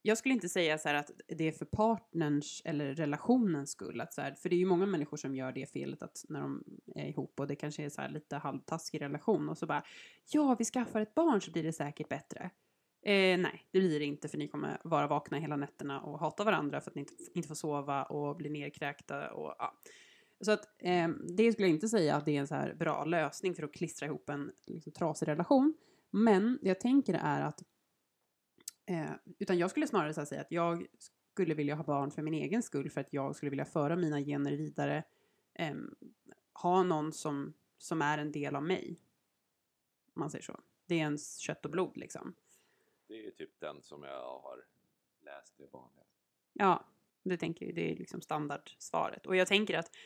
jag 0.02 0.18
skulle 0.18 0.34
inte 0.34 0.48
säga 0.48 0.78
så 0.78 0.88
här 0.88 0.94
att 0.94 1.10
det 1.28 1.48
är 1.48 1.52
för 1.52 1.64
partnerns 1.64 2.62
eller 2.64 2.94
relationens 2.94 3.70
skull. 3.70 4.00
Att 4.00 4.14
så 4.14 4.20
här, 4.20 4.34
för 4.34 4.48
det 4.48 4.56
är 4.56 4.58
ju 4.58 4.66
många 4.66 4.86
människor 4.86 5.16
som 5.16 5.34
gör 5.34 5.52
det 5.52 5.72
felet 5.72 6.02
att 6.02 6.24
när 6.28 6.40
de 6.40 6.64
är 6.94 7.06
ihop 7.06 7.40
och 7.40 7.46
det 7.46 7.56
kanske 7.56 7.84
är 7.84 7.88
så 7.88 8.00
här 8.00 8.08
lite 8.08 8.36
halvtaskig 8.36 9.00
relation 9.00 9.48
och 9.48 9.58
så 9.58 9.66
bara 9.66 9.84
ja, 10.32 10.56
vi 10.58 10.64
skaffar 10.64 11.00
ett 11.00 11.14
barn 11.14 11.40
så 11.40 11.50
blir 11.50 11.62
det 11.62 11.72
säkert 11.72 12.08
bättre. 12.08 12.50
Eh, 13.04 13.38
nej, 13.38 13.66
det 13.70 13.80
blir 13.80 13.98
det 13.98 14.04
inte 14.04 14.28
för 14.28 14.38
ni 14.38 14.48
kommer 14.48 14.80
vara 14.84 15.06
vakna 15.06 15.38
hela 15.38 15.56
nätterna 15.56 16.00
och 16.00 16.18
hata 16.18 16.44
varandra 16.44 16.80
för 16.80 16.90
att 16.90 16.94
ni 16.94 17.00
inte, 17.00 17.14
inte 17.34 17.48
får 17.48 17.54
sova 17.54 18.02
och 18.02 18.36
bli 18.36 18.50
nerkräkta 18.50 19.32
och 19.32 19.54
ja. 19.58 19.78
Så 20.40 20.52
att 20.52 20.64
eh, 20.78 21.08
det 21.08 21.52
skulle 21.52 21.68
jag 21.68 21.74
inte 21.74 21.88
säga 21.88 22.16
att 22.16 22.24
det 22.24 22.36
är 22.36 22.40
en 22.40 22.46
så 22.46 22.54
här 22.54 22.74
bra 22.74 23.04
lösning 23.04 23.54
för 23.54 23.62
att 23.62 23.74
klistra 23.74 24.06
ihop 24.06 24.28
en 24.28 24.52
liksom, 24.66 24.92
trasig 24.92 25.28
relation. 25.28 25.74
Men 26.10 26.58
det 26.62 26.68
jag 26.68 26.80
tänker 26.80 27.14
är 27.14 27.40
att 27.40 27.62
Eh, 28.86 29.10
utan 29.38 29.58
jag 29.58 29.70
skulle 29.70 29.86
snarare 29.86 30.26
säga 30.26 30.40
att 30.40 30.52
jag 30.52 30.86
skulle 31.32 31.54
vilja 31.54 31.74
ha 31.74 31.84
barn 31.84 32.10
för 32.10 32.22
min 32.22 32.34
egen 32.34 32.62
skull 32.62 32.90
för 32.90 33.00
att 33.00 33.12
jag 33.12 33.36
skulle 33.36 33.50
vilja 33.50 33.64
föra 33.64 33.96
mina 33.96 34.20
gener 34.20 34.52
vidare. 34.52 35.04
ehm, 35.54 35.94
ha 36.62 36.82
någon 36.82 37.12
som, 37.12 37.54
som 37.78 38.02
är 38.02 38.18
en 38.18 38.32
del 38.32 38.56
av 38.56 38.62
mig. 38.62 39.00
Om 40.14 40.20
man 40.20 40.30
säger 40.30 40.44
så. 40.44 40.60
Det 40.86 40.94
är 40.94 40.98
ens 40.98 41.38
kött 41.38 41.64
och 41.64 41.70
blod 41.70 41.96
liksom. 41.96 42.34
Det 43.06 43.26
är 43.26 43.30
typ 43.30 43.60
den 43.60 43.82
som 43.82 44.02
jag 44.02 44.40
har 44.40 44.64
läst 45.20 45.58
det 45.58 45.66
vanliga. 45.72 46.04
Ja, 46.52 46.84
det 47.22 47.36
tänker 47.36 47.66
jag. 47.66 47.74
Det 47.74 47.92
är 47.92 47.96
liksom 47.96 48.22
standardsvaret. 48.22 49.26
Och 49.26 49.36
jag 49.36 49.48
tänker 49.48 49.78
att 49.78 49.96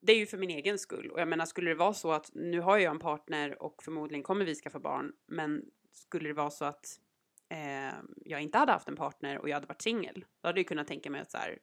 det 0.00 0.12
är 0.12 0.18
ju 0.18 0.26
för 0.26 0.38
min 0.38 0.50
egen 0.50 0.78
skull. 0.78 1.10
Och 1.10 1.20
jag 1.20 1.28
menar, 1.28 1.46
skulle 1.46 1.70
det 1.70 1.74
vara 1.74 1.94
så 1.94 2.12
att 2.12 2.30
nu 2.34 2.60
har 2.60 2.78
jag 2.78 2.90
en 2.90 2.98
partner 2.98 3.62
och 3.62 3.82
förmodligen 3.82 4.22
kommer 4.22 4.44
vi 4.44 4.54
skaffa 4.54 4.78
barn, 4.78 5.12
men 5.26 5.70
skulle 5.92 6.28
det 6.28 6.34
vara 6.34 6.50
så 6.50 6.64
att 6.64 7.00
eh, 7.48 7.94
jag 8.24 8.42
inte 8.42 8.58
hade 8.58 8.72
haft 8.72 8.88
en 8.88 8.96
partner 8.96 9.38
och 9.38 9.48
jag 9.48 9.54
hade 9.54 9.66
varit 9.66 9.82
singel, 9.82 10.24
då 10.42 10.48
hade 10.48 10.60
jag 10.60 10.68
kunnat 10.68 10.86
tänka 10.86 11.10
mig 11.10 11.20
att 11.20 11.30
så 11.30 11.38
här, 11.38 11.58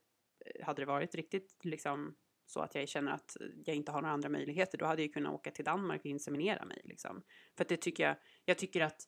eh, 0.45 0.65
hade 0.65 0.81
det 0.81 0.85
varit 0.85 1.15
riktigt 1.15 1.59
liksom 1.63 2.15
så 2.45 2.59
att 2.59 2.75
jag 2.75 2.89
känner 2.89 3.11
att 3.11 3.37
jag 3.65 3.75
inte 3.75 3.91
har 3.91 4.01
några 4.01 4.13
andra 4.13 4.29
möjligheter, 4.29 4.77
då 4.77 4.85
hade 4.85 5.01
jag 5.01 5.13
kunnat 5.13 5.33
åka 5.33 5.51
till 5.51 5.65
Danmark 5.65 5.99
och 5.99 6.05
inseminera 6.05 6.65
mig 6.65 6.81
liksom. 6.83 7.21
För 7.57 7.63
att 7.63 7.69
det 7.69 7.77
tycker 7.77 8.03
jag, 8.03 8.15
jag 8.45 8.57
tycker 8.57 8.81
att 8.81 9.07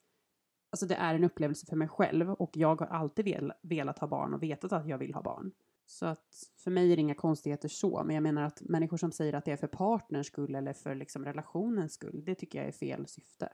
Alltså 0.69 0.85
det 0.85 0.95
är 0.95 1.15
en 1.15 1.23
upplevelse 1.23 1.65
för 1.65 1.75
mig 1.75 1.88
själv 1.88 2.29
och 2.29 2.57
jag 2.57 2.81
har 2.81 2.88
alltid 2.88 3.25
vel, 3.25 3.53
velat 3.61 3.99
ha 3.99 4.07
barn 4.07 4.33
och 4.33 4.43
vetat 4.43 4.71
att 4.71 4.88
jag 4.88 4.97
vill 4.97 5.13
ha 5.13 5.21
barn. 5.21 5.51
Så 5.85 6.05
att 6.05 6.27
för 6.63 6.71
mig 6.71 6.91
är 6.91 6.95
det 6.95 7.01
inga 7.01 7.15
konstigheter 7.15 7.69
så, 7.69 8.03
men 8.03 8.15
jag 8.15 8.23
menar 8.23 8.43
att 8.43 8.61
människor 8.61 8.97
som 8.97 9.11
säger 9.11 9.33
att 9.33 9.45
det 9.45 9.51
är 9.51 9.57
för 9.57 9.67
partners 9.67 10.27
skull 10.27 10.55
eller 10.55 10.73
för 10.73 10.95
liksom 10.95 11.25
relationens 11.25 11.93
skull, 11.93 12.25
det 12.25 12.35
tycker 12.35 12.59
jag 12.59 12.67
är 12.67 12.71
fel 12.71 13.07
syfte. 13.07 13.53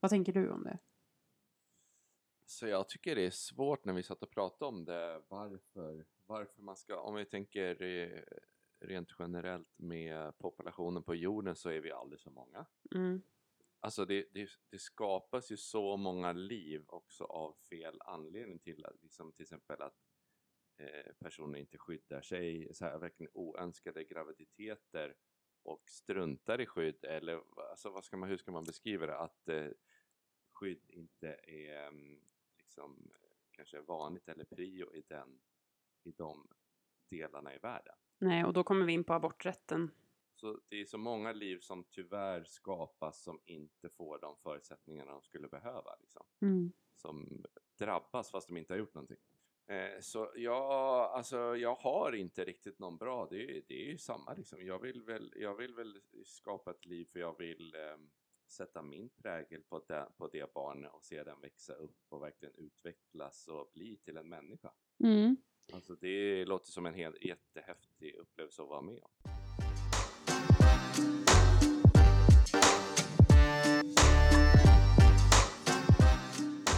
Vad 0.00 0.10
tänker 0.10 0.32
du 0.32 0.50
om 0.50 0.64
det? 0.64 0.78
Så 2.50 2.66
jag 2.66 2.88
tycker 2.88 3.14
det 3.16 3.26
är 3.26 3.30
svårt 3.30 3.84
när 3.84 3.92
vi 3.92 4.02
satt 4.02 4.22
och 4.22 4.30
pratade 4.30 4.68
om 4.68 4.84
det, 4.84 5.22
varför, 5.28 6.04
varför 6.26 6.62
man 6.62 6.76
ska, 6.76 7.00
om 7.00 7.14
vi 7.14 7.24
tänker 7.24 7.82
eh, 7.82 8.22
rent 8.80 9.08
generellt 9.18 9.78
med 9.78 10.38
populationen 10.38 11.02
på 11.02 11.14
jorden 11.14 11.56
så 11.56 11.70
är 11.70 11.80
vi 11.80 11.90
alldeles 11.90 12.22
för 12.22 12.30
många. 12.30 12.66
Mm. 12.94 13.22
Alltså 13.80 14.04
det, 14.04 14.26
det, 14.32 14.48
det 14.70 14.78
skapas 14.78 15.52
ju 15.52 15.56
så 15.56 15.96
många 15.96 16.32
liv 16.32 16.84
också 16.86 17.24
av 17.24 17.56
fel 17.70 17.98
anledning 18.00 18.58
till, 18.58 18.84
att- 18.86 19.02
liksom 19.02 19.32
till 19.32 19.42
exempel 19.42 19.82
att 19.82 19.96
eh, 20.78 21.12
personer 21.18 21.58
inte 21.58 21.78
skyddar 21.78 22.22
sig, 22.22 22.74
så 22.74 22.84
här 22.84 22.98
verkligen 22.98 23.30
oönskade 23.34 24.04
graviditeter 24.04 25.16
och 25.62 25.82
struntar 25.90 26.60
i 26.60 26.66
skydd 26.66 27.04
eller 27.04 27.42
alltså 27.70 27.90
vad 27.90 28.04
ska 28.04 28.16
man, 28.16 28.28
hur 28.28 28.36
ska 28.36 28.52
man 28.52 28.64
beskriva 28.64 29.06
det? 29.06 29.18
Att 29.18 29.48
eh, 29.48 29.68
skydd 30.52 30.84
inte 30.88 31.28
är 31.42 31.86
mm, 31.88 32.20
liksom 32.70 33.10
kanske 33.50 33.80
vanligt 33.80 34.28
eller 34.28 34.44
prio 34.44 34.94
i, 34.94 35.02
den, 35.08 35.40
i 36.04 36.12
de 36.12 36.48
delarna 37.10 37.54
i 37.54 37.58
världen. 37.58 37.94
Nej, 38.18 38.44
och 38.44 38.52
då 38.52 38.64
kommer 38.64 38.86
vi 38.86 38.92
in 38.92 39.04
på 39.04 39.12
aborträtten. 39.12 39.90
Så 40.34 40.60
det 40.68 40.80
är 40.80 40.84
så 40.84 40.98
många 40.98 41.32
liv 41.32 41.58
som 41.58 41.84
tyvärr 41.84 42.44
skapas 42.44 43.22
som 43.22 43.40
inte 43.46 43.88
får 43.88 44.18
de 44.18 44.36
förutsättningarna 44.36 45.12
de 45.12 45.22
skulle 45.22 45.48
behöva. 45.48 45.96
Liksom. 46.00 46.26
Mm. 46.40 46.72
Som 46.94 47.44
drabbas 47.78 48.30
fast 48.30 48.48
de 48.48 48.56
inte 48.56 48.72
har 48.72 48.78
gjort 48.78 48.94
någonting. 48.94 49.18
Eh, 49.66 50.00
så 50.00 50.32
jag, 50.34 50.62
alltså, 51.10 51.56
jag 51.56 51.74
har 51.74 52.12
inte 52.12 52.44
riktigt 52.44 52.78
någon 52.78 52.98
bra, 52.98 53.26
det 53.30 53.42
är, 53.42 53.62
det 53.68 53.74
är 53.74 53.90
ju 53.90 53.98
samma 53.98 54.34
liksom. 54.34 54.66
Jag 54.66 54.78
vill, 54.78 55.02
väl, 55.02 55.32
jag 55.36 55.54
vill 55.54 55.74
väl 55.74 56.00
skapa 56.24 56.70
ett 56.70 56.86
liv 56.86 57.08
för 57.12 57.20
jag 57.20 57.38
vill 57.38 57.74
ehm, 57.74 58.10
sätta 58.52 58.82
min 58.82 59.10
prägel 59.10 59.62
på 59.62 59.84
det, 59.88 60.08
på 60.16 60.28
det 60.28 60.54
barnet 60.54 60.92
och 60.92 61.04
se 61.04 61.24
den 61.24 61.40
växa 61.40 61.72
upp 61.72 62.04
och 62.08 62.22
verkligen 62.22 62.54
utvecklas 62.54 63.48
och 63.48 63.70
bli 63.74 63.96
till 63.96 64.16
en 64.16 64.28
människa. 64.28 64.72
Mm. 65.04 65.36
Alltså 65.72 65.94
det 65.94 66.44
låter 66.44 66.70
som 66.70 66.86
en 66.86 66.94
helt 66.94 67.24
jättehäftig 67.24 68.14
upplevelse 68.14 68.62
att 68.62 68.68
vara 68.68 68.82
med 68.82 69.02
om. 69.02 69.10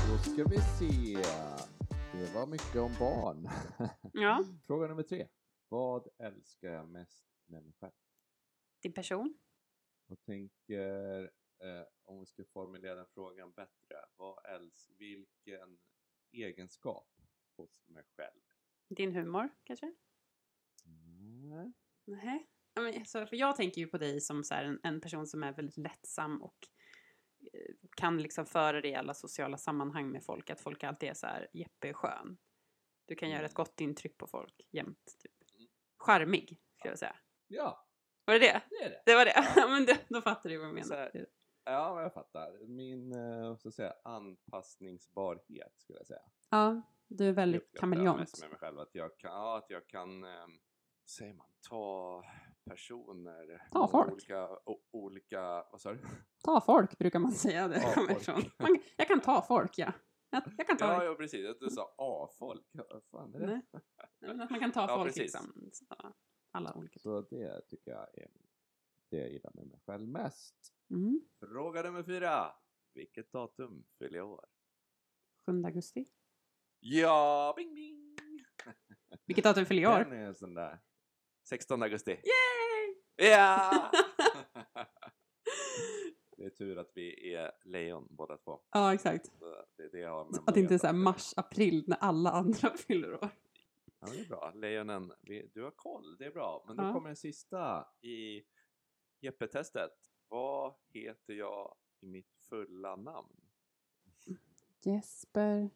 Då 0.09 0.19
ska 0.19 0.45
vi 0.45 0.59
se. 0.79 1.17
Det 2.13 2.35
var 2.35 2.47
mycket 2.47 2.77
om 2.77 2.95
barn. 2.99 3.49
Ja, 4.13 4.45
Fråga 4.67 4.87
nummer 4.87 5.03
tre. 5.03 5.29
Vad 5.69 6.09
älskar 6.19 6.69
jag 6.69 6.89
mest 6.89 7.27
med 7.47 7.63
mig 7.63 7.73
själv? 7.81 7.93
din 8.83 8.93
person. 8.93 9.35
Jag 10.07 10.23
tänker, 10.23 11.31
eh, 11.63 11.87
om 12.05 12.21
vi 12.21 12.27
ska 12.27 12.45
formulera 12.45 12.95
den 12.95 13.07
frågan 13.15 13.53
bättre. 13.53 13.97
Vad 14.17 14.47
älsk, 14.47 14.91
vilken 14.99 15.79
egenskap 16.33 17.09
hos 17.57 17.89
mig 17.89 18.05
själv? 18.17 18.41
Din 18.89 19.13
humor, 19.15 19.49
kanske? 19.65 19.95
Mm. 20.87 21.73
Nej. 22.05 22.49
Ja, 22.75 22.83
men, 22.83 22.95
alltså, 22.95 23.27
för 23.27 23.37
jag 23.37 23.57
tänker 23.57 23.81
ju 23.81 23.87
på 23.87 23.99
dig 23.99 24.21
som 24.21 24.45
så 24.45 24.55
här, 24.55 24.65
en, 24.65 24.81
en 24.83 25.01
person 25.01 25.27
som 25.27 25.43
är 25.43 25.53
väldigt 25.53 25.77
lättsam 25.77 26.43
och 26.43 26.57
eh, 27.53 27.75
kan 27.97 28.23
liksom 28.23 28.47
föra 28.47 28.81
dig 28.81 28.91
i 28.91 28.95
alla 28.95 29.15
sociala 29.15 29.59
sammanhang 29.59 30.11
med 30.11 30.25
folk. 30.25 30.51
Att 30.51 30.61
folk 30.61 30.85
alltid 30.85 31.09
är 31.09 31.15
så 31.15 31.27
här, 31.27 31.49
Jeppe 31.53 31.89
är 31.89 31.93
skön. 31.93 32.39
Du 33.07 33.15
kan 33.15 33.31
göra 33.31 33.47
ett 33.47 33.55
gott 33.55 33.81
intryck 33.81 34.19
på 34.19 34.27
folk 34.27 34.69
jämt. 34.71 35.17
Typ. 35.23 35.33
Charmig, 35.99 36.61
skulle 36.79 36.93
jag 36.93 36.99
säga. 36.99 37.17
Ja, 37.49 37.87
Var 38.25 38.35
det 38.35 38.41
det? 38.41 38.63
det 38.71 38.85
är 38.85 38.91
det. 38.91 39.03
Det 39.07 39.15
var 39.15 39.25
det? 39.25 39.53
Ja, 39.57 39.69
men 39.71 39.87
det, 39.87 39.99
då 40.09 40.21
fattar 40.23 40.51
du 40.51 40.59
vad 40.59 40.67
jag 40.67 40.75
menar. 40.75 41.27
Ja, 41.65 41.95
men 41.95 42.03
jag 42.03 42.15
fattar. 42.15 42.67
Min 42.67 43.13
eh, 43.13 43.57
så 43.57 43.69
att 43.69 43.75
säga, 43.75 43.95
anpassningsbarhet 44.05 45.73
skulle 45.79 45.99
jag 45.99 46.07
säga. 46.07 46.23
Ja, 46.51 46.83
du 47.09 47.29
är 47.29 47.33
väldigt 47.33 47.63
uppskattar 47.63 47.87
jag 47.87 47.95
kameleont. 47.97 48.21
mest 48.21 48.41
med 48.41 48.51
mig 48.51 48.59
själv. 48.59 48.79
Att 48.79 48.95
jag 48.95 49.19
kan, 49.19 49.31
ja, 49.31 49.59
att 49.59 49.71
jag 49.71 49.87
kan 49.89 50.25
ehm, 50.25 50.51
säger 51.11 51.35
man, 51.35 51.47
ta 51.69 52.23
personer. 52.65 53.69
Ta 53.73 53.89
folk. 53.89 54.13
Olika, 54.13 54.49
olika, 54.91 55.41
vad 55.73 55.81
sa 55.81 55.93
du? 55.93 56.01
Ta 56.45 56.61
folk 56.61 56.99
brukar 56.99 57.19
man 57.19 57.33
säga. 57.33 57.69
Det. 57.69 57.97
Man, 58.59 58.79
jag 58.97 59.09
kan 59.09 59.21
ta 59.21 59.43
folk, 59.43 59.79
ja. 59.79 59.93
Jag, 60.31 60.43
jag 60.59 60.67
kan 60.67 60.77
ta 60.77 60.85
Ja, 60.85 61.05
ja, 61.05 61.15
precis. 61.15 61.47
Att 61.51 61.61
du 61.61 61.71
sa 61.71 61.95
A-folk. 61.99 62.71
Vad 62.73 63.05
fan 63.05 63.35
är 63.35 63.39
det? 63.41 63.47
Nej. 63.47 63.63
Men 64.21 64.41
Att 64.41 64.51
man 64.51 64.61
kan 64.61 64.73
ta 64.73 64.81
Ja, 64.89 64.97
folk 64.97 65.09
precis. 65.09 65.23
liksom. 65.23 65.73
Alla 66.51 66.75
olika. 66.75 66.99
Så 66.99 67.21
det 67.21 67.61
tycker 67.69 67.91
jag 67.91 68.19
är 68.19 68.31
det 69.11 69.17
jag 69.17 69.31
gillar 69.31 69.51
med 69.55 69.67
mig 69.67 69.81
själv 69.87 70.09
mest. 70.09 70.57
Mm. 70.93 71.21
Fråga 71.41 71.83
nummer 71.83 72.03
fyra. 72.03 72.53
Vilket 72.95 73.33
datum 73.33 73.85
fyller 73.99 74.17
jag 74.19 74.31
år? 74.31 74.45
7 75.47 75.65
augusti. 75.65 76.07
Ja, 76.81 77.55
bing 77.57 77.75
bing! 77.75 78.17
Vilket 79.27 79.45
datum 79.45 79.67
fyller 79.67 79.83
jag 79.83 80.01
år? 80.01 80.05
Den 80.05 80.13
är 80.13 80.27
en 80.27 80.35
sån 80.35 80.55
där. 80.55 80.81
16 81.49 81.83
augusti. 81.83 82.11
Yay! 82.11 82.95
Ja! 83.17 83.91
det 86.37 86.45
är 86.45 86.51
tur 86.51 86.79
att 86.79 86.91
vi 86.95 87.35
är 87.35 87.53
lejon 87.65 88.07
båda 88.11 88.37
två. 88.39 88.61
Ja, 88.71 88.95
exakt. 88.95 89.27
Så 89.27 89.65
Det 89.77 89.83
är 89.83 89.91
det 89.91 89.99
jag 89.99 90.11
har 90.11 90.25
med 90.25 90.41
Att 90.47 90.55
det 90.55 90.61
inte 90.61 90.75
är 90.75 90.79
så 90.79 90.87
här 90.87 90.95
mars, 90.95 91.33
april 91.37 91.85
när 91.87 91.97
alla 91.97 92.31
andra 92.31 92.71
fyller 92.77 93.15
år. 93.15 93.29
Ja, 94.01 94.07
det 94.13 94.21
är 94.21 94.29
bra. 94.29 94.53
Lejonen, 94.55 95.13
vi, 95.23 95.51
du 95.55 95.63
har 95.63 95.71
koll. 95.71 96.17
Det 96.17 96.25
är 96.25 96.31
bra. 96.31 96.65
Men 96.67 96.77
då 96.77 96.83
Ja. 96.85 96.93
kommer 96.93 97.09
den 97.09 97.17
sista 97.17 97.89
i 98.01 98.43
Jeppe-testet. 99.21 99.91
Vad 100.33 100.75
heter 100.89 101.33
jag 101.33 101.75
i 102.01 102.07
mitt 102.07 102.35
fulla 102.49 102.97
namn? 102.97 103.41
Jesper. 104.85 105.71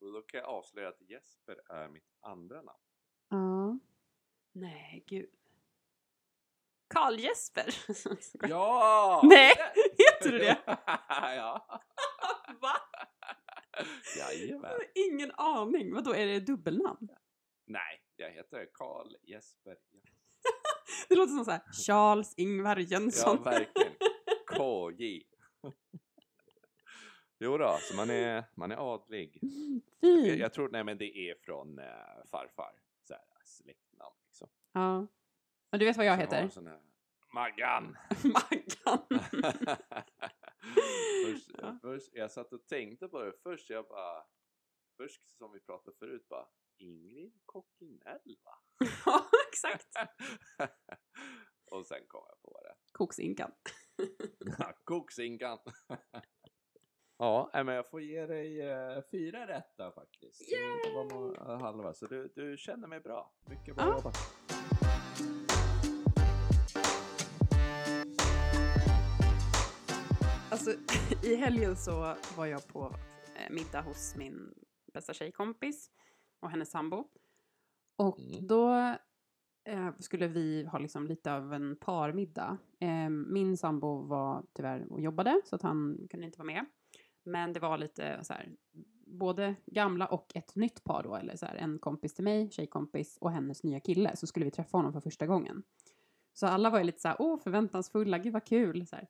Och 0.00 0.12
då 0.12 0.22
kan 0.22 0.40
jag 0.40 0.48
avslöja 0.48 0.88
att 0.88 1.00
Jesper 1.00 1.60
är 1.72 1.88
mitt 1.88 2.10
andra 2.20 2.62
namn. 2.62 2.82
Ja. 3.28 3.78
Nej, 4.52 5.04
gud. 5.06 5.30
Karl 6.88 7.18
Jesper. 7.18 7.74
Ja! 8.48 9.20
Nej, 9.24 9.52
heter 9.98 10.32
du 10.32 10.38
det? 10.38 10.62
ja. 11.08 11.80
Va? 12.60 12.72
Jajamän. 14.18 14.78
Ingen 14.94 15.30
aning. 15.30 15.94
Vadå, 15.94 16.14
är 16.14 16.26
det 16.26 16.40
dubbelnamn? 16.40 17.08
Nej, 17.64 18.02
jag 18.16 18.30
heter 18.30 18.68
Karl 18.72 19.16
Jesper. 19.22 19.78
Det 21.12 21.18
låter 21.18 21.32
som 21.32 21.44
så 21.44 21.50
här 21.50 21.62
Charles 21.86 22.34
Ingvar 22.36 22.76
Ja, 22.76 22.82
Jönsson. 22.82 23.42
verkligen. 23.42 23.92
KJ. 24.48 25.22
Jo 27.38 27.58
då, 27.58 27.76
så 27.80 27.96
man 27.96 28.10
är, 28.10 28.44
man 28.54 28.72
är 28.72 28.94
adlig. 28.94 29.38
Jag, 30.00 30.24
Fint. 30.24 30.38
jag 30.40 30.52
tror, 30.52 30.68
nej 30.68 30.84
men 30.84 30.98
det 30.98 31.16
är 31.30 31.34
från 31.34 31.78
eh, 31.78 31.84
farfar. 32.30 32.72
Så 33.08 33.14
här, 33.14 33.22
släktnamn 33.44 34.14
liksom. 34.26 34.48
Ja. 34.72 35.06
Och 35.72 35.78
du 35.78 35.84
vet 35.84 35.96
vad 35.96 36.06
jag 36.06 36.16
Så 36.16 36.20
heter? 36.20 36.48
sån 36.48 36.66
här- 36.66 36.80
Maggan! 37.34 37.96
Maggan. 38.24 39.06
först, 41.26 41.50
Ja. 41.58 41.78
först, 41.82 42.10
jag 42.12 42.30
satt 42.30 42.52
och 42.52 42.66
tänkte 42.66 43.08
på 43.08 43.22
det 43.22 43.32
först, 43.42 43.70
jag 43.70 43.88
bara, 43.88 44.24
först 44.96 45.30
som 45.38 45.52
vi 45.52 45.60
pratade 45.60 45.96
förut 45.98 46.28
bara, 46.28 46.48
Ingrid 46.82 47.32
Cockinell 47.46 48.36
va? 48.44 48.58
ja, 49.06 49.24
exakt. 49.48 49.88
och 51.70 51.86
sen 51.86 52.06
kom 52.08 52.24
jag 52.28 52.42
på 52.42 52.60
det. 52.62 52.74
Koksinkan. 52.92 53.50
Koksinkan! 54.84 55.58
ja, 57.18 57.50
men 57.52 57.68
jag 57.68 57.90
får 57.90 58.00
ge 58.02 58.26
dig 58.26 58.60
eh, 58.60 59.02
fyra 59.10 59.46
rätt 59.46 59.76
där 59.76 59.90
faktiskt. 59.90 60.40
Det 60.84 60.94
var 60.94 61.04
nog, 61.04 61.36
eh, 61.36 61.60
halva, 61.60 61.94
så 61.94 62.06
du, 62.06 62.32
du 62.36 62.56
känner 62.56 62.88
mig 62.88 63.00
bra. 63.00 63.32
Mycket 63.46 63.76
bra 63.76 63.84
Ja. 63.84 63.96
jobbat. 63.96 64.16
Alltså, 70.50 70.70
i 71.22 71.34
helgen 71.36 71.76
så 71.76 72.16
var 72.36 72.46
jag 72.46 72.66
på 72.68 72.96
eh, 73.36 73.50
middag 73.50 73.80
hos 73.80 74.16
min 74.16 74.54
bästa 74.94 75.14
tjejkompis 75.14 75.90
och 76.42 76.50
hennes 76.50 76.70
sambo. 76.70 77.08
Och 77.96 78.20
Mm. 78.20 78.46
då 78.46 78.74
eh, 79.64 79.90
skulle 79.98 80.26
vi 80.28 80.64
ha 80.64 80.78
liksom 80.78 81.06
lite 81.06 81.32
av 81.32 81.52
en 81.54 81.76
parmiddag. 81.76 82.58
Eh, 82.80 83.08
min 83.10 83.56
sambo 83.56 84.02
var 84.02 84.46
tyvärr 84.52 84.92
och 84.92 85.00
jobbade 85.00 85.40
så 85.44 85.56
att 85.56 85.62
han 85.62 86.06
kunde 86.10 86.26
inte 86.26 86.38
vara 86.38 86.46
med. 86.46 86.66
Men 87.24 87.52
det 87.52 87.60
var 87.60 87.78
lite 87.78 88.24
så 88.24 88.32
här, 88.32 88.52
både 89.06 89.54
gamla 89.66 90.06
och 90.06 90.32
ett 90.34 90.56
nytt 90.56 90.84
par 90.84 91.02
då, 91.02 91.16
eller 91.16 91.36
så 91.36 91.46
här, 91.46 91.54
en 91.54 91.78
kompis 91.78 92.14
till 92.14 92.24
mig, 92.24 92.50
tjejkompis 92.50 93.18
och 93.20 93.30
hennes 93.32 93.62
nya 93.62 93.80
kille, 93.80 94.16
så 94.16 94.26
skulle 94.26 94.44
vi 94.44 94.50
träffa 94.50 94.78
honom 94.78 94.92
för 94.92 95.00
första 95.00 95.26
gången. 95.26 95.62
Så 96.32 96.46
alla 96.46 96.70
var 96.70 96.78
ju 96.78 96.84
lite 96.84 97.00
så 97.00 97.08
här, 97.08 97.16
åh 97.20 97.38
förväntansfulla, 97.40 98.18
gud 98.18 98.32
vad 98.32 98.44
kul. 98.46 98.86
Så 98.86 98.96
här. 98.96 99.08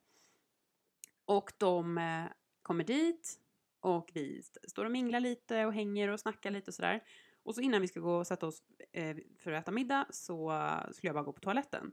Och 1.25 1.53
de 1.57 1.97
eh, 1.97 2.25
kommer 2.61 2.83
dit 2.83 3.39
och 3.79 4.11
vi 4.13 4.39
st- 4.39 4.69
står 4.69 4.85
och 4.85 4.91
minglar 4.91 5.19
lite 5.19 5.65
och 5.65 5.73
hänger 5.73 6.07
och 6.09 6.19
snackar 6.19 6.51
lite 6.51 6.69
och 6.71 6.75
sådär. 6.75 7.03
Och 7.43 7.55
så 7.55 7.61
innan 7.61 7.81
vi 7.81 7.87
ska 7.87 7.99
gå 7.99 8.15
och 8.15 8.27
sätta 8.27 8.47
oss 8.47 8.63
eh, 8.93 9.17
för 9.39 9.51
att 9.51 9.63
äta 9.63 9.71
middag 9.71 10.07
så 10.09 10.51
eh, 10.51 10.91
skulle 10.91 11.07
jag 11.07 11.15
bara 11.15 11.23
gå 11.23 11.33
på 11.33 11.41
toaletten. 11.41 11.91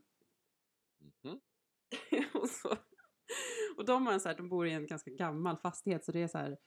Mhm. 1.25 1.41
och, 2.35 2.49
så, 2.49 2.77
och 3.77 3.85
de, 3.85 4.07
har 4.07 4.19
så 4.19 4.29
här, 4.29 4.37
de 4.37 4.49
bor 4.49 4.67
i 4.67 4.73
en 4.73 4.87
ganska 4.87 5.11
gammal 5.11 5.57
fastighet 5.57 6.05
så 6.05 6.13
det 6.13 6.23
är 6.23 6.29
så 6.29 6.39
här, 6.39 6.59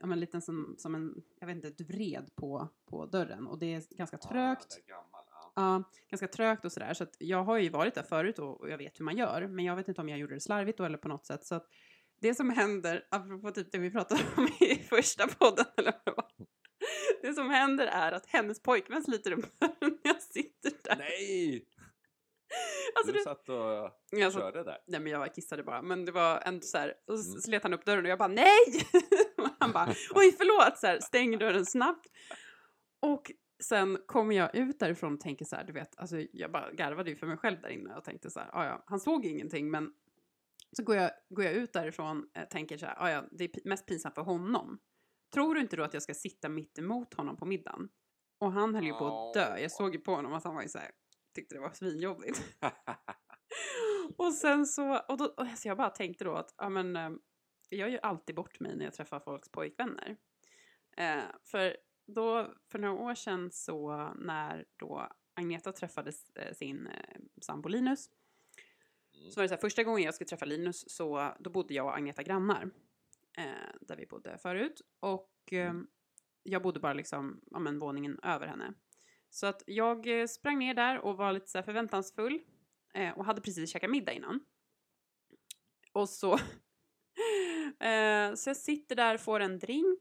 ja, 0.00 0.06
men 0.06 0.20
liten 0.20 0.42
som, 0.42 0.74
som 0.78 0.94
en, 0.94 1.14
jag 1.40 1.46
vet 1.46 1.64
inte, 1.64 1.84
vred 1.84 2.30
på, 2.34 2.68
på 2.90 3.06
dörren 3.06 3.46
och 3.46 3.58
det 3.58 3.74
är 3.74 3.96
ganska 3.96 4.18
trögt. 4.18 4.86
Gammal, 4.86 5.24
ja. 5.30 5.52
Ja, 5.56 5.82
ganska 6.10 6.28
trögt 6.28 6.64
och 6.64 6.72
sådär. 6.72 6.94
Så 6.94 7.04
att 7.04 7.16
jag 7.18 7.44
har 7.44 7.58
ju 7.58 7.68
varit 7.68 7.94
där 7.94 8.02
förut 8.02 8.38
och, 8.38 8.60
och 8.60 8.70
jag 8.70 8.78
vet 8.78 9.00
hur 9.00 9.04
man 9.04 9.16
gör. 9.16 9.46
Men 9.46 9.64
jag 9.64 9.76
vet 9.76 9.88
inte 9.88 10.00
om 10.00 10.08
jag 10.08 10.18
gjorde 10.18 10.34
det 10.34 10.40
slarvigt 10.40 10.78
då 10.78 10.84
eller 10.84 10.98
på 10.98 11.08
något 11.08 11.26
sätt. 11.26 11.44
Så 11.44 11.54
att 11.54 11.66
det 12.20 12.34
som 12.34 12.50
händer, 12.50 13.06
apropå 13.10 13.50
typ 13.50 13.72
det 13.72 13.78
vi 13.78 13.90
pratade 13.90 14.20
om 14.36 14.44
i 14.60 14.74
första 14.74 15.28
podden 15.28 15.64
eller 15.76 15.92
vad 15.92 16.04
det 16.04 16.12
var. 16.16 16.46
Det 17.22 17.34
som 17.34 17.50
händer 17.50 17.86
är 17.86 18.12
att 18.12 18.26
hennes 18.26 18.62
pojkvän 18.62 19.02
sliter 19.02 19.32
upp 19.32 19.46
när 19.80 19.98
jag 20.02 20.22
sitter 20.22 20.72
där. 20.84 20.96
Nej! 20.96 21.66
Alltså 22.94 23.12
du 23.12 23.18
det, 23.18 23.24
satt 23.24 23.48
och 23.48 23.90
jag 24.10 24.32
satt, 24.32 24.42
körde 24.42 24.64
där. 24.64 24.78
nej 24.86 25.00
men 25.00 25.12
jag 25.12 25.34
kissade 25.34 25.62
bara. 25.62 25.82
Men 25.82 26.04
det 26.04 26.12
var 26.12 26.42
ändå 26.44 26.60
så 26.60 26.78
här. 26.78 26.94
Och 27.06 27.18
så 27.18 27.30
Mm. 27.30 27.40
slet 27.40 27.62
han 27.62 27.74
upp 27.74 27.84
dörren 27.84 28.04
och 28.04 28.10
jag 28.10 28.18
bara 28.18 28.28
nej! 28.28 28.86
han 29.58 29.72
bara 29.72 29.86
oj 30.14 30.32
förlåt! 30.38 30.78
Så 30.78 30.86
här, 30.86 31.00
stäng 31.00 31.38
dörren 31.38 31.66
snabbt. 31.66 32.06
Och 33.00 33.32
sen 33.62 33.98
kommer 34.06 34.34
jag 34.36 34.54
ut 34.56 34.78
därifrån 34.78 35.14
och 35.14 35.20
tänker 35.20 35.44
så 35.44 35.56
här, 35.56 35.64
du 35.64 35.72
vet, 35.72 35.98
alltså 35.98 36.16
jag 36.32 36.52
bara 36.52 36.70
garvade 36.72 37.10
ju 37.10 37.16
för 37.16 37.26
mig 37.26 37.36
själv 37.36 37.60
där 37.60 37.68
inne 37.68 37.94
och 37.94 38.04
tänkte 38.04 38.30
så 38.30 38.40
här, 38.40 38.50
"Ah, 38.52 38.64
ja, 38.66 38.84
han 38.86 39.00
såg 39.00 39.26
ingenting 39.26 39.70
men 39.70 39.92
så 40.76 40.82
går 40.82 40.96
jag, 40.96 41.10
går 41.30 41.44
jag 41.44 41.54
ut 41.54 41.72
därifrån 41.72 42.28
och 42.42 42.50
tänker 42.50 42.76
så 42.78 42.86
här, 42.86 42.94
"Ah, 42.98 43.10
ja, 43.10 43.24
det 43.30 43.44
är 43.44 43.68
mest 43.68 43.86
pinsamt 43.86 44.14
för 44.14 44.22
honom. 44.22 44.78
Tror 45.34 45.54
du 45.54 45.60
inte 45.60 45.76
då 45.76 45.82
att 45.82 45.94
jag 45.94 46.02
ska 46.02 46.14
sitta 46.14 46.48
mitt 46.48 46.78
emot 46.78 47.14
honom 47.14 47.36
på 47.36 47.44
middagen? 47.44 47.88
Och 48.38 48.52
han 48.52 48.74
höll 48.74 48.84
ju 48.84 48.92
på 48.92 49.06
att 49.06 49.34
dö. 49.34 49.58
Jag 49.58 49.72
såg 49.72 49.94
ju 49.94 50.00
på 50.00 50.14
honom 50.14 50.32
att 50.32 50.44
han 50.44 50.54
var 50.54 50.62
ju 50.62 50.68
så 50.68 50.78
här, 50.78 50.90
tyckte 51.34 51.54
det 51.54 51.60
var 51.60 51.70
svinjobbigt. 51.70 52.42
och 54.16 54.34
sen 54.34 54.66
så, 54.66 54.98
och 54.98 55.16
då, 55.16 55.24
och 55.24 55.46
så 55.56 55.68
jag 55.68 55.76
bara 55.76 55.90
tänkte 55.90 56.24
då 56.24 56.34
att, 56.34 56.54
ja 56.58 56.68
men, 56.68 56.96
eh, 56.96 57.10
jag 57.68 57.78
gör 57.78 57.88
ju 57.88 57.98
alltid 57.98 58.36
bort 58.36 58.60
mig 58.60 58.76
när 58.76 58.84
jag 58.84 58.94
träffar 58.94 59.20
folks 59.20 59.48
pojkvänner. 59.48 60.16
Eh, 60.96 61.22
för 61.44 61.76
då, 62.06 62.54
för 62.70 62.78
några 62.78 62.94
år 62.94 63.14
sedan 63.14 63.50
så 63.52 64.08
när 64.14 64.64
då 64.76 65.08
Agneta 65.34 65.72
träffade 65.72 66.12
eh, 66.34 66.54
sin 66.54 66.86
eh, 66.86 67.20
sambo 67.42 67.68
Linus, 67.68 68.10
Mm. 69.20 69.30
så 69.30 69.40
var 69.40 69.42
det 69.42 69.48
så 69.48 69.54
här, 69.54 69.60
första 69.60 69.82
gången 69.82 70.02
jag 70.02 70.14
skulle 70.14 70.28
träffa 70.28 70.44
Linus 70.44 70.84
så 70.90 71.34
då 71.40 71.50
bodde 71.50 71.74
jag 71.74 71.86
och 71.86 71.96
Agneta 71.96 72.22
grannar. 72.22 72.70
Eh, 73.40 73.72
där 73.80 73.96
vi 73.96 74.06
bodde 74.06 74.38
förut. 74.38 74.80
Och 75.00 75.52
eh, 75.52 75.74
jag 76.42 76.62
bodde 76.62 76.80
bara 76.80 76.92
liksom, 76.92 77.40
ja 77.50 77.58
men 77.58 77.78
våningen 77.78 78.18
över 78.22 78.46
henne. 78.46 78.74
Så 79.30 79.46
att 79.46 79.62
jag 79.66 80.20
eh, 80.20 80.26
sprang 80.26 80.58
ner 80.58 80.74
där 80.74 80.98
och 80.98 81.16
var 81.16 81.32
lite 81.32 81.46
så 81.46 81.62
förväntansfull. 81.62 82.40
Och 83.16 83.24
hade 83.24 83.40
precis 83.40 83.70
käkat 83.70 83.90
middag 83.90 84.12
innan. 84.12 84.40
Och 85.92 86.08
så... 86.08 86.38
så 88.36 88.50
jag 88.50 88.56
sitter 88.56 88.96
där, 88.96 89.18
får 89.18 89.40
en 89.40 89.58
drink. 89.58 90.00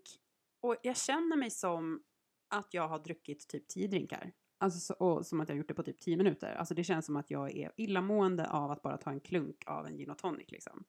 Och 0.61 0.75
jag 0.83 0.97
känner 0.97 1.37
mig 1.37 1.49
som 1.49 2.03
att 2.49 2.73
jag 2.73 2.87
har 2.87 2.99
druckit 2.99 3.47
typ 3.47 3.67
tio 3.67 3.87
drinkar. 3.87 4.31
Alltså, 4.57 4.79
så, 4.79 4.93
och 4.93 5.25
som 5.25 5.39
att 5.41 5.49
jag 5.49 5.55
har 5.55 5.57
gjort 5.57 5.67
det 5.67 5.73
på 5.73 5.83
typ 5.83 5.99
tio 5.99 6.17
minuter. 6.17 6.55
Alltså 6.55 6.73
det 6.73 6.83
känns 6.83 7.05
som 7.05 7.15
att 7.15 7.31
jag 7.31 7.57
är 7.57 7.71
illamående 7.77 8.49
av 8.49 8.71
att 8.71 8.81
bara 8.81 8.97
ta 8.97 9.11
en 9.11 9.19
klunk 9.19 9.63
av 9.65 9.87
en 9.87 9.97
gin 9.97 10.09
och 10.09 10.17
tonic 10.17 10.51
liksom. 10.51 10.85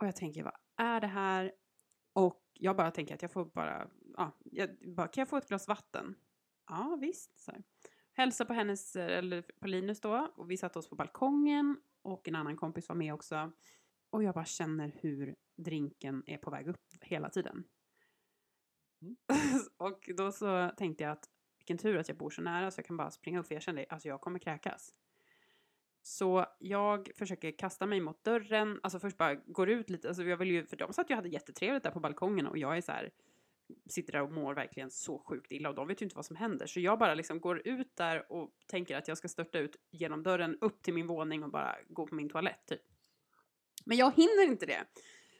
Och 0.00 0.06
jag 0.06 0.16
tänker, 0.16 0.42
vad 0.42 0.54
är 0.76 1.00
det 1.00 1.06
här? 1.06 1.52
Och 2.16 2.42
jag 2.52 2.76
bara 2.76 2.90
tänker 2.90 3.14
att 3.14 3.22
jag 3.22 3.30
får 3.30 3.44
bara, 3.44 3.88
ja, 4.16 4.32
jag, 4.44 4.70
bara, 4.84 5.08
kan 5.08 5.20
jag 5.20 5.28
få 5.28 5.36
ett 5.36 5.48
glas 5.48 5.68
vatten? 5.68 6.14
Ja, 6.68 6.98
visst. 7.00 7.40
Så 7.40 7.50
här. 7.50 7.62
Hälsa 8.12 8.44
på 8.44 8.52
hennes, 8.52 8.96
eller 8.96 9.42
på 9.42 9.66
Linus 9.66 10.00
då, 10.00 10.32
och 10.36 10.50
vi 10.50 10.56
satte 10.56 10.78
oss 10.78 10.88
på 10.88 10.96
balkongen 10.96 11.80
och 12.02 12.28
en 12.28 12.34
annan 12.34 12.56
kompis 12.56 12.88
var 12.88 12.96
med 12.96 13.14
också. 13.14 13.52
Och 14.10 14.22
jag 14.22 14.34
bara 14.34 14.44
känner 14.44 14.92
hur 15.00 15.36
drinken 15.56 16.22
är 16.26 16.38
på 16.38 16.50
väg 16.50 16.68
upp 16.68 16.94
hela 17.00 17.30
tiden. 17.30 17.64
Mm. 19.02 19.16
och 19.76 20.10
då 20.16 20.32
så 20.32 20.70
tänkte 20.76 21.04
jag 21.04 21.12
att 21.12 21.30
vilken 21.58 21.78
tur 21.78 21.98
att 21.98 22.08
jag 22.08 22.18
bor 22.18 22.30
så 22.30 22.42
nära 22.42 22.70
så 22.70 22.78
jag 22.78 22.86
kan 22.86 22.96
bara 22.96 23.10
springa 23.10 23.40
upp 23.40 23.46
för 23.46 23.54
jag 23.54 23.62
kände 23.62 23.86
alltså 23.88 24.08
jag 24.08 24.20
kommer 24.20 24.38
kräkas. 24.38 24.94
Så 26.06 26.46
jag 26.58 27.10
försöker 27.16 27.50
kasta 27.50 27.86
mig 27.86 28.00
mot 28.00 28.24
dörren, 28.24 28.80
alltså 28.82 28.98
först 28.98 29.16
bara 29.16 29.34
går 29.34 29.70
ut 29.70 29.90
lite, 29.90 30.08
alltså 30.08 30.22
jag 30.22 30.36
vill 30.36 30.50
ju, 30.50 30.66
för 30.66 30.76
de 30.76 30.92
satt 30.92 31.10
ju 31.10 31.14
och 31.14 31.16
hade 31.16 31.28
jättetrevligt 31.28 31.82
där 31.82 31.90
på 31.90 32.00
balkongen 32.00 32.46
och 32.46 32.58
jag 32.58 32.76
är 32.76 32.80
så 32.80 32.92
här, 32.92 33.10
sitter 33.86 34.12
där 34.12 34.22
och 34.22 34.32
mår 34.32 34.54
verkligen 34.54 34.90
så 34.90 35.18
sjukt 35.18 35.52
illa 35.52 35.68
och 35.68 35.74
de 35.74 35.88
vet 35.88 36.02
ju 36.02 36.04
inte 36.04 36.16
vad 36.16 36.26
som 36.26 36.36
händer. 36.36 36.66
Så 36.66 36.80
jag 36.80 36.98
bara 36.98 37.14
liksom 37.14 37.40
går 37.40 37.68
ut 37.68 37.96
där 37.96 38.32
och 38.32 38.50
tänker 38.66 38.96
att 38.96 39.08
jag 39.08 39.18
ska 39.18 39.28
störta 39.28 39.58
ut 39.58 39.76
genom 39.90 40.22
dörren 40.22 40.58
upp 40.60 40.82
till 40.82 40.94
min 40.94 41.06
våning 41.06 41.42
och 41.42 41.50
bara 41.50 41.76
gå 41.88 42.06
på 42.06 42.14
min 42.14 42.28
toalett 42.28 42.66
typ. 42.66 42.82
Men 43.84 43.96
jag 43.96 44.12
hinner 44.16 44.44
inte 44.44 44.66
det. 44.66 44.84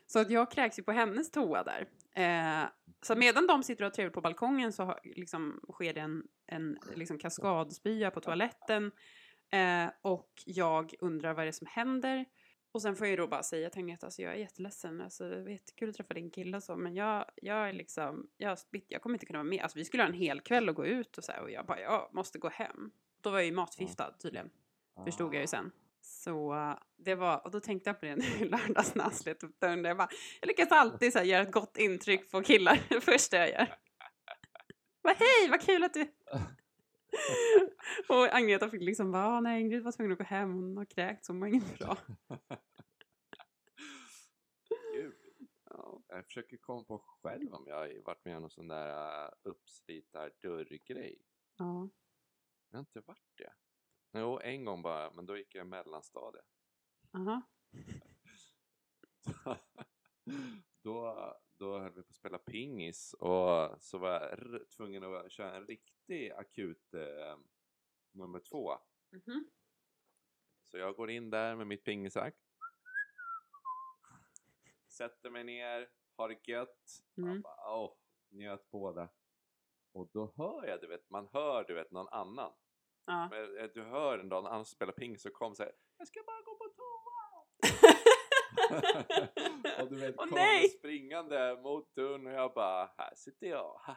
Så 0.06 0.18
att 0.18 0.30
jag 0.30 0.50
kräks 0.50 0.78
ju 0.78 0.82
på 0.82 0.92
hennes 0.92 1.30
toa 1.30 1.64
där. 1.64 1.88
Eh, 2.14 2.68
så 3.02 3.16
medan 3.16 3.46
de 3.46 3.62
sitter 3.62 3.84
och 3.84 3.90
har 3.90 3.94
trevligt 3.94 4.14
på 4.14 4.20
balkongen 4.20 4.72
så 4.72 4.82
har, 4.82 5.00
liksom, 5.04 5.60
sker 5.72 5.94
det 5.94 6.00
en, 6.00 6.28
en 6.46 6.78
liksom 6.94 7.18
kaskadspya 7.18 8.10
på 8.10 8.20
toaletten. 8.20 8.92
Eh, 9.50 9.90
och 10.02 10.32
jag 10.44 10.94
undrar 11.00 11.34
vad 11.34 11.44
det 11.44 11.48
är 11.48 11.52
som 11.52 11.66
händer. 11.70 12.24
Och 12.72 12.82
sen 12.82 12.96
får 12.96 13.06
jag 13.06 13.10
ju 13.10 13.16
då 13.16 13.26
bara 13.26 13.42
säga 13.42 13.70
till 13.70 13.78
Agneta, 13.80 14.06
alltså 14.06 14.22
jag 14.22 14.32
är 14.32 14.36
jätteledsen, 14.36 15.00
alltså 15.00 15.28
det 15.28 15.42
var 15.42 15.50
jättekul 15.50 15.88
att 15.88 15.96
träffa 15.96 16.14
din 16.14 16.30
kille 16.30 16.56
och 16.56 16.62
så, 16.62 16.76
men 16.76 16.94
jag, 16.94 17.24
jag 17.34 17.68
är 17.68 17.72
liksom, 17.72 18.30
jag, 18.36 18.58
jag 18.88 19.02
kommer 19.02 19.14
inte 19.14 19.26
kunna 19.26 19.38
vara 19.38 19.48
med. 19.48 19.62
Alltså 19.62 19.78
vi 19.78 19.84
skulle 19.84 20.02
ha 20.02 20.08
en 20.08 20.14
hel 20.14 20.40
kväll 20.40 20.68
och 20.68 20.74
gå 20.74 20.86
ut 20.86 21.18
och 21.18 21.24
så 21.24 21.32
här, 21.32 21.42
och 21.42 21.50
jag 21.50 21.66
bara, 21.66 21.80
jag 21.80 22.08
måste 22.12 22.38
gå 22.38 22.48
hem. 22.48 22.90
Då 23.20 23.30
var 23.30 23.38
jag 23.38 23.46
ju 23.46 23.52
matförgiftad 23.52 24.12
tydligen, 24.22 24.50
förstod 25.04 25.34
jag 25.34 25.40
ju 25.40 25.46
sen. 25.46 25.70
Så 26.00 26.74
det 26.96 27.14
var, 27.14 27.44
och 27.44 27.50
då 27.50 27.60
tänkte 27.60 27.90
jag 27.90 28.00
på 28.00 28.06
det 28.06 28.16
nu 28.16 28.24
i 28.40 28.44
lördags 28.44 28.94
när 28.94 29.02
han 29.02 29.12
slet 29.12 29.42
upp 29.42 29.60
dörren. 29.60 29.84
Jag, 29.84 29.96
bara, 29.96 30.08
jag 30.40 30.48
lyckas 30.48 30.72
alltid 30.72 31.12
så 31.12 31.18
här, 31.18 31.26
göra 31.26 31.42
ett 31.42 31.52
gott 31.52 31.76
intryck 31.76 32.30
på 32.30 32.42
killar 32.42 32.80
det 32.88 33.00
första 33.00 33.36
jag 33.36 33.50
gör. 33.50 33.66
Bara, 35.02 35.14
hej, 35.18 35.50
vad 35.50 35.60
kul 35.60 35.84
att 35.84 35.94
du... 35.94 36.12
och 38.08 38.34
Agneta 38.34 38.70
fick 38.70 38.82
liksom 38.82 39.12
bara, 39.12 39.26
"Ah, 39.26 39.40
nej 39.40 39.60
Ingrid 39.60 39.82
var 39.82 39.92
tvungen 39.92 40.12
att 40.12 40.18
gå 40.18 40.24
hem, 40.24 40.52
hon 40.52 40.76
har 40.76 40.84
kräkts, 40.84 41.28
hon 41.28 41.38
mår 41.38 41.48
inget 41.48 41.78
bra. 41.78 41.98
Gud. 44.94 45.14
Ja. 45.70 46.02
Jag 46.08 46.24
försöker 46.24 46.56
komma 46.56 46.84
på 46.84 46.98
själv 46.98 47.54
om 47.54 47.64
jag 47.66 47.76
har 47.76 48.04
varit 48.04 48.24
med 48.24 48.36
om 48.36 48.42
någon 48.42 48.50
sån 48.50 48.68
där 48.68 49.24
uh, 49.24 49.30
uppslitar 49.42 50.32
dörrgrej. 50.42 51.22
Ja. 51.56 51.88
Jag 52.70 52.78
har 52.78 52.80
inte 52.80 53.00
varit 53.00 53.32
det. 53.36 53.52
Jo, 54.12 54.38
en 54.38 54.64
gång 54.64 54.82
bara, 54.82 55.10
men 55.10 55.26
då 55.26 55.36
gick 55.36 55.54
jag 55.54 55.66
i 55.66 55.68
mellanstadiet. 55.68 56.44
Aha. 57.12 57.42
då, 60.82 61.36
då 61.58 61.78
höll 61.78 61.92
vi 61.92 62.02
på 62.02 62.10
att 62.10 62.16
spela 62.16 62.38
pingis 62.38 63.14
och 63.14 63.82
så 63.82 63.98
var 63.98 64.10
jag 64.10 64.70
tvungen 64.70 65.04
att 65.04 65.32
köra 65.32 65.56
en 65.56 65.66
riktig 65.66 66.30
akut 66.30 66.94
eh, 66.94 67.38
nummer 68.12 68.40
två. 68.40 68.78
Mhm. 69.12 69.50
Så 70.62 70.78
jag 70.78 70.96
går 70.96 71.10
in 71.10 71.30
där 71.30 71.56
med 71.56 71.66
mitt 71.66 71.84
pingisrack. 71.84 72.34
Sätter 74.88 75.30
mig 75.30 75.44
ner, 75.44 75.90
har 76.16 76.28
det 76.28 76.48
gött. 76.48 77.02
Mm. 77.16 77.32
Jag 77.32 77.42
bara, 77.42 77.76
åh, 77.76 77.96
njöt 78.28 78.70
det. 78.94 79.08
Och 79.92 80.08
då 80.12 80.32
hör 80.36 80.66
jag, 80.66 80.80
du 80.80 80.86
vet, 80.86 81.10
man 81.10 81.28
hör 81.32 81.64
du 81.64 81.74
vet 81.74 81.90
någon 81.90 82.08
annan. 82.08 82.52
Ja. 83.04 83.28
Men, 83.30 83.58
eh, 83.58 83.70
du 83.74 83.82
hör 83.82 84.22
någon 84.22 84.46
annan 84.46 84.64
som 84.64 84.76
spelar 84.76 84.92
pingis 84.92 85.26
och 85.26 85.32
kommer 85.32 85.54
säger 85.54 85.72
Jag 85.96 86.08
ska 86.08 86.22
bara 86.26 86.42
gå 86.42 86.54
på 86.56 86.64
toa! 86.76 87.15
och 89.82 89.88
du 89.90 89.96
vet, 89.96 90.14
Åh, 90.18 90.24
kommer 90.24 90.36
nej! 90.42 90.68
springande 90.68 91.56
mot 91.62 91.94
dörren 91.94 92.26
och 92.26 92.32
jag 92.32 92.54
bara, 92.54 92.90
här 92.98 93.14
sitter 93.14 93.46
jag. 93.46 93.80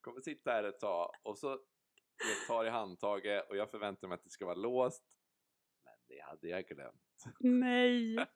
Kommer 0.00 0.20
sitta 0.20 0.50
här 0.50 0.64
ett 0.64 0.80
tag 0.80 1.10
och 1.22 1.38
så 1.38 1.50
vet, 1.50 2.46
tar 2.48 2.64
i 2.64 2.68
handtaget 2.68 3.50
och 3.50 3.56
jag 3.56 3.70
förväntar 3.70 4.08
mig 4.08 4.14
att 4.14 4.24
det 4.24 4.30
ska 4.30 4.44
vara 4.46 4.54
låst. 4.54 5.04
Men 5.84 5.94
det 6.08 6.22
hade 6.22 6.48
jag 6.48 6.64
glömt. 6.66 7.02
Nej. 7.40 8.16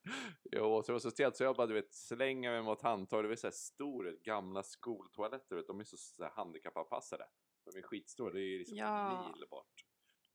Jo, 0.53 0.83
så 0.83 0.87
det 0.87 0.93
var 0.93 0.99
så 0.99 1.11
stelt 1.11 1.37
så 1.37 1.45
jag 1.45 1.57
bara 1.57 1.66
du 1.66 1.75
vet 1.75 1.93
slänger 1.95 2.51
mig 2.51 2.62
mot 2.62 2.83
handtaget. 2.83 3.25
Det 3.25 3.29
var 3.29 3.37
så 3.37 3.47
här 3.47 3.53
stora 3.53 4.11
gamla 4.12 4.62
skoltoaletter, 4.62 5.57
vet, 5.57 5.66
de 5.66 5.81
är 5.81 5.85
så, 5.85 5.97
så 5.97 6.23
här 6.25 6.31
handikappanpassade. 6.31 7.25
De 7.64 7.79
är 7.79 7.83
skitstora, 7.83 8.33
det 8.33 8.41
är 8.41 8.59
liksom 8.59 8.77
Ja. 8.79 9.25
en 9.27 9.33
mil 9.33 9.45
bort. 9.51 9.85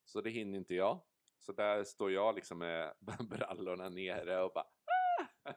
Så 0.05 0.21
det 0.21 0.29
hinner 0.29 0.57
inte 0.57 0.73
jag. 0.75 1.01
Så 1.39 1.51
där 1.51 1.83
står 1.83 2.11
jag 2.11 2.35
liksom 2.35 2.57
med 2.59 2.93
brallorna 3.29 3.89
nere 3.89 4.41
och 4.43 4.51
bara 4.53 4.65
"Ah!" 4.65 5.53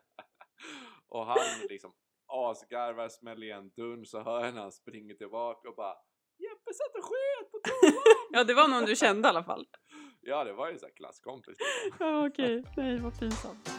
Och 1.08 1.26
han 1.26 1.38
liksom 1.68 1.92
asgarvar, 2.26 3.08
smäller 3.08 3.46
igen 3.46 3.70
dörren 3.76 4.06
så 4.06 4.22
hör 4.22 4.44
jag 4.44 4.54
när 4.54 4.60
han 4.60 4.72
springer 4.72 5.14
tillbaka 5.14 5.68
och 5.68 5.74
bara 5.74 5.94
Jeppe 6.38 6.74
satt 6.74 6.96
och 6.98 7.04
sket 7.04 7.50
på 7.50 7.58
toan! 7.58 8.02
Ja, 8.32 8.44
det 8.44 8.54
var 8.54 8.68
någon 8.68 8.84
du 8.84 8.96
kände 8.96 9.28
i 9.28 9.30
alla 9.30 9.44
fall. 9.44 9.66
ja, 10.20 10.44
det 10.44 10.52
var 10.52 10.70
ju 10.70 10.78
så 10.78 10.86
här 10.86 10.92
klasskompis. 10.92 11.56
liksom. 11.84 12.06
Ja, 12.06 12.26
okej. 12.26 12.64
Nej, 12.76 12.98
vad 13.00 13.18
pinsamt. 13.20 13.70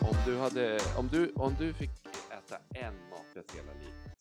Om 0.00 0.16
du, 0.26 0.36
hade, 0.38 0.78
om, 0.98 1.08
du, 1.08 1.32
om 1.36 1.54
du 1.58 1.74
fick 1.74 1.90
äta 2.30 2.56
en 2.74 2.94
maträtt 3.10 3.52
hela 3.56 3.72
livet, 3.72 4.13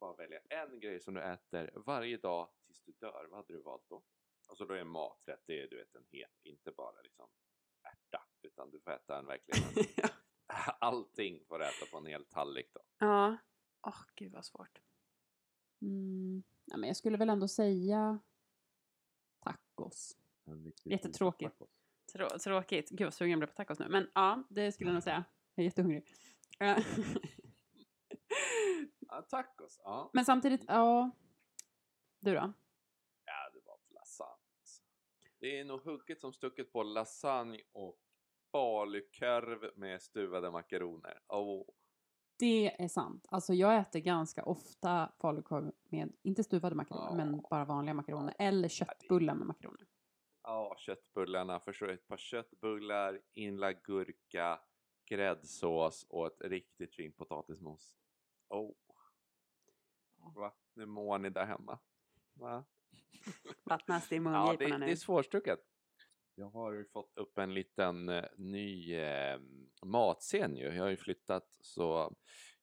bara 0.00 0.14
välja 0.16 0.40
en 0.48 0.80
grej 0.80 1.00
som 1.00 1.14
du 1.14 1.22
äter 1.22 1.72
varje 1.86 2.16
dag 2.16 2.48
tills 2.66 2.82
du 2.84 2.92
dör, 2.92 3.26
vad 3.30 3.36
hade 3.36 3.52
du 3.52 3.62
valt 3.62 3.88
då? 3.88 4.02
Alltså 4.46 4.64
då 4.64 4.74
är 4.74 4.78
en 4.78 4.88
maträtt, 4.88 5.42
det 5.46 5.60
är 5.60 5.68
du 5.68 5.76
vet 5.76 5.94
en 5.94 6.04
hel, 6.10 6.28
inte 6.42 6.72
bara 6.72 7.00
liksom 7.02 7.28
ärta, 7.82 8.24
utan 8.42 8.70
du 8.70 8.80
får 8.80 8.90
äta 8.90 9.18
en 9.18 9.26
verkligen 9.26 9.62
en, 10.02 10.08
allting 10.80 11.44
får 11.48 11.58
du 11.58 11.64
äta 11.64 11.86
på 11.90 11.98
en 11.98 12.06
hel 12.06 12.24
tallrik 12.24 12.70
då. 12.74 12.80
Ja. 12.98 13.36
Åh, 13.86 14.02
gud 14.14 14.32
vad 14.32 14.44
svårt. 14.44 14.80
Mm. 15.82 16.42
Ja, 16.64 16.76
men 16.76 16.86
jag 16.88 16.96
skulle 16.96 17.16
väl 17.16 17.30
ändå 17.30 17.48
säga 17.48 18.18
tacos. 19.40 20.16
Jättetråkigt. 20.84 21.58
tacos. 21.58 21.70
Trå- 22.12 22.38
tråkigt. 22.38 22.90
Gud 22.90 23.06
vad 23.06 23.14
sugen 23.14 23.30
jag 23.30 23.38
blev 23.38 23.46
på 23.46 23.54
tacos 23.54 23.78
nu. 23.78 23.88
Men 23.88 24.10
ja, 24.14 24.42
det 24.50 24.72
skulle 24.72 24.90
jag 24.90 24.94
nog 24.94 25.02
säga. 25.02 25.24
Jag 25.54 25.62
är 25.62 25.64
jättehungrig. 25.64 26.04
Ja. 29.30 29.42
Tacos, 29.42 29.80
ja. 29.84 30.10
men 30.12 30.24
samtidigt, 30.24 30.64
ja. 30.68 31.10
Du 32.20 32.34
då? 32.34 32.52
Ja, 33.24 33.50
det 33.52 33.60
var 33.66 33.78
lasagne. 33.88 34.30
alltså. 34.60 34.82
Det 35.40 35.60
är 35.60 35.64
nog 35.64 35.80
hugget 35.84 36.20
som 36.20 36.32
stucket 36.32 36.72
på 36.72 36.82
lasagne 36.82 37.60
och 37.72 37.98
falukorv 38.52 39.70
med 39.78 40.02
stuvade 40.02 40.50
makaroner. 40.50 41.20
Åh, 41.28 41.66
Det 42.38 42.82
är 42.82 42.88
sant. 42.88 43.26
Alltså 43.30 43.54
jag 43.54 43.78
äter 43.78 44.00
ganska 44.00 44.44
ofta 44.44 45.12
falukorv 45.20 45.72
med, 45.84 46.12
inte 46.22 46.44
stuvade 46.44 46.74
makaroner, 46.76 47.08
Ja. 47.10 47.14
men 47.14 47.40
bara 47.50 47.64
vanliga 47.64 47.94
makaroner. 47.94 48.34
Eller 48.38 48.68
köttbullar 48.68 49.34
med 49.34 49.46
makaroner. 49.46 49.86
Ja, 50.42 50.74
köttbullarna. 50.78 51.60
Förstår? 51.60 51.88
Ett 51.88 52.08
par 52.08 52.16
köttbullar, 52.16 53.20
inlagd 53.32 53.82
gurka, 53.82 54.60
gräddsås 55.06 56.06
och 56.08 56.26
ett 56.26 56.40
riktigt 56.40 56.94
fint 56.94 57.16
potatismos. 57.16 57.96
Oh. 58.48 58.72
Va? 60.34 60.54
Nu 60.74 60.86
mår 60.86 61.18
ni 61.18 61.30
där 61.30 61.46
hemma. 61.46 61.78
Va? 62.34 62.64
Vattnas 63.64 64.08
det 64.08 64.14
i 64.14 64.18
Ja, 64.18 64.22
mungiporna 64.22 64.68
det, 64.68 64.78
nu. 64.78 64.86
det 64.86 64.92
är 64.92 64.96
svårstucket. 64.96 65.60
Jag 66.34 66.50
har 66.50 66.86
fått 66.92 67.16
upp 67.16 67.38
en 67.38 67.54
liten 67.54 68.08
eh, 68.08 68.24
ny 68.36 68.94
eh, 68.94 69.40
matscen 69.84 70.56
ju. 70.56 70.64
Jag 70.64 70.82
har 70.82 70.90
ju 70.90 70.96
flyttat 70.96 71.48
så 71.60 72.16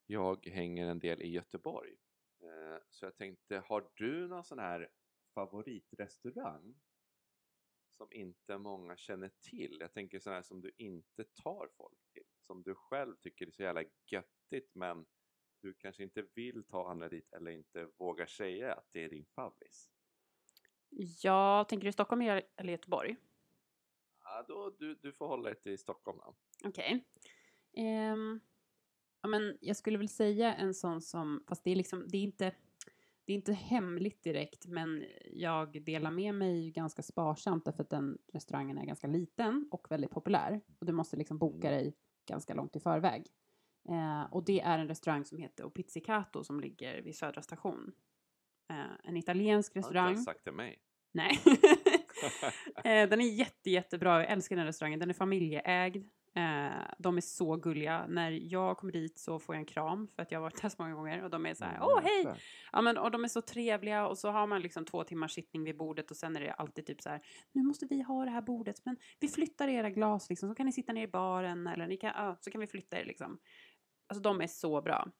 jag 0.06 0.46
hänger 0.46 0.86
en 0.86 0.98
del 0.98 1.22
i 1.22 1.28
Göteborg. 1.28 1.96
Eh, 2.42 2.82
så 2.90 3.04
jag 3.04 3.16
tänkte, 3.16 3.62
har 3.66 3.90
du 3.94 4.28
någon 4.28 4.44
sån 4.44 4.58
här 4.58 4.88
favoritrestaurang 5.34 6.74
som 7.96 8.12
inte 8.12 8.58
många 8.58 8.96
känner 8.96 9.30
till? 9.40 9.76
Jag 9.80 9.92
tänker 9.92 10.18
sån 10.20 10.32
här 10.32 10.42
som 10.42 10.60
du 10.60 10.72
inte 10.76 11.24
tar 11.24 11.68
folk 11.76 11.98
till. 12.12 12.22
Som 12.46 12.62
du 12.62 12.74
själv 12.74 13.16
tycker 13.16 13.46
är 13.46 13.50
så 13.50 13.62
jävla 13.62 13.84
göttigt 14.06 14.74
men 14.74 15.06
du 15.60 15.74
kanske 15.74 16.02
inte 16.02 16.24
vill 16.34 16.64
ta 16.64 16.90
andra 16.90 17.08
dit 17.08 17.32
eller 17.32 17.50
inte 17.50 17.88
vågar 17.98 18.26
säga 18.26 18.74
att 18.74 18.88
det 18.92 19.04
är 19.04 19.08
din 19.08 19.26
favvis. 19.34 19.90
Ja, 21.22 21.66
tänker 21.68 21.86
du 21.86 21.92
Stockholm 21.92 22.20
eller 22.56 22.70
Göteborg? 22.72 23.16
Ja, 24.24 24.44
då, 24.48 24.70
du, 24.78 24.94
du 24.94 25.12
får 25.12 25.28
hålla 25.28 25.42
dig 25.50 25.60
till 25.60 25.78
Stockholm 25.78 26.18
då. 26.18 26.34
Okej. 26.64 27.04
Ehm, 27.76 28.40
ja, 29.22 29.28
men 29.28 29.58
jag 29.60 29.76
skulle 29.76 29.98
väl 29.98 30.08
säga 30.08 30.54
en 30.54 30.74
sån 30.74 31.00
som, 31.00 31.44
fast 31.48 31.64
det 31.64 31.70
är 31.70 31.76
liksom, 31.76 32.04
det 32.08 32.18
är 32.18 32.22
inte, 32.22 32.54
det 33.24 33.32
är 33.32 33.36
inte 33.36 33.52
hemligt 33.52 34.22
direkt, 34.22 34.66
men 34.66 35.04
jag 35.24 35.84
delar 35.84 36.10
med 36.10 36.34
mig 36.34 36.70
ganska 36.70 37.02
sparsamt 37.02 37.64
därför 37.64 37.82
att 37.82 37.90
den 37.90 38.18
restaurangen 38.32 38.78
är 38.78 38.86
ganska 38.86 39.06
liten 39.06 39.68
och 39.70 39.90
väldigt 39.90 40.10
populär. 40.10 40.60
Och 40.80 40.86
du 40.86 40.92
måste 40.92 41.16
liksom 41.16 41.38
boka 41.38 41.68
Mm. 41.68 41.82
dig 41.82 41.94
ganska 42.26 42.54
långt 42.54 42.76
i 42.76 42.80
förväg. 42.80 43.26
Eh, 43.88 44.22
och 44.30 44.44
det 44.44 44.60
är 44.60 44.78
en 44.78 44.88
restaurang 44.88 45.24
som 45.24 45.38
heter 45.38 45.68
Pizzicato 45.68 46.44
som 46.44 46.60
ligger 46.60 47.02
vid 47.02 47.16
Södra 47.16 47.42
station. 47.42 47.92
Eh, 48.70 49.08
en 49.08 49.16
italiensk 49.16 49.74
Har 49.74 49.78
inte 49.78 49.88
restaurang. 49.88 50.16
sagt 50.16 50.44
till 50.44 50.52
mig. 50.52 50.78
Nej. 51.12 51.40
eh, 52.84 53.08
den 53.08 53.20
är 53.20 53.28
jätte, 53.28 53.70
jättebra. 53.70 54.18
Jag 54.18 54.30
älskar 54.30 54.56
den 54.56 54.66
restaurangen. 54.66 55.00
Den 55.00 55.10
är 55.10 55.14
familjeägd. 55.14 56.04
Eh, 56.34 56.82
de 56.98 57.16
är 57.16 57.20
så 57.20 57.56
gulliga. 57.56 58.06
När 58.08 58.30
jag 58.30 58.76
kommer 58.76 58.92
dit 58.92 59.18
så 59.18 59.38
får 59.38 59.54
jag 59.54 59.60
en 59.60 59.66
kram 59.66 60.08
för 60.08 60.22
att 60.22 60.32
jag 60.32 60.38
har 60.38 60.42
varit 60.42 60.62
där 60.62 60.68
så 60.68 60.82
många 60.82 60.94
gånger 60.94 61.24
och 61.24 61.30
de 61.30 61.46
är 61.46 61.54
så 61.54 61.64
här, 61.64 61.78
åh 61.82 62.00
hej! 62.02 62.16
Jäklar. 62.16 62.42
Ja 62.72 62.80
men 62.80 62.98
och 62.98 63.10
de 63.10 63.24
är 63.24 63.28
så 63.28 63.42
trevliga 63.42 64.06
och 64.06 64.18
så 64.18 64.30
har 64.30 64.46
man 64.46 64.62
liksom 64.62 64.84
två 64.84 65.04
timmars 65.04 65.32
sittning 65.32 65.64
vid 65.64 65.76
bordet 65.76 66.10
och 66.10 66.16
sen 66.16 66.36
är 66.36 66.40
det 66.40 66.52
alltid 66.52 66.86
typ 66.86 67.02
så 67.02 67.08
här, 67.10 67.20
nu 67.52 67.62
måste 67.62 67.86
vi 67.86 68.02
ha 68.02 68.24
det 68.24 68.30
här 68.30 68.42
bordet 68.42 68.84
men 68.84 68.96
vi 69.20 69.28
flyttar 69.28 69.68
era 69.68 69.90
glas 69.90 70.28
liksom 70.28 70.48
så 70.48 70.54
kan 70.54 70.66
ni 70.66 70.72
sitta 70.72 70.92
ner 70.92 71.02
i 71.02 71.08
baren 71.08 71.66
eller 71.66 71.86
ni 71.86 71.96
kan, 71.96 72.12
ja, 72.16 72.36
så 72.40 72.50
kan 72.50 72.60
vi 72.60 72.66
flytta 72.66 73.00
er 73.00 73.04
liksom. 73.04 73.38
Alltså 74.08 74.22
de 74.22 74.40
är 74.40 74.46
så 74.46 74.80
bra. 74.82 75.12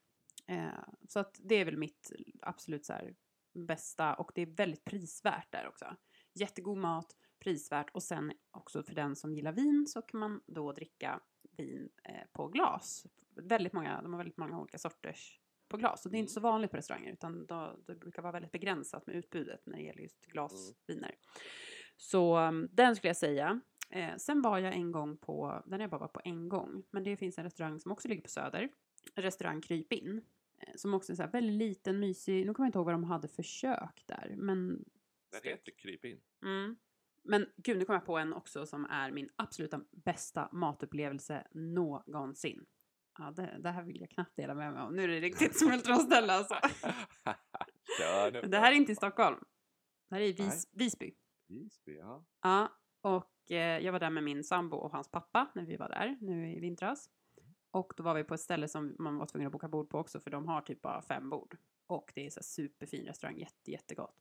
Eh, 0.46 0.84
så 1.08 1.20
att 1.20 1.40
det 1.42 1.54
är 1.54 1.64
väl 1.64 1.76
mitt 1.76 2.12
absolut 2.42 2.86
så 2.86 2.92
här 2.92 3.14
bästa 3.54 4.14
och 4.14 4.30
det 4.34 4.42
är 4.42 4.46
väldigt 4.46 4.84
prisvärt 4.84 5.52
där 5.52 5.68
också. 5.68 5.96
Jättegod 6.34 6.78
mat, 6.78 7.16
prisvärt 7.38 7.90
och 7.90 8.02
sen 8.02 8.32
också 8.50 8.82
för 8.82 8.94
den 8.94 9.16
som 9.16 9.34
gillar 9.34 9.52
vin 9.52 9.86
så 9.88 10.02
kan 10.02 10.20
man 10.20 10.40
då 10.46 10.72
dricka 10.72 11.20
vin 11.56 11.88
eh, 12.04 12.26
på 12.32 12.48
glas. 12.48 13.06
Väldigt 13.34 13.72
många, 13.72 14.02
de 14.02 14.12
har 14.12 14.18
väldigt 14.18 14.36
många 14.36 14.60
olika 14.60 14.78
sorters 14.78 15.40
på 15.68 15.76
glas. 15.76 16.06
Och 16.06 16.12
det 16.12 16.16
är 16.16 16.20
inte 16.20 16.32
så 16.32 16.40
vanligt 16.40 16.70
på 16.70 16.76
restauranger 16.76 17.12
utan 17.12 17.46
då, 17.46 17.78
det 17.86 17.94
brukar 17.94 18.22
vara 18.22 18.32
väldigt 18.32 18.52
begränsat 18.52 19.06
med 19.06 19.16
utbudet 19.16 19.66
när 19.66 19.76
det 19.76 19.82
gäller 19.82 20.02
just 20.02 20.26
glasviner. 20.26 21.14
Så 21.96 22.38
um, 22.38 22.68
den 22.72 22.96
skulle 22.96 23.08
jag 23.08 23.16
säga. 23.16 23.60
Eh, 23.90 24.16
sen 24.16 24.42
var 24.42 24.58
jag 24.58 24.74
en 24.74 24.92
gång 24.92 25.16
på, 25.16 25.62
den 25.66 25.72
har 25.72 25.80
jag 25.80 25.90
bara 25.90 26.00
varit 26.00 26.12
på 26.12 26.20
en 26.24 26.48
gång, 26.48 26.82
men 26.90 27.04
det 27.04 27.16
finns 27.16 27.38
en 27.38 27.44
restaurang 27.44 27.80
som 27.80 27.92
också 27.92 28.08
ligger 28.08 28.22
på 28.22 28.28
Söder. 28.28 28.68
Restaurang 29.14 29.60
Krypin. 29.60 30.24
Eh, 30.58 30.74
som 30.76 30.94
också 30.94 31.12
är 31.12 31.16
så 31.16 31.22
här 31.22 31.30
väldigt 31.30 31.56
liten, 31.56 32.00
mysig. 32.00 32.46
Nu 32.46 32.54
kommer 32.54 32.66
jag 32.66 32.68
inte 32.68 32.78
ihåg 32.78 32.86
vad 32.86 32.94
de 32.94 33.04
hade 33.04 33.28
för 33.28 33.42
kök 33.42 34.04
där, 34.06 34.34
men... 34.36 34.84
Den 35.30 35.40
heter 35.44 35.72
Kryp 35.78 36.04
in. 36.04 36.20
Mm. 36.42 36.76
Men 37.22 37.46
gud, 37.56 37.78
nu 37.78 37.84
kommer 37.84 37.98
jag 37.98 38.06
på 38.06 38.18
en 38.18 38.32
också 38.32 38.66
som 38.66 38.84
är 38.84 39.10
min 39.10 39.30
absoluta 39.36 39.80
bästa 39.90 40.48
matupplevelse 40.52 41.46
någonsin. 42.06 42.66
Ja, 43.18 43.30
det, 43.30 43.58
det 43.58 43.70
här 43.70 43.82
vill 43.82 44.00
jag 44.00 44.10
knappt 44.10 44.36
dela 44.36 44.54
med 44.54 44.72
mig 44.72 44.82
om. 44.82 44.96
Nu 44.96 45.04
är 45.04 45.08
det 45.08 45.20
riktigt 45.20 45.58
smultronställe 45.58 46.32
alltså. 46.32 46.54
Det 48.48 48.58
här 48.58 48.72
är 48.72 48.76
inte 48.76 48.92
i 48.92 48.96
Stockholm. 48.96 49.44
Det 50.08 50.14
här 50.14 50.22
är 50.22 50.26
i 50.26 50.32
Vis, 50.32 50.68
Visby. 50.72 51.14
Visby, 51.48 51.96
ja. 51.96 52.24
Ja, 52.42 52.72
och 53.00 53.37
eh, 53.48 53.58
jag 53.58 53.92
var 53.92 54.00
där 54.00 54.10
med 54.10 54.24
min 54.24 54.44
sambo 54.44 54.76
och 54.76 54.92
hans 54.92 55.10
pappa 55.10 55.48
när 55.54 55.66
vi 55.66 55.76
var 55.76 55.88
där 55.88 56.16
nu 56.20 56.52
i 56.52 56.60
vintras. 56.60 57.10
Och 57.70 57.92
då 57.96 58.02
var 58.02 58.14
vi 58.14 58.24
på 58.24 58.34
ett 58.34 58.40
ställe 58.40 58.68
som 58.68 58.96
man 58.98 59.18
var 59.18 59.26
tvungen 59.26 59.46
att 59.46 59.52
boka 59.52 59.68
bord 59.68 59.90
på 59.90 59.98
också 59.98 60.20
för 60.20 60.30
de 60.30 60.48
har 60.48 60.60
typ 60.60 60.82
bara 60.82 61.02
fem 61.02 61.30
bord. 61.30 61.56
Och 61.86 62.12
det 62.14 62.26
är 62.26 62.30
så 62.30 62.42
superfin 62.42 63.06
restaurang, 63.06 63.38
jätte, 63.38 63.70
jättegott. 63.70 64.16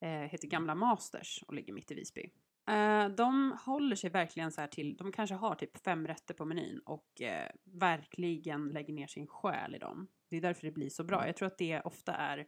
Eh, 0.00 0.08
heter 0.10 0.48
Gamla 0.48 0.74
Masters 0.74 1.44
och 1.46 1.54
ligger 1.54 1.72
mitt 1.72 1.90
i 1.90 1.94
Visby. 1.94 2.30
Eh, 2.68 3.08
de 3.08 3.56
håller 3.66 3.96
sig 3.96 4.10
verkligen 4.10 4.52
så 4.52 4.60
här 4.60 4.68
till, 4.68 4.96
de 4.96 5.12
kanske 5.12 5.34
har 5.34 5.54
typ 5.54 5.78
fem 5.78 6.06
rätter 6.06 6.34
på 6.34 6.44
menyn 6.44 6.78
och 6.78 7.22
eh, 7.22 7.50
verkligen 7.64 8.68
lägger 8.68 8.94
ner 8.94 9.06
sin 9.06 9.26
själ 9.26 9.74
i 9.74 9.78
dem. 9.78 10.08
Det 10.28 10.36
är 10.36 10.40
därför 10.40 10.66
det 10.66 10.72
blir 10.72 10.88
så 10.88 11.04
bra. 11.04 11.26
Jag 11.26 11.36
tror 11.36 11.46
att 11.46 11.58
det 11.58 11.80
ofta 11.80 12.14
är 12.14 12.46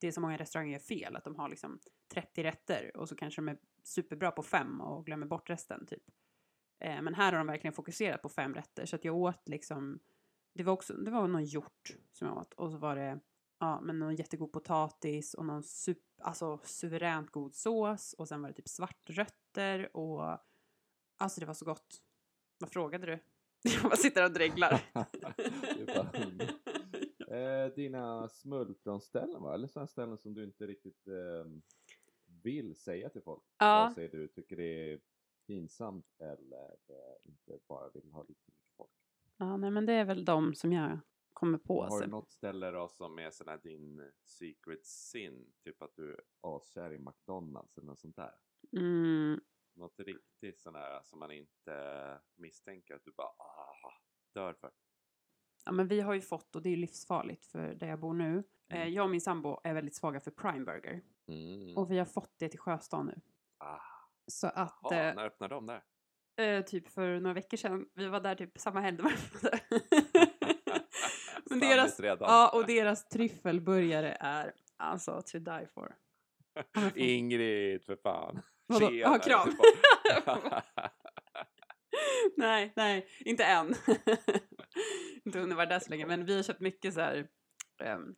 det 0.00 0.12
som 0.12 0.22
många 0.22 0.36
restauranger 0.36 0.72
gör 0.72 0.78
fel, 0.78 1.16
att 1.16 1.24
de 1.24 1.36
har 1.36 1.48
liksom 1.48 1.78
30 2.14 2.42
rätter 2.42 2.96
och 2.96 3.08
så 3.08 3.16
kanske 3.16 3.40
de 3.40 3.48
är 3.48 3.58
superbra 3.86 4.30
på 4.30 4.42
fem 4.42 4.80
och 4.80 5.06
glömmer 5.06 5.26
bort 5.26 5.50
resten 5.50 5.86
typ. 5.86 6.02
Eh, 6.80 7.02
men 7.02 7.14
här 7.14 7.32
har 7.32 7.38
de 7.38 7.46
verkligen 7.46 7.74
fokuserat 7.74 8.22
på 8.22 8.28
fem 8.28 8.54
rätter 8.54 8.86
så 8.86 8.96
att 8.96 9.04
jag 9.04 9.16
åt 9.16 9.48
liksom, 9.48 9.98
det 10.54 10.62
var 10.62 10.72
också, 10.72 10.92
det 10.92 11.10
var 11.10 11.28
någon 11.28 11.44
hjort 11.44 11.96
som 12.12 12.28
jag 12.28 12.36
åt 12.36 12.54
och 12.54 12.70
så 12.70 12.78
var 12.78 12.96
det 12.96 13.20
Ja, 13.58 13.80
men 13.80 13.98
någon 13.98 14.16
jättegod 14.16 14.52
potatis 14.52 15.34
och 15.34 15.46
någon 15.46 15.62
sup, 15.62 15.98
alltså 16.22 16.60
suveränt 16.64 17.30
god 17.30 17.54
sås 17.54 18.12
och 18.12 18.28
sen 18.28 18.42
var 18.42 18.48
det 18.48 18.54
typ 18.54 18.68
svartrötter 18.68 19.96
och 19.96 20.38
alltså 21.16 21.40
det 21.40 21.46
var 21.46 21.54
så 21.54 21.64
gott. 21.64 22.02
Vad 22.58 22.70
frågade 22.70 23.06
du? 23.06 23.18
Jag 23.74 23.82
bara 23.82 23.96
sitter 23.96 24.24
och 24.24 24.32
dreglar. 24.32 24.80
Eh, 27.28 27.74
dina 27.74 28.28
smultronställen 28.28 29.42
va? 29.42 29.54
Eller 29.54 29.68
sådana 29.68 29.86
ställen 29.86 30.18
som 30.18 30.34
du 30.34 30.44
inte 30.44 30.66
riktigt 30.66 31.08
eh, 31.08 31.50
vill 32.44 32.76
säga 32.76 33.08
till 33.08 33.22
folk? 33.22 33.42
Ja. 33.58 33.66
Vare 33.66 33.94
sig 33.94 34.08
du 34.08 34.28
tycker 34.28 34.56
det 34.56 34.92
är 34.92 35.00
pinsamt 35.46 36.20
eller 36.20 36.70
eh, 36.88 37.16
inte 37.30 37.58
bara 37.68 37.90
vill 37.90 38.10
ha 38.12 38.22
lite 38.22 38.40
mycket 38.46 38.76
folk. 38.76 38.90
Ja, 39.36 39.56
nej 39.56 39.70
men 39.70 39.86
det 39.86 39.92
är 39.92 40.04
väl 40.04 40.24
de 40.24 40.54
som 40.54 40.72
jag 40.72 40.98
kommer 41.32 41.58
på. 41.58 41.82
Har 41.82 42.00
du 42.00 42.06
något 42.06 42.30
ställe 42.32 42.70
då 42.70 42.88
som 42.88 43.18
är 43.18 43.30
sån 43.30 43.48
här 43.48 43.58
din 43.62 44.12
secret 44.24 44.86
sin? 44.86 45.52
Typ 45.64 45.82
att 45.82 45.96
du 45.96 46.12
är 46.14 46.20
askär 46.40 46.92
i 46.92 46.98
McDonalds 46.98 47.78
eller 47.78 47.86
något 47.86 48.00
sånt 48.00 48.16
där? 48.16 48.34
Mm, 48.76 49.40
Något 49.76 49.98
riktigt 50.00 50.60
sån 50.60 50.74
här 50.74 51.02
som 51.02 51.18
man 51.18 51.32
inte 51.32 52.20
misstänker 52.36 52.94
att 52.94 53.04
du 53.04 53.12
bara 53.12 53.26
ah, 53.26 53.92
dör 54.34 54.54
för? 54.54 54.70
ja, 55.64 55.72
men 55.72 55.88
vi 55.88 56.00
har 56.00 56.14
ju 56.14 56.20
fått, 56.20 56.56
och 56.56 56.62
det 56.62 56.70
är 56.70 56.76
livsfarligt 56.76 57.46
för 57.46 57.74
där 57.74 57.86
jag 57.88 58.00
bor 58.00 58.14
nu. 58.14 58.38
Eh, 58.68 58.76
Mm. 58.80 58.92
jag 58.92 59.04
och 59.04 59.10
min 59.10 59.20
sambo 59.20 59.60
är 59.64 59.74
väldigt 59.74 59.94
svaga 59.94 60.20
för 60.20 60.30
Prime 60.30 60.64
Burger. 60.64 61.02
Mm. 61.28 61.76
Och 61.76 61.90
vi 61.90 61.98
har 61.98 62.04
fått 62.04 62.32
det 62.38 62.48
till 62.48 62.58
Sjöstan 62.60 63.06
nu. 63.06 63.20
Ah. 63.58 63.78
Så 64.26 64.46
att, 64.46 64.78
Ja, 64.82 64.94
eh, 64.96 65.14
när 65.14 65.24
öppnar 65.26 65.48
de 65.48 65.66
där? 65.66 65.82
eh, 66.40 66.64
typ 66.64 66.88
för 66.88 67.20
några 67.20 67.34
veckor 67.34 67.56
sedan, 67.56 67.86
vi 67.94 68.06
var 68.06 68.20
där 68.20 68.34
typ 68.34 68.58
samma 68.58 68.80
helg. 68.80 68.98
Men 71.50 71.60
deras, 71.60 72.00
redan. 72.00 72.28
ja, 72.30 72.50
och 72.54 72.66
deras 72.66 73.08
tryffelburgare 73.08 74.16
är 74.20 74.52
alltså 74.76 75.22
to 75.22 75.38
die 75.38 75.66
for. 75.74 75.94
Ingrid, 76.94 77.84
för 77.84 77.96
fan. 77.96 78.42
Vadå? 78.66 78.92
Ja, 78.92 79.18
kram. 79.18 79.48
nej, 82.36 82.72
nej, 82.76 83.08
inte 83.20 83.44
än. 83.44 83.74
inte 85.24 85.38
hunnit 85.38 85.56
vara 85.56 85.66
där 85.66 85.78
så 85.80 85.90
länge, 85.90 86.06
men 86.06 86.24
vi 86.24 86.36
har 86.36 86.42
köpt 86.42 86.60
mycket 86.60 86.94
så 86.94 87.00
här, 87.00 87.28
ehm, 87.82 88.14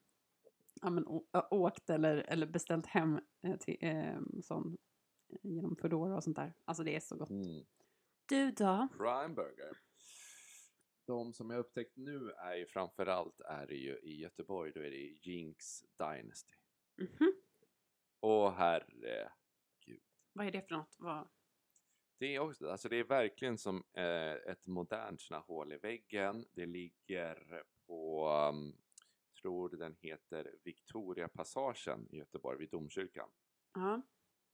ja 0.83 0.91
men 0.91 1.05
åkt 1.51 1.91
eller, 1.91 2.17
eller 2.17 2.47
beställt 2.47 2.87
hem 2.87 3.21
eh, 3.43 3.57
till, 3.57 3.79
sån, 4.43 4.77
eh, 5.33 5.39
genom 5.43 5.77
Foodora 5.77 6.17
och 6.17 6.25
sånt 6.25 6.37
där. 6.37 6.55
Alltså 6.65 6.85
det 6.85 6.97
är 6.97 7.01
så 7.01 7.17
gott. 7.17 7.31
mm. 7.31 7.65
Du 8.29 8.51
då? 8.51 8.89
Prime 8.99 9.35
Burger. 9.35 9.79
De 11.07 11.33
som 11.33 11.51
jag 11.51 11.61
upptäckt 11.61 11.97
nu 11.97 12.31
är 12.31 12.55
ju 12.55 12.67
framförallt 12.67 13.41
är 13.41 13.67
det 13.67 13.75
ju 13.77 13.99
i 13.99 14.21
Göteborg, 14.21 14.73
då 14.73 14.81
är 14.81 14.91
det 14.91 15.29
Jinx 15.31 15.81
Dynasty. 15.99 16.55
Mhm. 16.99 17.33
Åh 18.21 18.53
herre. 18.53 19.33
Vad 20.33 20.47
är 20.47 20.51
det 20.51 20.63
för 20.69 20.75
något? 20.75 20.97
Vad? 20.99 21.29
Det 22.19 22.35
är, 22.35 22.39
också, 22.39 22.71
alltså 22.71 22.89
det 22.89 22.97
är 22.97 23.05
verkligen 23.05 23.59
som 23.59 23.85
eh, 23.93 24.33
ett 24.33 24.67
modernt 24.67 25.21
såna 25.21 25.41
hål 25.41 25.73
i 25.73 25.77
väggen. 25.77 26.45
Det 26.53 26.67
ligger 26.67 27.63
på, 27.87 28.29
um, 28.51 28.77
tror 29.43 29.69
den 29.77 29.97
heter 30.01 30.55
Victoriapassagen 30.65 32.07
i 32.11 32.17
Göteborg 32.17 32.59
vid 32.59 32.71
domkyrkan. 32.71 33.29
Ja. 33.75 34.03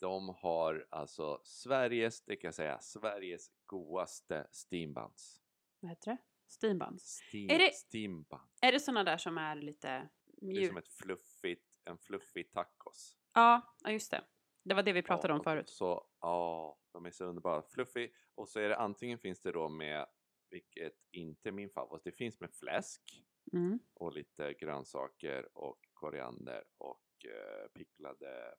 De 0.00 0.28
har 0.28 0.86
alltså 0.90 1.40
Sveriges, 1.44 2.24
det 2.24 2.36
kan 2.36 2.48
jag 2.48 2.54
säga, 2.54 2.80
Sveriges 2.80 3.50
godaste 3.66 4.48
steambuns. 4.52 5.42
Vad 5.80 5.90
heter 5.90 6.10
det? 6.10 6.18
Steambuns. 6.46 7.20
Steam, 7.32 7.50
Är 7.50 7.58
det- 7.58 7.74
Steambun. 7.74 8.40
Är 8.62 8.72
det 8.72 8.80
såna 8.80 9.04
där 9.04 9.16
som 9.16 9.38
är 9.38 9.56
lite 9.56 9.88
Det 10.26 10.46
är 10.46 10.46
mjuka? 10.46 10.66
som 10.68 10.76
ett 10.76 10.88
fluffigt, 10.88 11.80
en 11.84 11.98
fluffig 11.98 12.52
tacos. 12.52 13.16
Ja, 13.32 13.74
ja, 13.84 13.90
just 13.90 14.10
det. 14.10 14.24
Det 14.64 14.74
var 14.74 14.82
det 14.82 14.92
vi 14.92 15.02
pratade 15.02 15.32
Ja, 15.32 15.38
om 15.38 15.44
förut. 15.44 15.68
Så, 15.70 16.06
ja, 16.20 16.78
de 16.92 17.06
är 17.06 17.10
så 17.10 17.24
underbara. 17.24 17.62
Fluffig. 17.62 18.14
Och 18.34 18.48
så 18.48 18.60
är 18.60 18.68
det 18.68 18.76
antingen 18.76 19.18
finns 19.18 19.40
det 19.40 19.52
då 19.52 19.68
med, 19.68 20.06
vilket 20.50 20.94
inte 21.10 21.48
är 21.48 21.52
min 21.52 21.70
favorit, 21.70 22.04
det 22.04 22.12
finns 22.12 22.40
med 22.40 22.50
fläsk 22.54 23.24
Mm. 23.52 23.78
och 23.94 24.12
lite 24.12 24.52
grönsaker 24.52 25.58
och 25.58 25.88
koriander 25.92 26.64
och 26.78 27.26
eh, 27.26 27.68
picklade, 27.68 28.54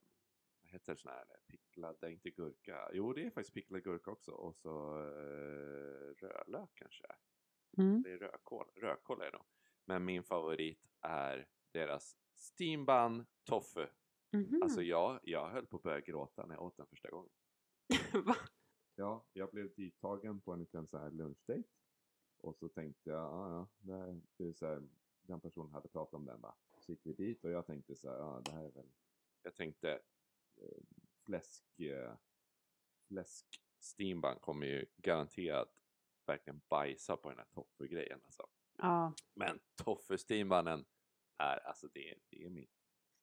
vad 0.61 0.71
heter 0.71 0.93
det 0.93 0.99
sån 0.99 1.11
här, 1.11 1.25
picklade, 1.47 2.11
inte 2.11 2.29
gurka, 2.29 2.89
jo 2.93 3.13
det 3.13 3.25
är 3.25 3.29
faktiskt 3.29 3.53
picklad 3.53 3.83
gurka 3.83 4.11
också 4.11 4.31
och 4.31 4.55
så 4.55 4.99
eh, 4.99 6.13
rödlök 6.17 6.69
kanske 6.73 7.05
Mm. 7.77 8.01
det 8.03 8.11
är 8.11 8.17
rödkål, 8.17 8.65
rödkål 8.75 9.21
är 9.21 9.25
det 9.25 9.37
nog. 9.37 9.45
Men 9.85 10.05
min 10.05 10.23
favorit 10.23 10.79
är 11.01 11.47
deras 11.71 12.17
steambun 12.35 13.25
tofu. 13.43 13.87
Mhm. 14.31 14.63
Alltså 14.63 14.81
jag, 14.81 15.19
jag 15.23 15.49
höll 15.49 15.65
på 15.67 15.77
att 15.77 15.83
börja 15.83 15.99
gråta 15.99 16.45
när 16.45 16.55
jag 16.55 16.63
åt 16.63 16.77
den 16.77 16.87
första 16.87 17.09
gången. 17.09 17.31
Va? 18.25 18.35
Ja, 18.95 19.25
jag 19.33 19.51
blev 19.51 19.67
tidtagen 19.67 20.41
på 20.41 20.51
en 20.53 20.59
liten 20.59 20.87
så 20.87 20.97
här 20.97 21.11
lunchdate. 21.11 21.63
Och 22.43 22.55
så 22.57 22.69
tänkte 22.69 23.09
jag, 23.09 23.19
ja 23.19 23.67
ja, 23.81 24.15
det, 24.37 24.45
är 24.45 24.53
så 24.53 24.65
här, 24.65 24.87
den 25.21 25.41
personen 25.41 25.73
hade 25.73 25.87
pratat 25.87 26.13
om 26.13 26.25
den 26.25 26.41
va. 26.41 26.55
Så 26.79 26.91
gick 26.91 27.01
vi 27.03 27.13
dit 27.13 27.43
och 27.43 27.51
jag 27.51 27.65
tänkte 27.65 27.95
så 27.95 28.09
här, 28.09 28.17
ja 28.17 28.41
det 28.45 28.51
här 28.51 28.63
är 28.63 28.71
väl 28.71 28.91
Jag 29.43 29.55
tänkte 29.55 30.01
fläsk, 31.25 31.79
eh, 31.79 32.13
fläsk 33.07 33.45
steambun 33.79 34.39
kommer 34.39 34.65
ju 34.65 34.85
garanterat 34.97 35.69
verkligen 36.25 36.61
bajsa 36.69 37.17
på 37.17 37.29
den 37.29 37.37
här 37.37 37.47
tofu-grejen 37.53 38.21
alltså. 38.25 38.47
Ja. 38.77 39.13
Men 39.33 39.59
tofu 39.75 40.17
steambunnen 40.17 40.85
är, 41.37 41.67
alltså 41.67 41.87
det, 41.87 42.15
det 42.29 42.45
är 42.45 42.49
min. 42.49 42.67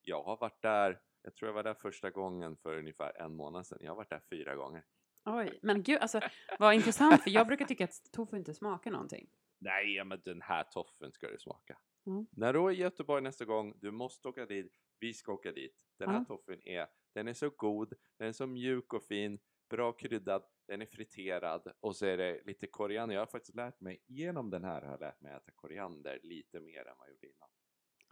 Jag 0.03 0.23
har 0.23 0.37
varit 0.37 0.63
där, 0.63 1.03
jag 1.23 1.35
tror 1.35 1.49
jag 1.49 1.55
var 1.55 1.63
där 1.63 1.75
första 1.75 2.11
gången 2.11 2.57
för 2.57 2.79
ungefär 2.79 3.21
en 3.21 3.37
månad 3.37 3.67
sedan. 3.67 3.79
Jag 3.81 3.91
har 3.91 3.97
varit 3.97 4.11
där 4.11 4.23
fyra 4.31 4.55
gånger. 4.55 4.85
Oj, 5.25 5.59
men 5.63 5.83
gud, 5.83 5.99
alltså 5.99 6.21
vad 6.59 6.75
intressant 6.75 7.23
för 7.23 7.31
jag 7.31 7.47
brukar 7.47 7.65
tycka 7.65 7.85
att 7.85 8.13
tofu 8.13 8.37
inte 8.37 8.55
smakar 8.55 8.91
någonting. 8.91 9.31
Nej, 9.59 10.05
men 10.05 10.21
den 10.25 10.43
här 10.43 10.65
toffen 10.65 11.13
ska 11.13 11.31
du 11.31 11.39
smaka. 11.39 11.79
Mm. 12.07 12.27
När 12.31 12.53
du 12.53 12.59
är 12.59 12.71
i 12.71 12.75
Göteborg 12.75 13.23
nästa 13.23 13.45
gång, 13.45 13.79
du 13.81 13.91
måste 13.91 14.29
åka 14.29 14.47
dit. 14.47 14.73
Vi 14.99 15.15
ska 15.15 15.33
åka 15.33 15.53
dit. 15.53 15.77
Den 15.99 16.09
här 16.11 16.19
Ja. 16.19 16.25
toffen 16.25 16.61
är, 16.69 16.87
den 17.15 17.29
är 17.29 17.33
så 17.33 17.51
god, 17.51 17.93
den 18.19 18.29
är 18.29 18.33
så 18.33 18.47
mjuk 18.47 18.93
och 18.93 19.05
fin, 19.05 19.39
bra 19.71 19.93
kryddad, 19.93 20.43
den 20.67 20.83
är 20.83 20.87
friterad 20.87 21.73
och 21.81 21.97
så 21.97 22.07
är 22.07 22.17
det 22.17 22.43
lite 22.47 22.67
koriander. 22.67 23.15
Jag 23.15 23.23
har 23.23 23.27
faktiskt 23.27 23.55
lärt 23.57 23.81
mig, 23.81 24.03
genom 24.07 24.51
den 24.51 24.65
här 24.65 24.83
har 24.83 24.91
jag 24.91 25.01
lärt 25.01 25.21
mig 25.21 25.33
att 25.33 25.43
äta 25.43 25.53
koriander 25.55 26.21
lite 26.23 26.61
mer 26.61 26.79
än 26.89 26.95
vad 26.99 27.09
jag 27.09 27.13
gjorde 27.13 27.27
innan. 27.27 27.49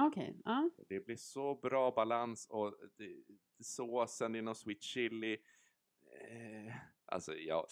Okej, 0.08 0.40
ja. 0.44 0.70
Det 0.88 1.00
blir 1.00 1.16
så 1.16 1.54
bra 1.54 1.90
balans 1.90 2.46
och 2.50 2.74
det, 2.96 3.24
såsen 3.62 4.34
i 4.36 4.42
någon 4.42 4.54
sweet 4.54 4.82
chili. 4.82 5.32
Eh, 6.12 6.74
alltså 7.08 7.34
jag, 7.34 7.66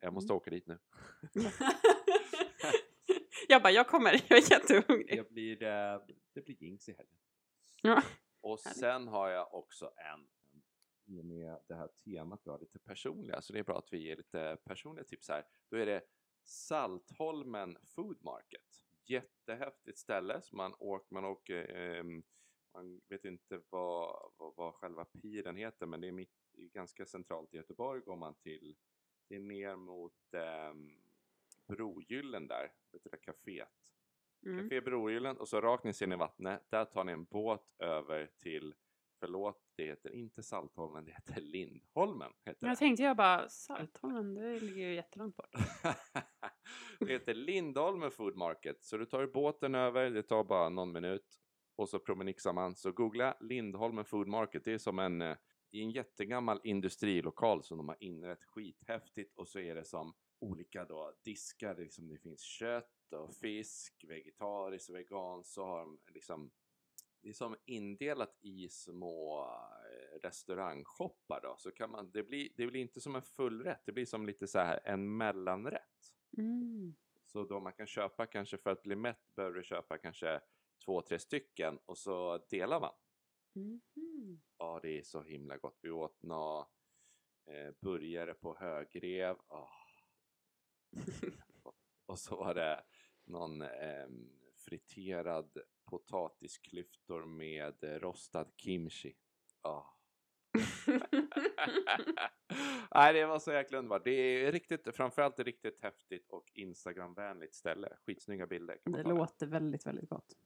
jag 0.00 0.12
måste 0.12 0.32
Mm. 0.32 0.36
åka 0.36 0.50
dit 0.50 0.66
nu. 0.66 0.78
jag 3.48 3.62
bara, 3.62 3.72
jag 3.72 3.88
kommer, 3.88 4.12
jag 4.28 4.38
är 4.38 4.50
jättehungrig. 4.52 5.18
Jag 5.18 5.28
blir, 5.28 5.62
eh, 5.62 6.00
det 6.32 6.44
blir 6.44 6.62
jinx 6.62 6.88
i 6.88 6.92
helgen. 6.92 7.16
Ja. 7.82 8.02
Och 8.40 8.60
sen 8.60 9.08
har 9.08 9.28
jag 9.28 9.54
också 9.54 9.90
en, 9.96 10.26
i 11.14 11.20
och 11.20 11.24
med 11.24 11.58
det 11.68 11.74
här 11.74 11.88
temat 12.04 12.40
vi 12.44 12.50
har 12.50 12.58
lite 12.58 12.78
personliga, 12.78 13.42
så 13.42 13.52
det 13.52 13.58
är 13.58 13.62
bra 13.64 13.78
att 13.78 13.92
vi 13.92 13.98
ger 13.98 14.16
lite 14.16 14.58
personliga 14.64 15.04
tips 15.04 15.28
här. 15.28 15.44
Då 15.70 15.76
är 15.76 15.86
det 15.86 16.02
Saltholmen 16.44 17.76
Food 17.94 18.24
Market. 18.24 18.84
Jättehäftigt 19.06 19.98
ställe, 19.98 20.42
så 20.42 20.56
man 20.56 20.74
åker, 20.78 21.14
man 21.14 21.24
åker, 21.24 21.76
ehm, 21.76 22.22
man 22.72 23.00
vet 23.08 23.24
inte 23.24 23.60
vad, 23.70 24.32
vad, 24.36 24.54
vad 24.56 24.74
själva 24.74 25.04
piren 25.04 25.56
heter, 25.56 25.86
men 25.86 26.00
det 26.00 26.08
är 26.08 26.12
mitt, 26.12 26.32
ganska 26.56 27.06
centralt 27.06 27.54
i 27.54 27.56
Göteborg, 27.56 28.00
går 28.00 28.16
man 28.16 28.34
till, 28.34 28.76
det 29.28 29.34
är 29.34 29.40
ner 29.40 29.76
mot 29.76 30.34
um, 30.70 30.96
Brogyllen 31.66 32.46
där, 32.46 32.72
vet 32.92 33.04
du 33.04 33.10
det 33.10 33.16
kaféet? 33.16 33.68
Mm. 34.46 34.62
Café 34.62 34.80
Brogyllen 34.80 35.36
och 35.36 35.48
så 35.48 35.60
rakt 35.60 35.84
ner 35.84 35.92
ser 35.92 36.06
ni 36.06 36.16
vattnet. 36.16 36.70
Där 36.70 36.84
tar 36.84 37.04
ni 37.04 37.12
en 37.12 37.24
båt 37.24 37.74
över 37.78 38.30
till, 38.38 38.74
förlåt, 39.20 39.60
det 39.76 39.84
heter 39.84 40.10
inte 40.10 40.42
Saltholmen, 40.42 41.04
det 41.04 41.12
heter 41.12 41.40
Lindholmen. 41.40 42.32
Heter 42.44 42.66
Jag 42.66 42.78
tänkte 42.78 43.02
jag 43.02 43.16
bara, 43.16 43.48
Saltholmen, 43.48 44.34
det 44.34 44.60
ligger 44.60 44.88
ju 44.88 44.94
jättelångt 44.94 45.36
bort. 45.36 45.52
det. 45.52 45.96
det 47.06 47.12
heter 47.12 47.34
Lindholmen 47.34 48.10
Food 48.10 48.36
Market. 48.36 48.84
Så 48.84 48.96
du 48.96 49.06
tar 49.06 49.26
båten 49.26 49.74
över, 49.74 50.10
det 50.10 50.22
tar 50.22 50.44
bara 50.44 50.68
någon 50.68 50.92
minut. 50.92 51.40
Och 51.76 51.88
så 51.88 51.98
promenixar 51.98 52.52
man. 52.52 52.76
Så 52.76 52.92
googla 52.92 53.36
Lindholmen 53.40 54.04
Food 54.04 54.28
Market. 54.28 54.64
Det 54.64 54.72
är 54.72 54.78
som 54.78 54.98
en, 54.98 55.22
eh, 55.22 55.36
i 55.74 55.82
en 55.82 55.90
jättegammal 55.90 56.60
industrilokal 56.64 57.62
som 57.62 57.78
de 57.78 57.88
har 57.88 57.96
inrett 58.00 58.44
skithäftigt. 58.44 59.34
Och 59.34 59.48
så 59.48 59.58
är 59.58 59.74
det 59.74 59.84
som 59.84 60.14
olika 60.38 60.84
då 60.84 61.12
diskar, 61.24 61.76
liksom, 61.76 62.08
det 62.08 62.18
finns 62.18 62.40
kött 62.40 63.12
och 63.12 63.34
fisk, 63.34 64.04
vegetariskt 64.08 64.88
och 64.88 64.96
veganskt. 64.96 65.52
Så 65.52 65.64
har 65.64 65.78
de 65.78 65.98
liksom 66.06 66.50
det 67.22 67.28
är 67.28 67.32
som 67.32 67.56
indelat 67.64 68.38
i 68.40 68.68
små 68.68 69.44
eh, 69.44 70.20
restaurangshoppar 70.22 71.40
då, 71.42 71.54
så 71.58 71.70
kan 71.70 71.90
man, 71.90 72.10
det 72.10 72.22
blir, 72.22 72.48
det 72.56 72.66
blir 72.66 72.80
inte 72.80 73.00
som 73.00 73.16
en 73.16 73.22
fullrätt, 73.22 73.80
det 73.86 73.92
blir 73.92 74.06
som 74.06 74.26
lite 74.26 74.46
så 74.46 74.58
här 74.58 74.80
en 74.84 75.16
mellanrätt. 75.16 76.14
Mm. 76.38 76.94
Så 77.26 77.44
då 77.44 77.60
man 77.60 77.72
kan 77.72 77.86
köpa 77.86 78.26
kanske 78.26 78.58
för 78.58 78.70
att 78.70 78.82
bli 78.82 78.96
mätt 78.96 79.34
behöver 79.36 79.56
du 79.56 79.62
köpa 79.62 79.98
kanske 79.98 80.40
två, 80.84 81.02
tre 81.02 81.18
stycken 81.18 81.78
och 81.84 81.98
så 81.98 82.38
delar 82.50 82.80
man. 82.80 82.92
Mhm. 83.54 84.40
Ja, 84.58 84.80
det 84.82 84.98
är 84.98 85.02
så 85.02 85.22
himla 85.22 85.56
gott. 85.56 85.78
Vi 85.82 85.90
åt 85.90 86.22
nå 86.22 86.68
eh, 87.46 87.74
burgare 87.80 88.34
på 88.34 88.56
högrev. 88.58 89.36
Åh. 89.48 89.68
och 92.06 92.18
så 92.18 92.36
var 92.36 92.54
det 92.54 92.84
någon 93.24 93.62
eh, 93.62 94.08
friterad 94.56 95.58
potatisklyftor 95.84 97.24
med 97.24 97.84
eh, 97.84 97.98
rostad 97.98 98.46
kimchi. 98.56 99.16
Åh. 99.62 99.86
Nej, 102.94 103.12
det 103.12 103.26
var 103.26 103.38
så 103.38 103.52
jäkla 103.52 103.78
underbart. 103.78 104.04
Det 104.04 104.10
är 104.10 104.52
riktigt, 104.52 104.96
framförallt 104.96 105.40
riktigt 105.40 105.80
häftigt 105.82 106.28
och 106.28 106.50
Instagramvänligt 106.54 107.54
ställe. 107.54 107.96
Skitsnygga 108.06 108.46
bilder. 108.46 108.78
Det 108.84 109.02
låter 109.02 109.46
väldigt, 109.46 109.86
väldigt 109.86 110.08
gott. 110.08 110.36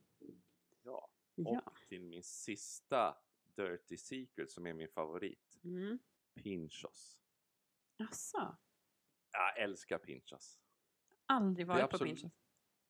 Ja. 1.47 1.61
Och 1.67 1.79
till 1.89 2.03
min 2.03 2.23
sista 2.23 3.17
Dirty 3.57 3.97
Secret 3.97 4.51
som 4.51 4.67
är 4.67 4.73
min 4.75 4.89
favorit. 4.89 5.61
Mm. 5.65 5.99
Pinchos. 6.35 7.19
Asså. 8.11 8.57
Jag 9.33 9.59
älskar 9.63 9.99
Pinchos. 9.99 10.61
Aldrig 11.27 11.65
är 11.65 11.69
varit 11.69 11.81
på 11.81 11.87
absolut- 11.97 12.15
Pinchos. 12.15 12.33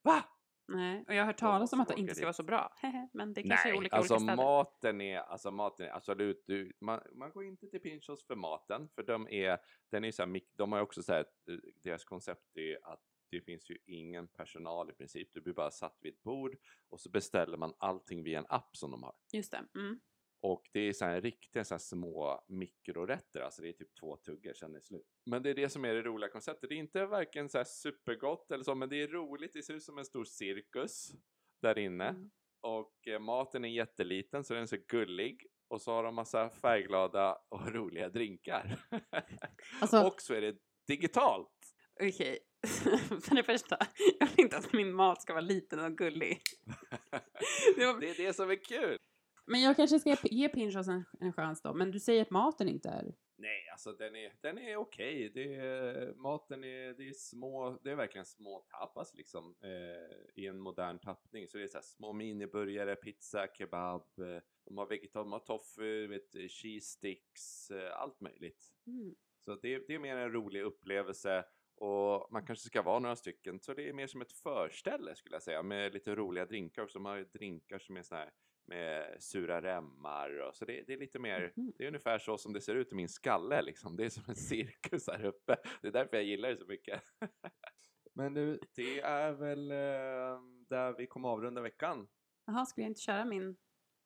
Va? 0.03 0.25
Nej, 0.71 1.05
och 1.07 1.15
jag 1.15 1.21
har 1.23 1.27
hört 1.27 1.39
talas 1.39 1.73
om 1.73 1.81
att 1.81 1.89
det 1.89 2.01
inte 2.01 2.15
ska 2.15 2.25
vara 2.25 2.31
dit. 2.33 2.37
så 2.37 2.43
bra. 2.43 2.75
Men 3.13 3.33
det 3.35 3.43
kanske 3.43 3.69
är 3.69 3.73
Nej, 3.73 3.79
olika 3.79 3.97
alltså 3.97 4.15
olika 4.15 4.25
städer. 4.25 4.37
maten 4.37 5.01
är, 5.01 5.19
alltså 5.19 5.51
maten 5.51 5.87
är 5.87 5.91
absolut, 5.97 6.45
du, 6.47 6.73
man, 6.81 7.01
man 7.13 7.31
går 7.31 7.45
inte 7.45 7.67
till 7.67 7.81
Pinchos 7.81 8.27
för 8.27 8.37
maten, 8.37 8.89
för 8.95 9.03
de 9.03 9.29
är, 9.29 9.59
den 9.91 10.05
är 10.05 10.13
så 10.13 10.23
här, 10.27 10.41
de 10.57 10.73
har 10.73 10.81
också 10.81 11.03
så 11.03 11.13
här, 11.13 11.25
eh, 11.49 11.57
deras 11.83 12.05
koncept 12.05 12.57
är 12.57 12.79
att 12.93 13.03
det 13.31 13.41
finns 13.41 13.71
ju 13.71 13.79
ingen 13.87 14.29
personal 14.29 14.91
i 14.91 14.93
princip, 14.93 15.33
du 15.33 15.41
blir 15.41 15.55
bara 15.55 15.71
satt 15.71 15.99
vid 16.01 16.15
ett 16.15 16.23
bord 16.23 16.57
och 16.89 17.01
så 17.01 17.11
beställer 17.11 17.57
man 17.57 17.75
allting 17.79 18.23
via 18.23 18.39
en 18.39 18.47
app 18.49 18.77
som 18.77 18.91
de 18.91 19.03
har. 19.03 19.17
Just 19.33 19.53
det. 19.53 19.65
Mm. 19.75 20.01
Och 20.41 20.69
det 20.73 20.81
är 20.81 20.93
så 20.93 21.05
här 21.05 21.21
riktiga 21.21 21.65
så 21.65 21.75
här 21.75 21.79
små 21.79 22.45
mikrorätter, 22.49 23.41
alltså 23.41 23.63
det 23.63 23.69
är 23.69 23.73
typ 23.73 23.95
två 24.01 24.17
tuggor, 24.17 24.53
sen 24.53 24.71
är 24.71 24.75
det 24.75 24.83
slut. 24.83 25.07
Men 25.27 25.43
det 25.43 25.51
är 25.51 25.55
det 25.55 25.69
som 25.69 25.85
är 25.85 25.95
det 25.95 26.03
roliga 26.03 26.31
konceptet. 26.31 26.69
Det 26.69 26.75
är 26.75 26.79
inte 26.79 27.07
varken 27.07 27.49
så 27.49 27.59
här 27.59 27.65
supergott 27.65 28.51
eller 28.51 28.65
så, 28.65 28.75
men 28.75 28.89
det 28.89 29.03
är 29.03 29.09
roligt. 29.09 29.53
Det 29.53 29.63
ser 29.63 29.75
ut 29.75 29.83
som 29.83 29.99
en 29.99 30.05
stor 30.05 30.25
cirkus 30.25 31.13
där 31.63 31.79
inne. 31.79 32.09
Mm. 32.09 32.31
Och 32.61 33.09
eh, 33.09 33.19
maten 33.21 33.65
är 33.65 33.69
jätteliten 33.69 34.45
så 34.45 34.55
den 34.55 34.63
är 34.63 34.67
så 34.67 34.77
gullig. 34.89 35.47
Och 35.69 35.83
så 35.83 35.93
har 35.93 36.05
de 36.05 36.15
massa 36.15 36.51
färgglada 36.51 37.39
och 37.49 37.69
roliga 37.75 38.09
drinkar. 38.09 38.85
Alltså- 39.81 40.07
och 40.07 40.21
så 40.21 40.35
är 40.35 40.41
det 40.41 40.57
digitalt. 40.87 41.75
Okej. 42.01 42.39
För 43.23 43.35
det 43.35 43.43
första, 43.43 43.79
jag 44.21 44.27
vill 44.27 44.41
inte 44.41 44.57
att 44.57 44.73
min 44.73 44.93
mat 44.95 45.23
ska 45.23 45.33
vara 45.33 45.41
liten 45.45 45.79
och 45.85 45.99
gullig. 45.99 46.41
Det 47.77 47.87
var- 47.87 48.01
Det 48.01 48.11
är 48.11 48.27
det 48.27 48.33
som 48.33 48.51
är 48.51 48.65
kul. 48.65 48.97
Men 49.47 49.61
jag 49.61 49.77
kanske 49.77 49.99
ska 49.99 50.17
ge 50.23 50.49
Pinchos 50.49 50.89
en, 50.89 51.05
en 51.21 51.33
chans 51.33 51.63
då. 51.63 51.75
Men 51.75 51.91
du 51.91 52.01
säger 52.01 52.23
att 52.23 52.31
maten 52.31 52.69
inte 52.69 52.89
är... 52.89 53.15
Nej, 53.41 53.69
alltså 53.73 53.93
den 53.93 54.17
är, 54.17 54.33
den 54.41 54.59
är 54.59 54.77
okej. 54.77 55.31
Det 55.35 55.55
är, 55.55 56.15
maten 56.15 56.65
är, 56.65 56.95
det 56.95 57.09
är 57.09 57.13
små, 57.13 57.79
det 57.85 57.91
är 57.91 57.95
verkligen 57.95 58.25
små 58.25 58.67
tapas 58.71 59.15
liksom 59.15 59.57
eh, 59.63 60.43
i 60.43 60.47
en 60.47 60.59
modern 60.61 60.99
tappning. 60.99 61.49
Så 61.49 61.59
det 61.59 61.65
är 61.65 61.69
så 61.69 61.77
här 61.79 61.83
små 61.83 62.13
miniburgare, 62.13 62.97
pizza, 62.97 63.47
kebab, 63.59 64.03
eh, 64.19 64.43
de 64.65 64.79
har 64.79 64.87
har 65.31 65.39
tofu, 65.39 66.07
vet, 66.07 66.33
cheese 66.51 66.87
sticks, 66.87 67.71
eh, 67.71 68.01
allt 68.01 68.21
möjligt. 68.21 68.63
Mm. 68.87 69.15
Så 69.45 69.55
det, 69.55 69.87
det 69.87 69.95
är 69.95 69.99
mer 69.99 70.17
en 70.17 70.33
rolig 70.33 70.63
upplevelse 70.63 71.45
och 71.81 72.33
man 72.33 72.47
kanske 72.47 72.67
ska 72.67 72.83
vara 72.83 72.99
några 72.99 73.17
stycken. 73.17 73.61
Så 73.61 73.75
det 73.75 73.89
är 73.89 73.93
mer 73.93 74.07
som 74.07 74.21
ett 74.21 74.33
förställe 74.33 75.15
skulle 75.15 75.35
jag 75.35 75.43
säga 75.43 75.63
med 75.63 75.93
lite 75.95 76.15
roliga 76.15 76.47
drinkar 76.47 76.83
också. 76.83 76.99
De 76.99 77.05
har 77.05 77.19
drinkar 77.21 77.79
som 77.79 77.97
är 77.97 78.03
såna 78.03 78.21
här 78.21 78.31
med 78.67 79.17
sura 79.23 79.63
remmar 79.63 80.39
och 80.49 80.57
så 80.57 80.65
det, 80.65 80.83
det 80.87 80.93
är 80.93 80.99
lite 80.99 81.19
mer, 81.19 81.53
Mhm. 81.57 81.73
det 81.79 81.85
är 81.85 81.89
ungefär 81.89 82.19
så 82.19 82.39
som 82.39 82.53
det 82.53 82.61
ser 82.61 82.75
ut 82.75 82.93
i 82.93 82.95
min 82.95 83.09
skalle 83.09 83.63
liksom. 83.63 83.97
Det 83.97 84.05
är 84.05 84.09
som 84.11 84.25
en 84.29 84.37
cirkus 84.37 85.07
här 85.09 85.25
uppe. 85.25 85.57
Det 85.83 85.89
är 85.89 85.93
därför 85.93 86.17
jag 86.17 86.25
gillar 86.25 86.49
det 86.49 86.57
så 86.57 86.67
mycket. 86.67 87.03
Men 88.15 88.35
nu, 88.35 88.61
det 88.75 89.01
är 89.01 89.33
väl 89.33 89.71
eh, 89.71 89.77
där 90.69 90.97
vi 90.99 91.07
kommer 91.07 91.29
avrunda 91.29 91.61
veckan. 91.61 92.09
Jaha, 92.47 92.67
skulle 92.67 92.85
jag 92.85 92.91
inte 92.91 93.01
köra 93.01 93.25
min 93.25 93.57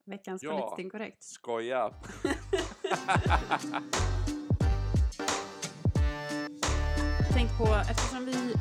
veckans 0.06 0.42
Ja. 0.42 0.50
politiskt 0.50 0.78
inkorrekt? 0.78 1.22
Skoja! 1.22 1.94
Tänk 7.42 7.58
på, 7.58 7.64
eftersom 7.64 8.24
vi 8.24 8.54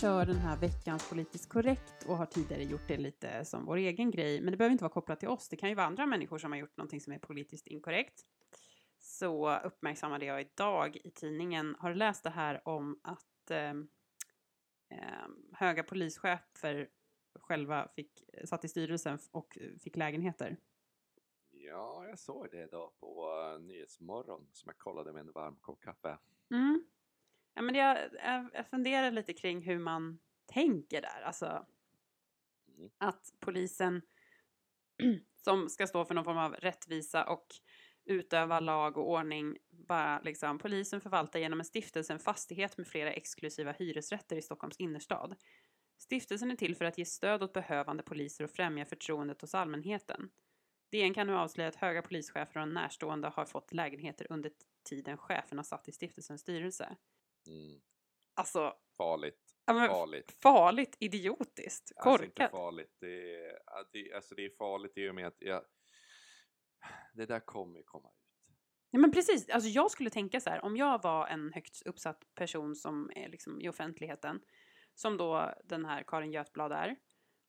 kör 0.00 0.26
den 0.26 0.36
här 0.36 0.56
veckans 0.56 1.08
politiskt 1.08 1.48
korrekt 1.48 2.04
och 2.06 2.16
har 2.16 2.26
tidigare 2.26 2.62
gjort 2.62 2.88
det 2.88 2.96
lite 2.96 3.44
som 3.44 3.66
vår 3.66 3.76
egen 3.76 4.10
grej, 4.10 4.40
men 4.40 4.50
det 4.50 4.56
behöver 4.56 4.72
inte 4.72 4.84
vara 4.84 4.92
kopplat 4.92 5.20
till 5.20 5.28
oss, 5.28 5.48
det 5.48 5.56
kan 5.56 5.68
ju 5.68 5.74
vara 5.74 5.86
andra 5.86 6.06
människor 6.06 6.38
som 6.38 6.52
har 6.52 6.58
gjort 6.58 6.76
någonting 6.76 7.00
som 7.00 7.12
är 7.12 7.18
politiskt 7.18 7.66
inkorrekt. 7.66 8.20
Så 8.98 9.58
uppmärksammade 9.58 10.24
jag 10.24 10.40
idag 10.40 10.96
i 10.96 11.10
tidningen, 11.10 11.76
har 11.78 11.88
du 11.88 11.94
läst 11.94 12.24
det 12.24 12.30
här 12.30 12.68
om 12.68 13.00
att 13.02 13.50
ehm, 13.50 13.88
höga 15.52 15.82
polischefer 15.82 16.88
själva 17.34 17.88
fick, 17.96 18.24
satt 18.44 18.64
i 18.64 18.68
styrelsen 18.68 19.18
och 19.30 19.58
fick 19.80 19.96
lägenheter? 19.96 20.56
Ja, 21.50 22.06
jag 22.08 22.18
såg 22.18 22.48
det 22.50 22.66
då 22.66 22.92
på 23.00 23.30
uh, 23.30 23.60
Nyhetsmorgon 23.60 24.46
som 24.52 24.68
jag 24.68 24.78
kollade 24.78 25.12
med 25.12 25.20
en 25.20 25.32
varm 25.32 25.56
kopp 25.60 25.80
kaffe. 25.80 26.18
Mm. 26.50 26.84
Ja, 27.54 27.62
men 27.62 27.74
jag, 27.74 27.98
jag, 28.52 28.66
funderar 28.66 29.10
lite 29.10 29.32
kring 29.32 29.62
hur 29.62 29.78
man 29.78 30.18
tänker 30.46 31.02
där. 31.02 31.22
Alltså 31.24 31.66
Mm. 32.78 32.90
att 32.98 33.32
polisen 33.40 34.02
som 35.44 35.68
ska 35.68 35.86
stå 35.86 36.04
för 36.04 36.14
någon 36.14 36.24
form 36.24 36.38
av 36.38 36.54
rättvisa 36.54 37.24
och 37.24 37.46
utöva 38.04 38.60
lag 38.60 38.96
och 38.96 39.10
ordning 39.10 39.56
bara 39.70 40.20
liksom 40.20 40.58
polisen 40.58 41.00
förvaltar 41.00 41.38
genom 41.38 41.60
en 41.60 41.64
stiftelse 41.64 42.12
en 42.12 42.18
fastighet 42.18 42.76
med 42.76 42.86
flera 42.86 43.12
exklusiva 43.12 43.72
hyresrätter 43.72 44.36
i 44.36 44.42
Stockholms 44.42 44.76
innerstad. 44.76 45.36
Stiftelsen 45.98 46.50
är 46.50 46.56
till 46.56 46.76
för 46.76 46.84
att 46.84 46.98
ge 46.98 47.04
stöd 47.04 47.42
åt 47.42 47.52
behövande 47.52 48.02
poliser 48.02 48.44
och 48.44 48.50
främja 48.50 48.84
förtroendet 48.84 49.40
hos 49.40 49.54
allmänheten. 49.54 50.30
DN 50.90 51.14
kan 51.14 51.26
nu 51.26 51.36
avslöja 51.36 51.68
att 51.68 51.76
höga 51.76 52.02
polischefer 52.02 52.56
och 52.56 52.62
en 52.62 52.74
närstående 52.74 53.28
har 53.28 53.44
fått 53.44 53.72
lägenheter 53.72 54.26
under 54.30 54.50
tiden 54.84 55.18
cheferna 55.18 55.64
satt 55.64 55.88
i 55.88 55.92
stiftelsens 55.92 56.40
styrelse. 56.40 56.96
Mm. 57.46 57.80
Alltså, 58.34 58.74
Farligt, 58.96 59.40
ja, 59.64 59.74
farligt. 59.88 60.36
farligt 60.42 60.96
idiotiskt, 61.00 61.92
Alltså 61.96 62.24
inte 62.24 62.26
korkat. 62.34 62.50
farligt, 62.50 62.96
det 63.00 63.34
är, 63.46 63.58
det, 63.92 64.12
alltså 64.12 64.34
det 64.34 64.44
är 64.44 64.50
farligt 64.58 64.92
i 64.98 65.08
och 65.10 65.14
med 65.14 65.26
att 65.26 65.36
jag, 65.38 65.64
det 67.14 67.26
där 67.26 67.40
kommer 67.40 67.82
komma 67.82 68.08
ut. 68.08 68.14
Ja, 68.90 68.98
men 68.98 69.12
precis, 69.12 69.48
alltså 69.50 69.68
jag 69.68 69.90
skulle 69.90 70.10
tänka 70.10 70.40
så 70.40 70.50
här, 70.50 70.64
om 70.64 70.76
jag 70.76 71.02
var 71.02 71.26
en 71.26 71.52
högt 71.52 71.82
uppsatt 71.86 72.34
person 72.34 72.74
som 72.76 73.10
är 73.14 73.28
liksom 73.28 73.60
i 73.60 73.68
offentligheten, 73.68 74.40
som 74.94 75.16
då 75.16 75.54
den 75.64 75.84
här 75.84 76.02
Karin 76.06 76.32
Götblad 76.32 76.72
är, 76.72 76.96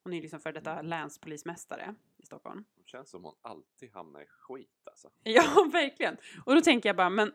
hon 0.03 0.13
är 0.13 0.17
ju 0.17 0.21
liksom 0.21 0.39
för 0.39 0.51
detta 0.53 0.71
Mm. 0.73 0.85
länspolismästare 0.85 1.95
i 2.17 2.25
Stockholm. 2.25 2.65
Det 2.75 2.87
känns 2.87 3.09
som 3.09 3.23
hon 3.23 3.35
alltid 3.41 3.93
hamnar 3.93 4.21
i 4.21 4.25
skit 4.27 4.81
alltså. 4.85 5.09
Ja, 5.23 5.69
verkligen. 5.71 6.17
Och 6.45 6.55
då 6.55 6.61
tänker 6.61 6.89
jag 6.89 6.95
bara, 6.95 7.09
men 7.09 7.33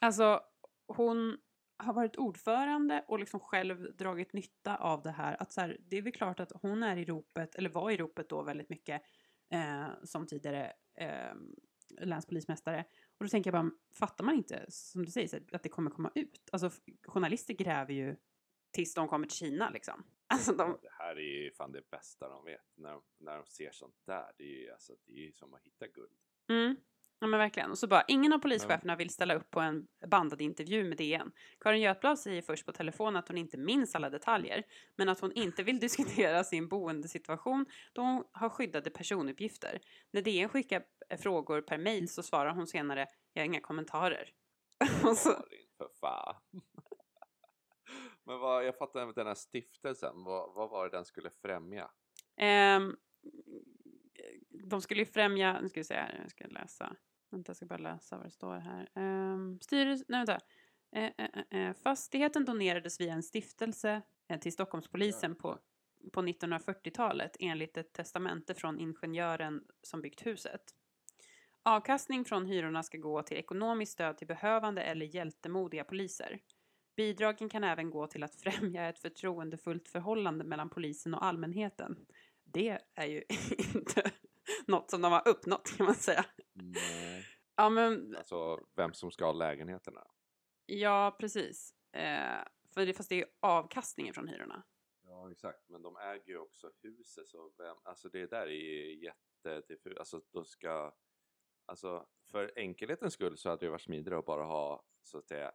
alltså 0.00 0.40
hon 0.86 1.38
har 1.78 1.92
varit 1.92 2.16
ordförande 2.16 3.04
och 3.08 3.18
liksom 3.18 3.40
själv 3.40 3.96
dragit 3.96 4.32
nytta 4.32 4.76
av 4.76 5.02
det 5.02 5.10
här. 5.10 5.42
Att 5.42 5.52
så 5.52 5.60
här, 5.60 5.76
det 5.80 5.96
är 5.96 6.02
väl 6.02 6.12
klart 6.12 6.40
att 6.40 6.52
hon 6.62 6.82
är 6.82 6.96
i 6.96 7.04
ropet, 7.04 7.54
eller 7.54 7.70
var 7.70 7.90
i 7.90 7.96
ropet 7.96 8.28
då 8.28 8.42
väldigt 8.42 8.68
mycket, 8.68 9.02
eh, 9.50 9.86
som 10.04 10.26
tidigare 10.26 10.72
eh, 10.94 11.34
länspolismästare. 12.00 12.84
Och 13.18 13.24
då 13.24 13.28
tänker 13.28 13.52
jag 13.52 13.64
bara, 13.64 13.70
fattar 13.98 14.24
man 14.24 14.34
inte, 14.34 14.64
som 14.68 15.04
du 15.04 15.10
säger, 15.10 15.42
att 15.52 15.62
det 15.62 15.68
kommer 15.68 15.90
komma 15.90 16.12
ut? 16.14 16.48
Alltså 16.52 16.70
journalister 17.06 17.54
gräver 17.54 17.94
ju 17.94 18.16
tills 18.70 18.94
de 18.94 19.08
kommer 19.08 19.26
till 19.26 19.36
Kina 19.36 19.70
liksom. 19.70 20.04
Alltså 20.30 20.52
de, 20.52 20.78
Det 20.82 20.92
här 20.92 21.16
är 21.16 21.42
ju 21.42 21.52
fan 21.52 21.72
det 21.72 21.90
bästa 21.90 22.28
de 22.28 22.44
vet, 22.44 22.76
när 22.76 22.92
de, 22.92 23.02
när 23.18 23.36
de 23.36 23.46
ser 23.46 23.70
sånt 23.72 23.96
där. 24.06 24.32
Det 24.38 24.44
är 24.44 24.62
ju 24.62 24.70
alltså, 24.70 24.96
det 25.06 25.28
är 25.28 25.32
som 25.32 25.54
att 25.54 25.62
hitta 25.62 25.86
guld. 25.86 26.18
Mm. 26.48 26.76
Ja 27.20 27.26
men 27.26 27.38
verkligen. 27.38 27.70
Och 27.70 27.78
så 27.78 27.86
bara, 27.86 28.04
ingen 28.08 28.32
av 28.32 28.38
polischeferna 28.38 28.96
vill 28.96 29.10
ställa 29.10 29.34
upp 29.34 29.50
på 29.50 29.60
en 29.60 29.86
bandad 30.06 30.40
intervju 30.40 30.84
med 30.84 30.98
DN. 30.98 31.32
Karin 31.60 31.82
Götblad 31.82 32.18
säger 32.18 32.42
först 32.42 32.66
på 32.66 32.72
telefon 32.72 33.16
att 33.16 33.28
hon 33.28 33.38
inte 33.38 33.56
minns 33.56 33.94
alla 33.94 34.10
detaljer, 34.10 34.64
men 34.96 35.08
att 35.08 35.20
hon 35.20 35.32
inte 35.32 35.62
vill 35.62 35.78
diskutera 35.80 36.44
sin 36.44 36.68
boendesituation 36.68 37.66
då 37.92 38.02
hon 38.02 38.24
har 38.32 38.48
skyddade 38.48 38.90
personuppgifter. 38.90 39.80
När 40.10 40.22
DN 40.22 40.48
skickar 40.48 40.82
eh, 41.08 41.18
frågor 41.18 41.60
per 41.60 41.78
mail 41.78 42.08
så 42.08 42.22
svarar 42.22 42.50
hon 42.50 42.66
senare, 42.66 43.06
jag 43.32 43.42
har 43.42 43.46
inga 43.46 43.60
kommentarer. 43.60 44.30
Och 45.04 45.16
så, 45.16 45.30
för 45.78 45.88
fan. 46.00 46.34
Men 48.24 48.38
vad, 48.38 48.66
jag 48.66 48.78
fattar 48.78 49.08
inte 49.08 49.20
den 49.20 49.26
här 49.26 49.34
stiftelsen, 49.34 50.24
vad, 50.24 50.54
vad 50.54 50.70
var 50.70 50.84
det 50.88 50.96
den 50.96 51.04
skulle 51.04 51.30
främja? 51.30 51.90
ehm, 52.36 52.96
de 54.70 54.82
skulle 54.82 55.00
ju 55.00 55.06
främja, 55.06 55.60
nu 55.60 55.68
ska 55.68 55.80
vi 55.80 55.84
se 55.84 55.94
här, 55.94 56.18
jag 56.22 56.30
ska 56.30 56.46
läsa. 56.46 56.96
Vänta, 57.30 57.50
jag 57.50 57.56
ska 57.56 57.66
bara 57.66 57.78
läsa 57.78 58.16
vad 58.16 58.26
det 58.26 58.30
står 58.30 58.56
här. 58.56 58.88
Um, 58.94 59.60
styrelse, 59.60 60.04
nej 60.08 60.18
vänta. 60.18 60.40
Eh, 60.92 61.10
eh, 61.18 61.44
eh, 61.50 61.68
eh, 61.68 61.74
fastigheten 61.74 62.44
donerades 62.44 63.00
via 63.00 63.12
en 63.12 63.22
stiftelse 63.22 64.02
eh, 64.28 64.40
till 64.40 64.52
Stockholmspolisen 64.52 65.34
på, 65.34 65.58
på 66.12 66.22
1940-talet 66.22 67.36
enligt 67.40 67.76
ett 67.76 67.92
testamente 67.92 68.54
från 68.54 68.80
ingenjören 68.80 69.64
som 69.82 70.00
byggt 70.00 70.26
huset. 70.26 70.62
Avkastning 71.62 72.24
från 72.24 72.46
hyrorna 72.46 72.82
ska 72.82 72.98
gå 72.98 73.22
till 73.22 73.36
ekonomiskt 73.36 73.92
stöd 73.92 74.18
till 74.18 74.26
behövande 74.26 74.82
eller 74.82 75.06
hjältemodiga 75.06 75.84
poliser. 75.84 76.40
Bidragen 76.96 77.48
kan 77.48 77.64
även 77.64 77.90
gå 77.90 78.06
till 78.06 78.22
att 78.22 78.34
främja 78.34 78.88
ett 78.88 78.98
förtroendefullt 78.98 79.88
förhållande 79.88 80.44
mellan 80.44 80.70
polisen 80.70 81.14
och 81.14 81.24
allmänheten. 81.24 81.96
Det 82.44 82.78
är 82.94 83.06
ju 83.06 83.22
inte 83.74 84.10
något 84.66 84.90
som 84.90 85.02
de 85.02 85.12
har 85.12 85.28
uppnått 85.28 85.76
kan 85.76 85.86
man 85.86 85.94
säga. 85.94 86.24
Nej. 86.74 87.24
Ja, 87.56 87.68
men 87.68 88.16
Alltså 88.16 88.66
vem 88.76 88.92
som 88.94 89.10
ska 89.10 89.24
ha 89.24 89.32
lägenheterna. 89.32 90.06
ja, 90.66 91.16
precis. 91.20 91.74
Eh, 91.92 92.44
för 92.74 92.86
det, 92.86 92.94
fast 92.94 93.08
det 93.08 93.20
är 93.22 93.26
avkastningen 93.40 94.14
från 94.14 94.28
hyrorna. 94.28 94.62
Ja, 95.02 95.30
exakt. 95.32 95.68
Men 95.68 95.82
de 95.82 95.96
äger 95.96 96.28
ju 96.28 96.38
också 96.38 96.70
huset, 96.82 97.28
så 97.28 97.52
vem, 97.58 97.76
alltså 97.84 98.08
det 98.08 98.26
där 98.26 98.46
är 98.46 99.04
jättediffust. 99.04 99.98
Alltså 99.98 100.20
då 100.32 100.44
ska, 100.44 100.94
alltså 101.66 102.06
för 102.30 102.52
enkelhetens 102.56 103.14
skull 103.14 103.36
så 103.38 103.48
hade 103.48 103.66
det 103.66 103.70
varit 103.70 103.82
smidigare 103.82 104.18
att 104.18 104.26
bara 104.26 104.44
ha 104.44 104.84
så 105.02 105.18
att 105.18 105.26
säga 105.28 105.52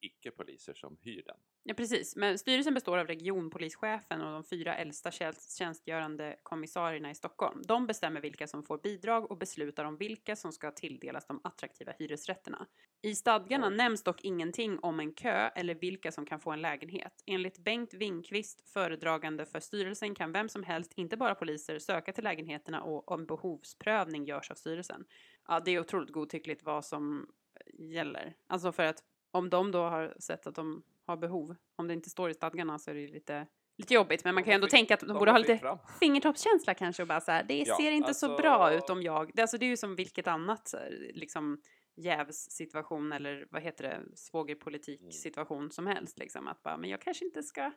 icke-poliser 0.00 0.74
som 0.74 0.98
hyr 1.02 1.22
den. 1.26 1.36
Ja, 1.62 1.74
precis. 1.74 2.16
Men 2.16 2.38
styrelsen 2.38 2.74
består 2.74 2.98
av 2.98 3.06
regionpolischefen 3.06 4.20
och 4.20 4.32
de 4.32 4.44
fyra 4.44 4.76
äldsta 4.76 5.10
tjänst- 5.10 5.58
tjänstgörande 5.58 6.36
kommissarierna 6.42 7.10
i 7.10 7.14
Stockholm. 7.14 7.62
De 7.66 7.86
bestämmer 7.86 8.20
vilka 8.20 8.46
som 8.46 8.62
får 8.62 8.78
bidrag 8.78 9.30
och 9.30 9.38
beslutar 9.38 9.84
om 9.84 9.96
vilka 9.96 10.36
som 10.36 10.52
ska 10.52 10.70
tilldelas 10.70 11.26
de 11.26 11.40
attraktiva 11.44 11.92
hyresrätterna. 11.98 12.66
I 13.02 13.14
stadgarna 13.14 13.68
Oj. 13.68 13.76
nämns 13.76 14.02
dock 14.02 14.24
ingenting 14.24 14.78
om 14.78 15.00
en 15.00 15.12
kö 15.12 15.48
eller 15.54 15.74
vilka 15.74 16.12
som 16.12 16.26
kan 16.26 16.40
få 16.40 16.50
en 16.50 16.62
lägenhet. 16.62 17.22
Enligt 17.26 17.58
Bengt 17.58 17.94
Wingqvist, 17.94 18.68
föredragande 18.68 19.46
för 19.46 19.60
styrelsen, 19.60 20.14
kan 20.14 20.32
vem 20.32 20.48
som 20.48 20.62
helst, 20.62 20.92
inte 20.96 21.16
bara 21.16 21.34
poliser, 21.34 21.78
söka 21.78 22.12
till 22.12 22.24
lägenheterna 22.24 22.82
och 22.82 23.10
om 23.10 23.26
behovsprövning 23.26 24.24
görs 24.24 24.50
av 24.50 24.54
styrelsen. 24.54 25.04
Ja, 25.48 25.60
det 25.60 25.70
är 25.70 25.80
otroligt 25.80 26.10
godtyckligt 26.10 26.62
vad 26.62 26.84
som 26.84 27.30
gäller. 27.78 28.34
Alltså 28.46 28.72
för 28.72 28.82
att 28.82 29.02
om 29.30 29.50
de 29.50 29.70
då 29.70 29.82
har 29.82 30.14
sett 30.18 30.46
att 30.46 30.54
de 30.54 30.82
har 31.04 31.16
behov, 31.16 31.56
om 31.76 31.88
det 31.88 31.94
inte 31.94 32.10
står 32.10 32.30
i 32.30 32.34
stadgarna 32.34 32.78
så 32.78 32.90
är 32.90 32.94
det 32.94 33.00
ju 33.00 33.08
lite, 33.08 33.46
lite 33.78 33.94
jobbigt. 33.94 34.24
Men 34.24 34.34
man 34.34 34.44
kan 34.44 34.50
ju 34.50 34.54
ändå 34.54 34.66
tänka 34.66 34.94
att 34.94 35.00
de, 35.00 35.06
de 35.06 35.18
borde 35.18 35.30
ha 35.30 35.38
lite 35.38 35.58
fram. 35.58 35.78
fingertoppskänsla 36.00 36.74
kanske 36.74 37.02
och 37.02 37.08
bara 37.08 37.20
så 37.20 37.30
här, 37.30 37.44
det 37.44 37.58
Ja, 37.58 37.76
ser 37.76 37.90
inte 37.90 38.14
så 38.14 38.26
alltså- 38.32 38.42
bra 38.42 38.72
ut 38.72 38.90
om 38.90 39.02
jag, 39.02 39.30
det, 39.34 39.42
alltså 39.42 39.58
det 39.58 39.66
är 39.66 39.68
ju 39.68 39.76
som 39.76 39.96
vilket 39.96 40.26
annat 40.26 40.68
så 40.68 40.78
liksom 41.14 41.62
jävssituation 41.96 43.12
eller 43.12 43.46
vad 43.50 43.62
heter 43.62 43.84
det, 43.84 44.16
svågerpolitik 44.16 45.14
situation 45.14 45.70
som 45.70 45.86
helst 45.86 46.18
liksom. 46.18 46.48
Att 46.48 46.62
bara, 46.62 46.76
men 46.76 46.90
jag 46.90 47.00
kanske 47.00 47.24
inte 47.24 47.42
ska 47.42 47.72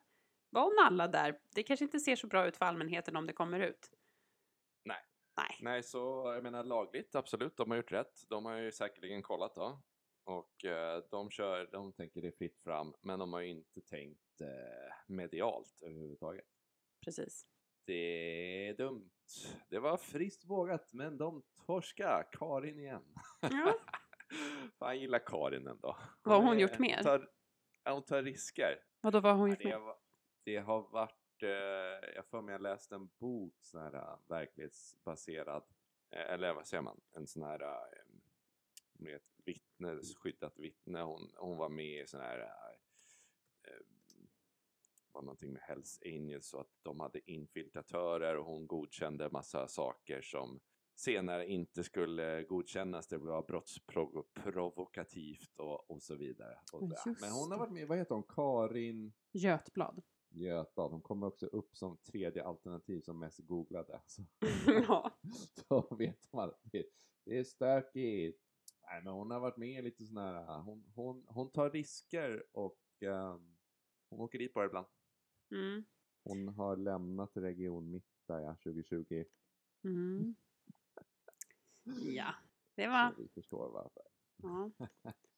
vara 0.50 0.66
och 0.66 0.74
nalla 0.84 1.08
där. 1.08 1.40
Det 1.56 1.64
kanske 1.64 1.86
inte 1.86 2.00
ser 2.00 2.16
så 2.16 2.28
bra 2.28 2.48
ut 2.48 2.58
för 2.58 2.66
allmänheten 2.66 3.16
om 3.16 3.26
det 3.26 3.34
kommer 3.34 3.60
ut. 3.60 3.90
Nej. 4.86 4.98
Nej. 5.38 5.58
Nej, 5.62 5.84
så 5.84 6.32
jag 6.36 6.44
menar 6.44 6.64
lagligt, 6.64 7.16
absolut, 7.16 7.58
de 7.58 7.70
har 7.70 7.78
gjort 7.78 7.92
rätt. 7.92 8.30
De 8.30 8.46
har 8.46 8.56
ju 8.58 8.72
säkerligen 8.72 9.22
kollat 9.22 9.56
då. 9.56 9.82
Och 10.30 10.66
eh, 10.66 11.04
de 11.12 11.32
kör, 11.32 11.70
de 11.72 11.94
tänker 11.94 12.22
det 12.22 12.28
är 12.28 12.32
fritt 12.32 12.60
fram, 12.64 12.94
men 13.02 13.20
de 13.20 13.34
har 13.34 13.40
ju 13.40 13.48
inte 13.50 13.82
tänkt 13.82 14.42
eh, 14.42 14.94
medialt 15.08 15.82
överhuvudtaget. 15.82 16.48
Precis. 17.06 17.46
Det 17.86 17.94
är 18.68 18.74
dumt. 18.74 19.10
Det 19.70 19.80
var 19.80 19.98
friskt 19.98 20.46
vågat, 20.46 20.94
men 20.94 21.18
de 21.18 21.44
torska 21.66 22.24
Karin 22.32 22.80
igen. 22.80 23.16
Ja. 23.42 23.76
Fan, 24.80 25.00
gillar 25.00 25.20
Karin 25.26 25.68
ändå. 25.68 25.98
Vad 26.24 26.36
har 26.36 26.44
hon 26.44 26.58
är- 26.58 26.62
gjort 26.62 26.80
mer? 26.80 27.04
Tar, 27.04 27.30
hon 27.86 28.04
tar 28.04 28.24
risker. 28.24 28.84
Vadå, 29.02 29.20
vad 29.20 29.32
har 29.32 29.40
hon 29.40 29.50
gjort 29.50 29.64
det, 29.64 29.72
har, 29.72 29.98
det 30.44 30.58
har 30.58 30.82
varit, 30.92 31.44
eh, 31.44 32.10
jag 32.16 32.26
får 32.28 32.42
mig 32.42 32.52
jag 32.52 32.62
läste 32.62 32.96
en 32.96 33.08
bok, 33.20 33.56
sån 33.62 33.82
här 33.82 33.96
eh, 33.96 34.20
verklighetsbaserad, 34.28 35.64
eh, 36.12 36.34
eller 36.34 36.54
vad 36.54 36.68
säger 36.68 36.82
man, 36.84 37.02
en 37.16 37.28
sån 37.28 37.44
här, 37.44 37.62
eh, 37.62 38.04
med 38.94 39.22
vittne, 39.50 40.00
skyddat 40.24 40.60
vittne, 40.60 41.02
hon, 41.02 41.32
hon 41.38 41.58
var 41.58 41.70
med 41.70 42.04
i 42.04 42.08
sån 42.08 42.22
här, 42.22 42.40
eh, 42.40 43.72
eh, 43.72 43.86
var 45.14 45.22
någonting 45.22 45.54
med 45.54 45.62
Hells 45.62 46.00
Angels 46.06 46.50
så 46.50 46.60
att 46.60 46.72
de 46.84 47.00
hade 47.00 47.32
infiltratörer 47.32 48.38
och 48.38 48.46
hon 48.46 48.68
godkände 48.68 49.30
massa 49.30 49.68
saker 49.68 50.22
som 50.22 50.60
senare 51.00 51.48
inte 51.48 51.84
skulle 51.84 52.44
godkännas. 52.44 53.08
Det 53.08 53.18
var 53.18 53.44
brottsprovokativt 53.44 55.60
och, 55.60 55.92
och 55.92 56.04
så 56.04 56.16
vidare. 56.16 56.58
Och 56.74 56.82
Men 57.22 57.32
hon 57.32 57.52
har 57.52 57.58
varit 57.58 57.74
med, 57.74 57.88
vad 57.88 57.98
heter 57.98 58.16
hon, 58.16 58.24
Karin 58.24 59.14
Götblad. 59.32 60.02
Götblad. 60.30 60.92
Hon 60.92 61.02
kommer 61.02 61.28
också 61.28 61.46
upp 61.46 61.76
som 61.76 61.98
tredje 61.98 62.44
alternativ 62.44 63.02
som 63.02 63.20
mest 63.20 63.40
googlade. 63.40 64.02
Så 64.06 64.26
ja. 64.88 65.20
då 65.70 65.96
vet 65.96 66.34
man 66.34 66.50
att 66.50 66.60
det, 66.64 66.86
det 67.26 67.38
är 67.38 67.44
stökigt. 67.44 68.49
Nej, 68.90 69.02
men 69.04 69.14
hon 69.14 69.32
har 69.32 69.40
varit 69.40 69.58
med 69.58 69.80
i 69.80 69.82
lite 69.82 70.06
sån 70.06 70.18
här, 70.18 70.62
hon, 70.62 70.84
hon, 70.96 71.26
hon 71.28 71.52
tar 71.52 71.70
risker 71.70 72.44
och 72.52 72.80
ehm, 73.02 73.60
Hon 74.10 74.20
åker 74.20 74.40
dit 74.40 74.54
bara 74.54 74.66
ibland. 74.66 74.88
Mm. 75.52 75.86
hon 76.24 76.48
har 76.48 76.78
lämnat 76.78 77.38
Region 77.38 77.92
Mitt 77.92 78.08
där 78.28 78.40
ja, 78.40 78.56
2020. 78.56 79.26
Mm. 79.84 80.36
Ja, 82.16 82.36
det 82.76 82.88
var... 82.88 83.12
Så 83.12 83.22
vi 83.22 83.28
förstår 83.28 83.70
varför. 83.70 84.04
Ja. 84.36 84.72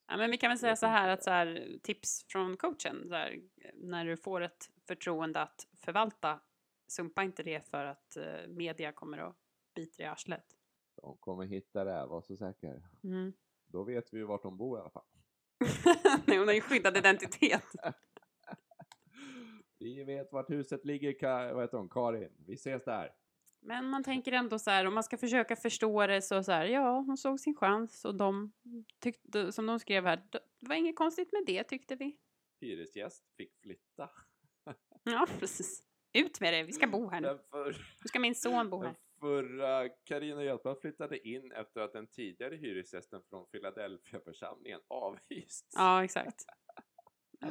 ja, 0.08 0.18
men 0.18 0.32
vi 0.32 0.38
kan 0.38 0.50
väl 0.50 0.60
säga 0.60 0.76
så 0.76 0.86
här 0.86 1.10
att 1.10 1.24
så 1.24 1.30
här, 1.30 1.80
tips 1.84 2.26
från 2.28 2.58
coachen, 2.58 3.08
så 3.08 3.16
här, 3.16 3.42
när 3.74 4.06
du 4.06 4.18
får 4.18 4.42
ett 4.42 4.70
förtroende 4.88 5.42
att 5.42 5.68
förvalta, 5.74 6.40
sumpa 6.88 7.24
inte 7.24 7.44
det 7.44 7.70
för 7.70 7.86
att 7.86 8.18
eh, 8.18 8.48
media 8.48 8.92
kommer 8.92 9.18
att 9.18 9.38
bita 9.76 10.04
i 10.04 10.06
arslet. 10.06 10.58
De 11.02 11.18
kommer 11.20 11.46
hitta 11.46 11.84
det, 11.84 12.06
var 12.06 12.22
så 12.22 12.38
säker. 12.38 12.82
Mm. 13.04 13.34
Då 13.68 13.84
vet 13.84 14.14
vi 14.14 14.18
ju 14.18 14.26
vart 14.26 14.44
de 14.44 14.58
bor 14.58 14.78
i 14.78 14.82
alla 14.82 14.90
fall. 14.90 15.06
Nej, 16.26 16.38
hon 16.38 16.48
har 16.48 16.56
ju 16.56 16.62
skyddad 16.62 16.98
identitet. 16.98 17.64
Vi 19.80 20.04
vet 20.04 20.32
vart 20.32 20.50
huset 20.50 20.86
ligger, 20.86 21.12
Ka- 21.12 21.54
vad 21.54 21.64
heter 21.64 21.78
hon, 21.78 21.90
Karin. 21.90 22.32
Vi 22.48 22.54
ses 22.54 22.84
där. 22.84 23.14
Men 23.60 23.86
man 23.90 24.04
tänker 24.04 24.32
ändå 24.32 24.60
så 24.60 24.70
här, 24.72 24.86
om 24.86 24.94
man 24.94 25.04
ska 25.04 25.18
försöka 25.18 25.56
förstå 25.56 26.08
det 26.08 26.22
så 26.22 26.44
så 26.44 26.52
här, 26.52 26.66
ja, 26.66 27.00
hon 27.00 27.18
såg 27.18 27.40
sin 27.40 27.56
chans 27.56 28.06
och 28.06 28.16
de 28.16 28.52
tyckte, 29.00 29.52
som 29.52 29.66
de 29.66 29.80
skrev 29.80 30.06
här, 30.06 30.28
det 30.32 30.40
var 30.60 30.76
inget 30.76 30.96
konstigt 30.96 31.32
med 31.32 31.44
det 31.46 31.64
tyckte 31.64 31.96
vi. 31.96 32.18
Hyresgäst 32.62 33.24
fick 33.38 33.60
flytta. 33.62 34.10
Ja, 35.04 35.28
precis. 35.40 35.84
Ut 36.14 36.42
med 36.42 36.54
det, 36.54 36.64
vi 36.64 36.72
ska 36.72 36.88
bo 36.88 37.10
här 37.10 37.22
nu. 37.22 37.40
Nu 37.74 38.08
ska 38.08 38.20
min 38.20 38.36
son 38.36 38.70
bo 38.70 38.78
den 38.78 38.88
här. 38.88 38.96
Förra 39.22 39.90
Carina 39.90 40.44
Götblad 40.44 40.80
flyttade 40.82 41.28
in 41.28 41.52
efter 41.52 41.82
att 41.82 41.94
den 41.94 42.08
tidigare 42.08 42.56
hyresgästen 42.56 43.22
från 43.30 43.46
Philadelphia-församlingen 43.46 44.80
avhysts. 44.88 45.76
Ja, 45.76 46.04
exakt. 46.04 46.46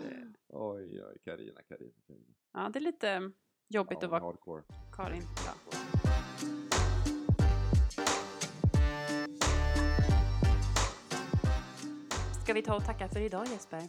Oj, 0.49 1.03
oj, 1.03 1.19
Karina, 1.25 1.63
Karina, 1.63 1.93
Karina. 2.07 2.35
Ja, 2.53 2.71
det 2.73 2.79
är 2.79 2.81
lite 2.81 3.33
jobbigt 3.69 3.99
Ja, 4.01 4.07
att 4.07 4.11
vara 4.11 4.23
hardcore. 4.23 4.63
Karin. 4.97 5.23
Ja. 5.47 5.55
Ska 12.45 12.55
vi 12.55 12.63
ta 12.63 12.77
och 12.77 12.85
tacka 12.85 13.09
för 13.09 13.21
idag 13.21 13.47
Jesper? 13.47 13.83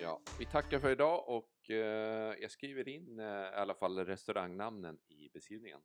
Ja, 0.00 0.20
vi 0.38 0.44
tackar 0.44 0.78
för 0.78 0.90
idag 0.90 1.28
och 1.28 1.70
eh, 1.70 2.34
jag 2.40 2.50
skriver 2.50 2.88
in 2.88 3.20
eh, 3.20 3.26
i 3.26 3.54
alla 3.54 3.74
fall 3.74 3.98
restaurangnamnen 3.98 4.98
i 5.08 5.28
beskrivningen. 5.32 5.80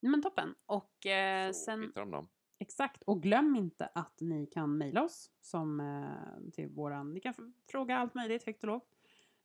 Men 0.00 0.22
toppen. 0.22 0.54
Och 0.66 1.06
eh, 1.06 1.52
Så 1.52 1.58
sen, 1.64 1.82
hittar 1.82 2.00
de 2.00 2.10
dem. 2.10 2.28
exakt, 2.58 3.02
och 3.02 3.22
glöm 3.22 3.56
inte 3.56 3.86
att 3.94 4.20
ni 4.20 4.46
kan 4.46 4.78
mejla 4.78 5.02
oss 5.02 5.30
som 5.40 5.80
eh, 5.80 6.50
till 6.52 6.68
våran, 6.68 7.12
ni 7.14 7.20
kan 7.20 7.34
fråga 7.70 7.96
allt 7.96 8.14
möjligt 8.14 8.46
högt 8.46 8.62
och 8.62 8.68
lågt. 8.68 8.88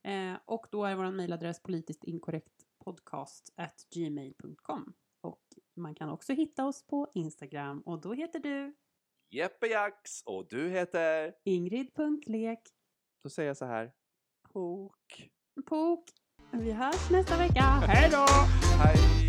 Eh, 0.04 0.34
och 0.44 0.66
då 0.70 0.84
är 0.84 0.94
våran 0.96 1.16
mejladress 1.16 1.62
politiskt 1.62 2.04
inkorrekt 2.04 2.52
podcast 2.84 3.52
at 3.56 3.86
gmail.com. 3.94 4.92
Och 5.20 5.42
man 5.76 5.94
kan 5.94 6.10
också 6.10 6.32
hitta 6.32 6.66
oss 6.66 6.86
på 6.86 7.10
Instagram 7.14 7.80
och 7.80 8.00
då 8.00 8.12
heter 8.12 8.38
du 8.40 8.74
Jeppe 9.30 9.66
Jax 9.66 10.22
och 10.26 10.46
du 10.50 10.68
heter? 10.68 11.34
Ingrid.lek. 11.44 12.60
Då 13.22 13.28
säger 13.30 13.46
jag 13.48 13.56
så 13.56 13.64
här. 13.64 13.92
Pok. 14.52 15.30
Pok. 15.66 16.04
Vi 16.52 16.72
hörs 16.72 17.10
nästa 17.10 17.38
vecka. 17.38 17.60
Hej 17.62 18.10
då! 18.10 18.26
Hej! 18.82 19.21